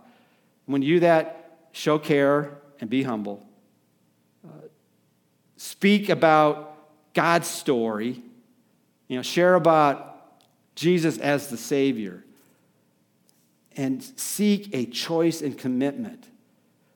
When 0.66 0.82
you 0.82 0.96
do 0.96 1.00
that, 1.02 1.68
show 1.72 2.00
care 2.00 2.58
and 2.80 2.90
be 2.90 3.04
humble. 3.04 3.46
Uh, 4.46 4.68
speak 5.58 6.10
about 6.10 6.78
God's 7.14 7.48
story, 7.48 8.22
you 9.08 9.18
know, 9.18 9.24
share 9.24 9.56
about 9.56 10.40
Jesus 10.76 11.18
as 11.18 11.50
the 11.50 11.58
Savior, 11.58 12.24
and 13.76 14.02
seek 14.02 14.74
a 14.74 14.86
choice 14.86 15.42
and 15.42 15.58
commitment 15.58 16.28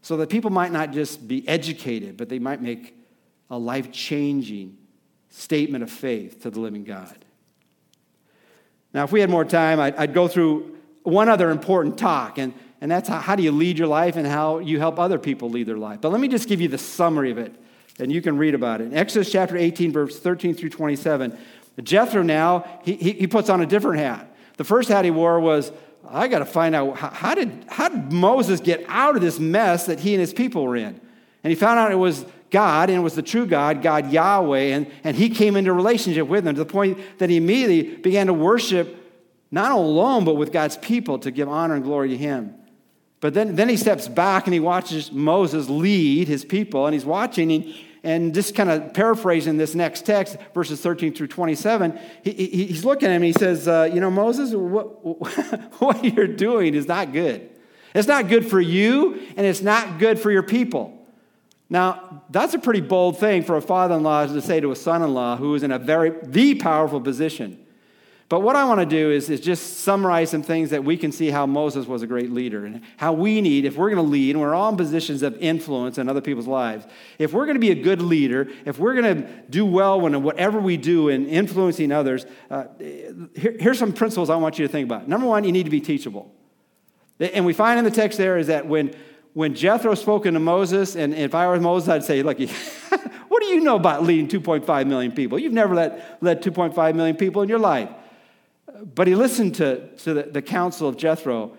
so 0.02 0.18
that 0.18 0.30
people 0.30 0.50
might 0.50 0.72
not 0.72 0.92
just 0.92 1.28
be 1.28 1.48
educated, 1.48 2.16
but 2.16 2.30
they 2.30 2.40
might 2.40 2.62
make 2.62 2.96
a 3.50 3.58
life 3.58 3.92
changing 3.92 4.78
statement 5.30 5.84
of 5.84 5.90
faith 5.90 6.42
to 6.44 6.50
the 6.50 6.60
living 6.60 6.84
God. 6.84 7.23
Now, 8.94 9.04
if 9.04 9.12
we 9.12 9.22
had 9.22 9.30
more 9.30 9.46
time, 9.46 9.80
I'd, 9.80 9.96
I'd 9.96 10.14
go 10.14 10.28
through 10.28 10.78
one 11.04 11.30
other 11.30 11.50
important 11.50 11.98
talk, 11.98 12.38
and, 12.38 12.54
and 12.80 12.92
that's 12.92 13.10
how, 13.10 13.20
how 13.20 13.36
do 13.36 13.44
you 13.44 13.52
lead 13.52 13.78
your 13.78 13.88
life 13.88 14.16
and 14.16 14.28
how 14.28 14.60
you 14.60 14.80
help 14.80 15.00
other 15.00 15.20
people 15.20 15.50
lead 15.50 15.68
their 15.68 15.78
life. 15.78 16.02
But 16.02 16.12
let 16.12 16.22
me 16.22 16.28
just 16.28 16.48
give 16.48 16.62
you 16.62 16.68
the 16.68 16.78
summary 16.78 17.32
of 17.32 17.38
it 17.38 17.54
and 18.00 18.12
you 18.12 18.22
can 18.22 18.38
read 18.38 18.56
about 18.56 18.82
it. 18.82 18.86
In 18.86 18.94
Exodus 18.96 19.32
chapter 19.32 19.58
18, 19.58 19.92
verse 19.92 20.20
13 20.20 20.56
through 20.56 20.70
27, 20.70 21.38
Jethro 21.82 22.22
now, 22.22 22.66
he, 22.84 22.96
he 22.96 23.28
puts 23.28 23.50
on 23.50 23.62
a 23.62 23.66
different 23.66 24.00
hat. 24.00 24.36
The 24.58 24.64
first 24.64 24.90
hat 24.90 25.06
he 25.06 25.12
wore 25.12 25.40
was, 25.40 25.72
I 26.08 26.28
got 26.28 26.40
to 26.40 26.46
find 26.46 26.76
out 26.76 26.98
how, 26.98 27.10
how, 27.10 27.36
did, 27.36 27.66
how 27.68 27.90
did 27.90 28.12
Moses 28.12 28.60
get 28.60 28.84
out 28.88 29.16
of 29.16 29.22
this 29.22 29.40
mess 29.40 29.86
that 29.88 30.00
he 30.00 30.14
and 30.14 30.22
his 30.22 30.34
people 30.34 30.64
were 30.64 30.76
in? 30.76 31.00
And 31.44 31.52
he 31.52 31.56
found 31.56 31.80
out 31.80 31.92
it 31.92 31.96
was 31.96 32.26
God, 32.54 32.92
and 32.92 33.04
was 33.04 33.16
the 33.16 33.24
true 33.24 33.48
God, 33.48 33.82
God 33.82 34.12
Yahweh, 34.12 34.76
and, 34.76 34.90
and 35.04 35.18
he 35.18 35.30
came 35.30 35.56
into 35.56 35.74
relationship 35.74 36.28
with 36.28 36.46
them 36.46 36.54
to 36.54 36.64
the 36.64 36.72
point 36.72 37.00
that 37.18 37.32
he 37.32 37.36
immediately 37.36 37.98
began 37.98 38.28
to 38.28 38.34
worship 38.34 38.96
not 39.50 39.72
alone, 39.72 40.24
but 40.24 40.36
with 40.36 40.52
God's 40.52 40.78
people 40.78 41.18
to 41.20 41.32
give 41.32 41.50
honor 41.50 41.74
and 41.74 41.84
glory 41.84 42.10
to 42.10 42.18
him. 42.18 42.54
But 43.22 43.34
then, 43.34 43.56
then 43.56 43.70
he 43.70 43.78
steps 43.78 44.08
back 44.08 44.46
and 44.46 44.54
he 44.54 44.60
watches 44.60 45.12
Moses 45.12 45.68
lead 45.68 46.28
his 46.28 46.46
people, 46.46 46.86
and 46.86 46.94
he's 46.94 47.06
watching, 47.06 47.52
and, 47.52 47.76
and 48.04 48.34
just 48.36 48.54
kind 48.54 48.70
of 48.70 48.94
paraphrasing 48.94 49.58
this 49.58 49.74
next 49.74 50.06
text, 50.06 50.38
verses 50.54 50.80
13 50.80 51.16
through 51.16 51.28
27, 51.28 52.00
he, 52.24 52.32
he, 52.34 52.66
he's 52.68 52.86
looking 52.86 53.10
at 53.10 53.16
him 53.16 53.24
and 53.24 53.26
he 53.26 53.34
says, 53.34 53.68
uh, 53.68 53.90
You 53.92 54.00
know, 54.00 54.12
Moses, 54.12 54.54
what, 54.54 55.04
what 55.82 56.04
you're 56.04 56.28
doing 56.28 56.76
is 56.76 56.88
not 56.88 57.14
good. 57.14 57.50
It's 57.96 58.08
not 58.08 58.28
good 58.28 58.46
for 58.48 58.62
you, 58.62 59.20
and 59.38 59.46
it's 59.46 59.62
not 59.62 59.98
good 59.98 60.20
for 60.20 60.32
your 60.32 60.44
people. 60.44 61.03
Now, 61.70 62.24
that's 62.30 62.54
a 62.54 62.60
pretty 62.60 62.82
bold 62.82 63.18
thing 63.18 63.44
for 63.44 63.58
a 63.58 63.62
father 63.62 63.96
in 63.96 64.04
law 64.04 64.26
to 64.26 64.42
say 64.42 64.60
to 64.60 64.72
a 64.72 64.76
son 64.76 65.02
in 65.02 65.14
law 65.14 65.38
who 65.38 65.56
is 65.56 65.64
in 65.64 65.72
a 65.72 65.80
very, 65.80 66.12
the 66.24 66.56
powerful 66.56 67.02
position. 67.02 67.60
But 68.30 68.40
what 68.40 68.56
I 68.56 68.66
want 68.66 68.80
to 68.80 68.86
do 68.86 69.12
is, 69.12 69.30
is 69.30 69.40
just 69.40 69.82
summarize 69.82 70.32
some 70.32 70.42
things 70.42 70.72
that 70.72 70.84
we 70.84 70.98
can 70.98 71.12
see 71.12 71.30
how 71.30 71.46
Moses 71.46 71.86
was 71.86 72.02
a 72.02 72.08
great 72.08 72.32
leader 72.32 72.66
and 72.66 72.82
how 72.98 73.14
we 73.14 73.42
need, 73.42 73.66
if 73.66 73.76
we're 73.76 73.92
going 73.92 74.04
to 74.04 74.10
lead, 74.10 74.32
and 74.32 74.42
we're 74.42 74.56
all 74.56 74.72
in 74.72 74.78
positions 74.78 75.22
of 75.22 75.38
influence 75.38 76.00
in 76.00 76.10
other 76.10 76.22
people's 76.22 76.48
lives, 76.48 76.88
if 77.20 77.32
we're 77.32 77.46
going 77.46 77.56
to 77.56 77.60
be 77.60 77.70
a 77.72 77.76
good 77.76 78.02
leader, 78.02 78.50
if 78.66 78.80
we're 78.80 79.00
going 79.00 79.22
to 79.22 79.28
do 79.52 79.66
well 79.66 80.02
when 80.02 80.24
whatever 80.24 80.60
we 80.60 80.78
do 80.78 81.10
in 81.10 81.28
influencing 81.28 81.92
others, 81.92 82.26
uh, 82.50 82.66
here, 82.80 83.56
here's 83.60 83.78
some 83.78 83.94
principles 83.94 84.32
I 84.32 84.36
want 84.38 84.58
you 84.58 84.66
to 84.66 84.72
think 84.72 84.86
about. 84.86 85.08
Number 85.08 85.28
one, 85.28 85.44
you 85.44 85.52
need 85.52 85.66
to 85.66 85.70
be 85.70 85.82
teachable. 85.82 86.34
And 87.20 87.46
we 87.46 87.54
find 87.54 87.78
in 87.78 87.86
the 87.86 87.92
text 87.92 88.18
there 88.18 88.38
is 88.38 88.48
that 88.48 88.66
when, 88.66 88.96
when 89.34 89.56
Jethro 89.56 89.96
spoke 89.96 90.24
to 90.24 90.32
Moses, 90.32 90.96
and 90.96 91.14
if 91.14 91.34
I 91.34 91.48
were 91.48 91.60
Moses, 91.60 91.90
I'd 91.90 92.04
say, 92.04 92.22
look, 92.22 92.40
what 93.28 93.42
do 93.42 93.48
you 93.48 93.62
know 93.62 93.76
about 93.76 94.04
leading 94.04 94.28
2.5 94.28 94.88
million 94.88 95.12
people? 95.12 95.40
You've 95.40 95.54
never 95.54 95.74
led, 95.74 96.04
led 96.22 96.44
2.5 96.44 96.96
million 96.96 97.16
people 97.16 97.42
in 97.42 97.50
your 97.50 97.60
life. 97.60 97.90
But 98.96 99.08
he 99.08 99.16
listened 99.16 99.56
to, 99.56 99.88
to 99.98 100.14
the, 100.14 100.24
the 100.24 100.42
counsel 100.42 100.88
of 100.88 100.98
Jethro. 100.98 101.58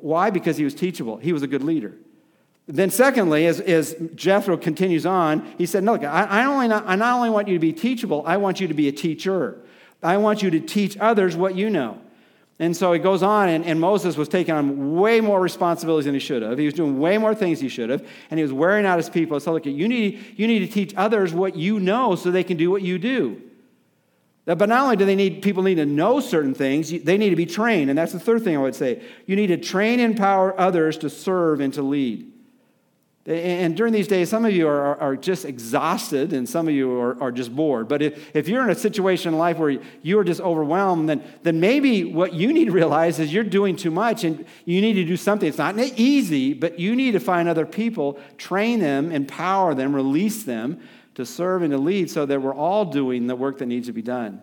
Why? 0.00 0.30
Because 0.30 0.56
he 0.56 0.64
was 0.64 0.74
teachable. 0.74 1.16
He 1.16 1.32
was 1.32 1.42
a 1.42 1.46
good 1.46 1.62
leader. 1.62 1.94
Then, 2.66 2.90
secondly, 2.90 3.46
as, 3.46 3.60
as 3.60 3.96
Jethro 4.14 4.56
continues 4.56 5.04
on, 5.04 5.44
he 5.58 5.66
said, 5.66 5.82
No, 5.82 5.94
look, 5.94 6.04
I, 6.04 6.24
I, 6.24 6.44
only 6.44 6.68
not, 6.68 6.84
I 6.86 6.94
not 6.94 7.16
only 7.16 7.30
want 7.30 7.48
you 7.48 7.54
to 7.54 7.60
be 7.60 7.72
teachable, 7.72 8.22
I 8.26 8.36
want 8.36 8.60
you 8.60 8.68
to 8.68 8.74
be 8.74 8.86
a 8.86 8.92
teacher. 8.92 9.58
I 10.02 10.16
want 10.18 10.42
you 10.42 10.50
to 10.50 10.60
teach 10.60 10.96
others 10.98 11.36
what 11.36 11.56
you 11.56 11.68
know. 11.68 12.00
And 12.60 12.76
so 12.76 12.92
he 12.92 12.98
goes 12.98 13.22
on, 13.22 13.48
and, 13.48 13.64
and, 13.64 13.80
Moses 13.80 14.18
was 14.18 14.28
taking 14.28 14.54
on 14.54 14.94
way 14.94 15.22
more 15.22 15.40
responsibilities 15.40 16.04
than 16.04 16.12
he 16.12 16.20
should 16.20 16.42
have. 16.42 16.58
He 16.58 16.66
was 16.66 16.74
doing 16.74 17.00
way 17.00 17.16
more 17.16 17.34
things 17.34 17.58
he 17.58 17.70
should 17.70 17.88
have, 17.88 18.06
and 18.30 18.38
he 18.38 18.42
was 18.42 18.52
wearing 18.52 18.84
out 18.84 18.98
his 18.98 19.08
people. 19.08 19.40
So, 19.40 19.54
look, 19.54 19.64
you 19.64 19.88
need, 19.88 20.34
you 20.36 20.46
need 20.46 20.58
to 20.58 20.66
teach 20.66 20.94
others 20.94 21.32
what 21.32 21.56
you 21.56 21.80
know 21.80 22.16
so 22.16 22.30
they 22.30 22.44
can 22.44 22.58
do 22.58 22.70
what 22.70 22.82
you 22.82 22.98
do. 22.98 23.40
But 24.44 24.68
not 24.68 24.82
only 24.82 24.96
do 24.96 25.06
they 25.06 25.16
need 25.16 25.40
people 25.42 25.62
need 25.62 25.76
to 25.76 25.86
know 25.86 26.20
certain 26.20 26.54
things, 26.54 26.90
they 26.90 27.16
need 27.16 27.30
to 27.30 27.36
be 27.36 27.46
trained. 27.46 27.88
And 27.88 27.98
that's 27.98 28.12
the 28.12 28.20
third 28.20 28.44
thing 28.44 28.56
I 28.56 28.60
would 28.60 28.74
say. 28.74 29.02
You 29.24 29.36
need 29.36 29.46
to 29.46 29.56
train 29.56 29.98
and 29.98 30.12
empower 30.12 30.58
others 30.60 30.98
to 30.98 31.08
serve 31.08 31.60
and 31.60 31.72
to 31.74 31.82
lead. 31.82 32.30
And 33.26 33.76
during 33.76 33.92
these 33.92 34.08
days, 34.08 34.30
some 34.30 34.46
of 34.46 34.52
you 34.52 34.66
are, 34.66 34.96
are 34.98 35.14
just 35.14 35.44
exhausted 35.44 36.32
and 36.32 36.48
some 36.48 36.66
of 36.66 36.72
you 36.72 36.98
are, 36.98 37.22
are 37.22 37.30
just 37.30 37.54
bored. 37.54 37.86
But 37.86 38.00
if, 38.00 38.34
if 38.34 38.48
you're 38.48 38.64
in 38.64 38.70
a 38.70 38.74
situation 38.74 39.34
in 39.34 39.38
life 39.38 39.58
where 39.58 39.78
you 40.02 40.18
are 40.18 40.24
just 40.24 40.40
overwhelmed, 40.40 41.06
then, 41.06 41.22
then 41.42 41.60
maybe 41.60 42.04
what 42.04 42.32
you 42.32 42.50
need 42.50 42.64
to 42.64 42.70
realize 42.72 43.18
is 43.18 43.30
you're 43.30 43.44
doing 43.44 43.76
too 43.76 43.90
much 43.90 44.24
and 44.24 44.46
you 44.64 44.80
need 44.80 44.94
to 44.94 45.04
do 45.04 45.18
something. 45.18 45.46
It's 45.46 45.58
not 45.58 45.76
easy, 45.78 46.54
but 46.54 46.78
you 46.78 46.96
need 46.96 47.12
to 47.12 47.20
find 47.20 47.46
other 47.46 47.66
people, 47.66 48.18
train 48.38 48.80
them, 48.80 49.12
empower 49.12 49.74
them, 49.74 49.94
release 49.94 50.44
them 50.44 50.80
to 51.14 51.26
serve 51.26 51.60
and 51.60 51.72
to 51.72 51.78
lead 51.78 52.10
so 52.10 52.24
that 52.24 52.40
we're 52.40 52.54
all 52.54 52.86
doing 52.86 53.26
the 53.26 53.36
work 53.36 53.58
that 53.58 53.66
needs 53.66 53.88
to 53.88 53.92
be 53.92 54.02
done. 54.02 54.40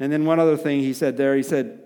And 0.00 0.12
then 0.12 0.24
one 0.24 0.40
other 0.40 0.56
thing 0.56 0.80
he 0.80 0.92
said 0.92 1.16
there, 1.16 1.36
he 1.36 1.44
said, 1.44 1.80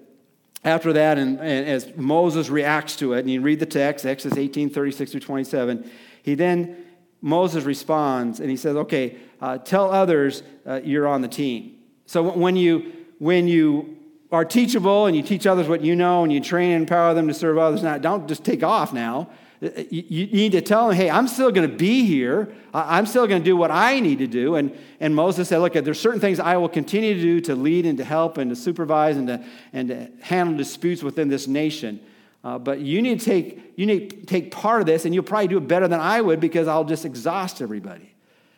after 0.65 0.93
that, 0.93 1.19
and, 1.19 1.41
and 1.41 1.67
as 1.69 1.97
Moses 1.97 2.49
reacts 2.49 2.97
to 2.97 3.15
it, 3.15 3.21
and 3.21 3.31
you 3.31 3.41
read 3.41 3.59
the 3.59 3.67
text, 3.67 4.07
Exodus 4.07 4.39
18, 4.39 4.71
36 4.71 5.11
through 5.11 5.21
27, 5.21 5.91
he 6.23 6.35
then, 6.35 6.77
Moses 7.21 7.65
responds 7.65 8.41
and 8.41 8.51
he 8.51 8.57
says, 8.57 8.77
okay, 8.77 9.17
uh, 9.41 9.59
tell 9.59 9.93
others 9.93 10.43
uh, 10.67 10.81
you're 10.83 11.07
on 11.07 11.23
the 11.23 11.29
team. 11.29 11.79
So 12.07 12.33
when 12.33 12.57
you, 12.57 12.93
when 13.19 13.47
you 13.47 13.97
are 14.33 14.45
teachable 14.45 15.07
and 15.07 15.17
you 15.17 15.23
teach 15.23 15.47
others 15.47 15.69
what 15.69 15.83
you 15.83 15.95
know 15.95 16.25
and 16.25 16.33
you 16.33 16.41
train 16.41 16.73
and 16.73 16.83
empower 16.83 17.15
them 17.15 17.29
to 17.29 17.35
serve 17.35 17.59
others, 17.59 17.83
now 17.83 17.97
don't 17.99 18.27
just 18.27 18.45
take 18.45 18.63
off 18.63 18.93
now. 18.93 19.31
You 19.63 20.27
need 20.27 20.53
to 20.53 20.61
tell 20.61 20.89
them, 20.89 20.97
hey, 20.97 21.09
I'm 21.09 21.29
still 21.29 21.53
going 21.53 21.71
to 21.71 21.77
be 21.77 22.05
here. 22.05 22.53
I'm 22.75 23.07
still 23.07 23.29
going 23.29 23.41
to 23.41 23.45
do 23.45 23.57
what 23.57 23.71
I 23.71 24.01
need 24.01 24.19
to 24.19 24.27
do. 24.27 24.57
And, 24.57 24.77
and 24.99 25.15
Moses 25.15 25.49
said, 25.49 25.59
look, 25.59 25.75
there's 25.75 26.01
certain 26.01 26.21
things 26.21 26.41
I 26.41 26.57
will 26.57 26.69
continue 26.69 27.15
to 27.15 27.21
do 27.21 27.41
to 27.43 27.55
lead 27.55 27.87
and 27.87 27.97
to 27.99 28.05
help 28.05 28.39
and 28.39 28.51
to 28.51 28.57
supervise 28.57 29.17
and 29.17 29.29
to, 29.29 29.45
and 29.73 29.89
to 29.89 30.11
handle 30.21 30.57
disputes 30.57 31.05
within 31.05 31.29
this 31.29 31.47
nation. 31.47 32.01
Uh, 32.43 32.59
but 32.59 32.81
you 32.81 33.01
need, 33.01 33.21
to 33.21 33.25
take, 33.25 33.73
you 33.77 33.87
need 33.87 34.11
to 34.11 34.27
take 34.27 34.51
part 34.51 34.81
of 34.81 34.87
this, 34.87 35.05
and 35.05 35.15
you'll 35.15 35.23
probably 35.23 35.47
do 35.47 35.59
it 35.59 35.69
better 35.69 35.87
than 35.87 36.01
I 36.01 36.21
would 36.21 36.41
because 36.41 36.67
I'll 36.67 36.83
just 36.83 37.05
exhaust 37.05 37.63
everybody. 37.63 38.17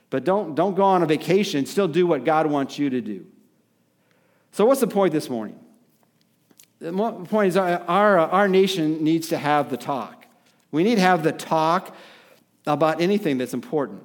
But 0.09 0.25
don't, 0.25 0.55
don't 0.55 0.75
go 0.75 0.85
on 0.85 1.03
a 1.03 1.07
vacation. 1.07 1.67
Still 1.67 1.89
do 1.89 2.07
what 2.07 2.25
God 2.25 2.47
wants 2.47 2.79
you 2.79 2.89
to 2.89 3.03
do. 3.03 3.27
So, 4.53 4.65
what's 4.65 4.81
the 4.81 4.87
point 4.87 5.13
this 5.13 5.29
morning? 5.29 5.59
The 6.79 6.93
point 6.93 7.49
is, 7.49 7.57
our, 7.59 7.81
our, 7.81 8.19
our 8.19 8.49
nation 8.49 9.05
needs 9.05 9.29
to 9.29 9.37
have 9.37 9.69
the 9.69 9.77
talk. 9.77 10.24
We 10.75 10.83
need 10.83 10.97
to 10.97 11.03
have 11.03 11.23
the 11.23 11.31
talk 11.31 11.95
about 12.67 13.01
anything 13.01 13.39
that's 13.39 13.55
important. 13.55 14.03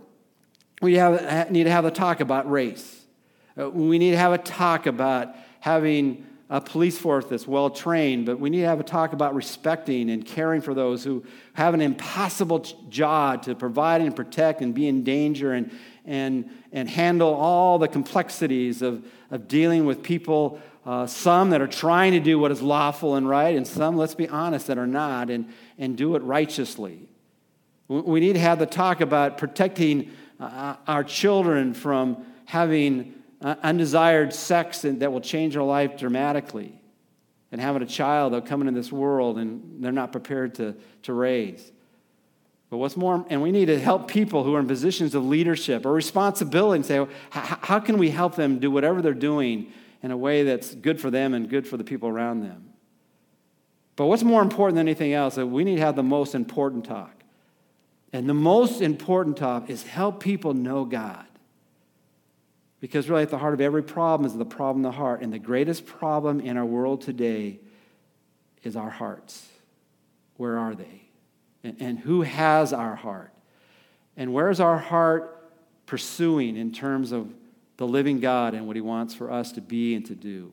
We 0.83 0.97
have, 0.97 1.49
need 1.49 1.63
to 1.63 1.71
have 1.71 1.83
the 1.83 1.89
talk 1.89 2.19
about 2.19 2.47
race. 2.47 3.07
Uh, 3.59 3.71
we 3.71 3.97
need 3.97 4.11
to 4.11 4.17
have 4.17 4.33
a 4.33 4.37
talk 4.37 4.85
about 4.85 5.35
having 5.61 6.27
a 6.47 6.61
police 6.61 6.95
force 6.95 7.25
that's 7.25 7.47
well 7.47 7.71
trained, 7.71 8.27
but 8.27 8.39
we 8.39 8.51
need 8.51 8.61
to 8.61 8.67
have 8.67 8.79
a 8.79 8.83
talk 8.83 9.13
about 9.13 9.33
respecting 9.33 10.11
and 10.11 10.23
caring 10.23 10.61
for 10.61 10.75
those 10.75 11.03
who 11.03 11.23
have 11.53 11.73
an 11.73 11.81
impossible 11.81 12.59
job 12.87 13.41
to 13.41 13.55
provide 13.55 14.01
and 14.01 14.15
protect 14.15 14.61
and 14.61 14.75
be 14.75 14.87
in 14.87 15.03
danger 15.03 15.53
and, 15.53 15.71
and, 16.05 16.51
and 16.71 16.87
handle 16.87 17.33
all 17.33 17.79
the 17.79 17.87
complexities 17.87 18.83
of, 18.83 19.03
of 19.31 19.47
dealing 19.47 19.85
with 19.85 20.03
people, 20.03 20.61
uh, 20.85 21.05
some 21.05 21.49
that 21.49 21.61
are 21.61 21.67
trying 21.67 22.13
to 22.13 22.19
do 22.19 22.39
what 22.39 22.51
is 22.51 22.61
lawful 22.61 23.15
and 23.15 23.27
right, 23.27 23.55
and 23.55 23.67
some, 23.67 23.97
let's 23.97 24.15
be 24.15 24.27
honest, 24.27 24.67
that 24.67 24.77
are 24.77 24.87
not, 24.87 25.29
and, 25.29 25.49
and 25.77 25.97
do 25.97 26.15
it 26.15 26.21
righteously. 26.23 27.07
We 27.87 28.19
need 28.19 28.33
to 28.33 28.39
have 28.39 28.59
the 28.59 28.65
talk 28.65 29.01
about 29.01 29.37
protecting 29.37 30.11
uh, 30.39 30.75
our 30.87 31.03
children 31.03 31.73
from 31.73 32.25
having 32.45 33.13
uh, 33.41 33.55
undesired 33.63 34.33
sex 34.33 34.81
that 34.83 35.11
will 35.11 35.21
change 35.21 35.57
our 35.57 35.63
life 35.63 35.97
dramatically, 35.97 36.73
and 37.51 37.59
having 37.59 37.81
a 37.81 37.87
child 37.87 38.33
that 38.33 38.45
coming 38.45 38.67
into 38.67 38.79
this 38.79 38.91
world 38.91 39.39
and 39.39 39.83
they're 39.83 39.91
not 39.91 40.11
prepared 40.11 40.53
to, 40.55 40.75
to 41.03 41.13
raise. 41.13 41.71
But 42.69 42.77
what's 42.77 42.95
more, 42.95 43.25
and 43.29 43.41
we 43.41 43.51
need 43.51 43.65
to 43.65 43.79
help 43.79 44.07
people 44.07 44.43
who 44.43 44.53
are 44.53 44.59
in 44.59 44.67
positions 44.67 45.15
of 45.15 45.25
leadership 45.25 45.85
or 45.85 45.91
responsibility 45.91 46.75
and 46.75 46.85
say, 46.85 47.07
how 47.31 47.79
can 47.79 47.97
we 47.97 48.11
help 48.11 48.35
them 48.35 48.59
do 48.59 48.69
whatever 48.69 49.01
they're 49.01 49.13
doing 49.13 49.73
in 50.01 50.11
a 50.11 50.17
way 50.17 50.43
that's 50.43 50.75
good 50.75 50.99
for 50.99 51.11
them 51.11 51.33
and 51.33 51.49
good 51.49 51.67
for 51.67 51.77
the 51.77 51.83
people 51.83 52.09
around 52.09 52.41
them? 52.41 52.69
But 53.95 54.05
what's 54.05 54.23
more 54.23 54.41
important 54.41 54.77
than 54.77 54.87
anything 54.87 55.13
else, 55.13 55.35
that 55.35 55.47
we 55.47 55.65
need 55.65 55.75
to 55.75 55.81
have 55.81 55.97
the 55.97 56.03
most 56.03 56.33
important 56.33 56.85
talk. 56.85 57.23
And 58.13 58.29
the 58.29 58.33
most 58.33 58.81
important 58.81 59.35
talk 59.35 59.69
is 59.69 59.83
help 59.83 60.23
people 60.23 60.53
know 60.53 60.85
God. 60.85 61.25
Because 62.79 63.09
really, 63.09 63.23
at 63.23 63.29
the 63.29 63.37
heart 63.37 63.53
of 63.53 63.59
every 63.59 63.83
problem 63.83 64.25
is 64.25 64.37
the 64.37 64.45
problem 64.45 64.85
of 64.85 64.93
the 64.93 64.97
heart. 64.97 65.21
And 65.21 65.33
the 65.33 65.39
greatest 65.39 65.85
problem 65.85 66.39
in 66.39 66.55
our 66.55 66.65
world 66.65 67.01
today 67.01 67.59
is 68.63 68.75
our 68.75 68.89
hearts. 68.89 69.47
Where 70.37 70.57
are 70.57 70.75
they? 70.75 71.03
And, 71.63 71.75
and 71.81 71.99
who 71.99 72.21
has 72.21 72.71
our 72.71 72.95
heart? 72.95 73.33
And 74.15 74.33
where 74.33 74.49
is 74.49 74.61
our 74.61 74.77
heart 74.77 75.51
pursuing 75.85 76.55
in 76.55 76.71
terms 76.71 77.11
of 77.11 77.33
the 77.79 77.87
living 77.87 78.19
God 78.19 78.53
and 78.53 78.67
what 78.67 78.75
He 78.75 78.81
wants 78.81 79.15
for 79.15 79.31
us 79.31 79.53
to 79.53 79.61
be 79.61 79.95
and 79.95 80.05
to 80.07 80.13
do? 80.15 80.51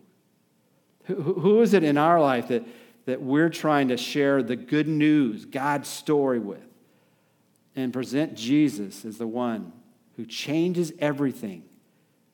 Who, 1.07 1.15
who 1.15 1.61
is 1.61 1.75
it 1.75 1.83
in 1.83 1.99
our 1.99 2.21
life 2.21 2.49
that, 2.49 2.65
that 3.05 3.21
we're 3.21 3.51
trying 3.51 3.89
to 3.89 3.97
share 3.97 4.45
the 4.45 4.55
good 4.55 4.87
news, 4.87 5.45
God's 5.45 5.89
story 5.89 6.39
with, 6.39 6.61
and 7.75 7.93
present 7.93 8.37
Jesus 8.37 9.05
as 9.05 9.19
the 9.19 9.27
one 9.27 9.73
who 10.17 10.25
changes 10.25 10.93
everything 11.01 11.65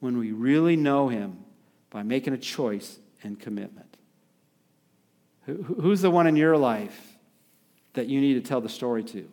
when 0.01 0.19
we 0.19 0.31
really 0.31 0.77
know 0.77 1.09
Him 1.09 1.39
by 1.89 2.03
making 2.03 2.35
a 2.35 2.39
choice 2.39 2.99
and 3.23 3.41
commitment. 3.41 3.97
Who's 5.47 6.03
the 6.03 6.11
one 6.11 6.27
in 6.27 6.37
your 6.37 6.59
life 6.59 7.17
that 7.95 8.09
you 8.09 8.21
need 8.21 8.35
to 8.35 8.43
tell 8.43 8.61
the 8.61 8.69
story 8.69 9.05
to? 9.05 9.27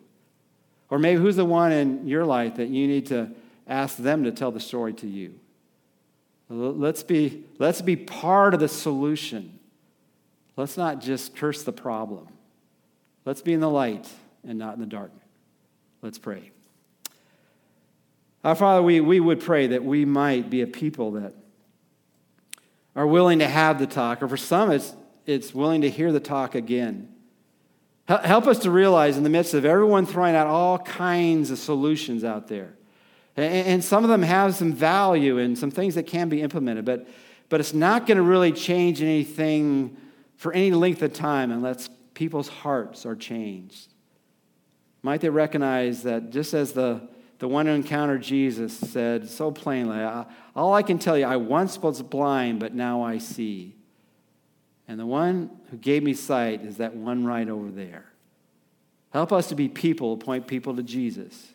Or 0.88 0.98
maybe 0.98 1.20
who's 1.20 1.36
the 1.36 1.44
one 1.44 1.70
in 1.70 2.08
your 2.08 2.24
life 2.24 2.56
that 2.56 2.68
you 2.68 2.88
need 2.88 3.06
to 3.06 3.30
ask 3.66 3.98
them 3.98 4.24
to 4.24 4.32
tell 4.32 4.50
the 4.50 4.58
story 4.58 4.94
to 4.94 5.06
you? 5.06 5.38
Let's 6.50 7.04
be, 7.04 7.44
let's 7.58 7.80
be 7.80 7.94
part 7.94 8.54
of 8.54 8.60
the 8.60 8.68
solution. 8.68 9.60
Let's 10.56 10.76
not 10.76 11.00
just 11.00 11.36
curse 11.36 11.62
the 11.62 11.72
problem. 11.72 12.26
Let's 13.24 13.40
be 13.40 13.52
in 13.52 13.60
the 13.60 13.70
light 13.70 14.08
and 14.46 14.58
not 14.58 14.74
in 14.74 14.80
the 14.80 14.86
dark. 14.86 15.12
Let's 16.02 16.18
pray. 16.18 16.50
Our 18.42 18.56
Father, 18.56 18.82
we, 18.82 19.00
we 19.00 19.20
would 19.20 19.40
pray 19.40 19.68
that 19.68 19.84
we 19.84 20.04
might 20.04 20.50
be 20.50 20.62
a 20.62 20.66
people 20.66 21.12
that 21.12 21.34
are 22.96 23.06
willing 23.06 23.38
to 23.38 23.48
have 23.48 23.78
the 23.78 23.86
talk, 23.86 24.20
or 24.20 24.28
for 24.28 24.36
some, 24.36 24.72
it's, 24.72 24.94
it's 25.26 25.54
willing 25.54 25.82
to 25.82 25.90
hear 25.90 26.10
the 26.10 26.20
talk 26.20 26.56
again. 26.56 27.14
Help 28.08 28.48
us 28.48 28.58
to 28.60 28.72
realize 28.72 29.16
in 29.16 29.22
the 29.22 29.30
midst 29.30 29.54
of 29.54 29.64
everyone 29.64 30.04
throwing 30.04 30.34
out 30.34 30.48
all 30.48 30.78
kinds 30.78 31.52
of 31.52 31.58
solutions 31.58 32.24
out 32.24 32.48
there, 32.48 32.74
and 33.36 33.82
some 33.82 34.04
of 34.04 34.10
them 34.10 34.22
have 34.22 34.54
some 34.54 34.72
value 34.72 35.38
and 35.38 35.56
some 35.56 35.70
things 35.70 35.94
that 35.94 36.06
can 36.06 36.28
be 36.28 36.42
implemented, 36.42 36.84
but, 36.84 37.06
but 37.48 37.60
it's 37.60 37.72
not 37.72 38.06
going 38.06 38.16
to 38.16 38.22
really 38.22 38.52
change 38.52 39.00
anything 39.00 39.96
for 40.36 40.52
any 40.52 40.72
length 40.72 41.02
of 41.02 41.12
time 41.12 41.50
unless 41.50 41.88
people's 42.14 42.48
hearts 42.48 43.06
are 43.06 43.16
changed. 43.16 43.88
Might 45.02 45.20
they 45.20 45.30
recognize 45.30 46.02
that 46.02 46.30
just 46.30 46.54
as 46.54 46.72
the 46.72 47.08
the 47.40 47.48
one 47.48 47.64
who 47.64 47.72
encountered 47.72 48.22
Jesus 48.22 48.76
said 48.76 49.28
so 49.28 49.50
plainly, 49.50 49.98
All 50.54 50.74
I 50.74 50.82
can 50.82 50.98
tell 50.98 51.16
you, 51.16 51.24
I 51.24 51.36
once 51.36 51.78
was 51.78 52.02
blind, 52.02 52.60
but 52.60 52.74
now 52.74 53.02
I 53.02 53.16
see. 53.16 53.74
And 54.86 55.00
the 55.00 55.06
one 55.06 55.50
who 55.70 55.78
gave 55.78 56.02
me 56.02 56.12
sight 56.12 56.62
is 56.62 56.76
that 56.76 56.94
one 56.94 57.24
right 57.24 57.48
over 57.48 57.70
there. 57.70 58.04
Help 59.10 59.32
us 59.32 59.48
to 59.48 59.54
be 59.54 59.68
people, 59.68 60.18
point 60.18 60.46
people 60.46 60.76
to 60.76 60.82
Jesus. 60.82 61.54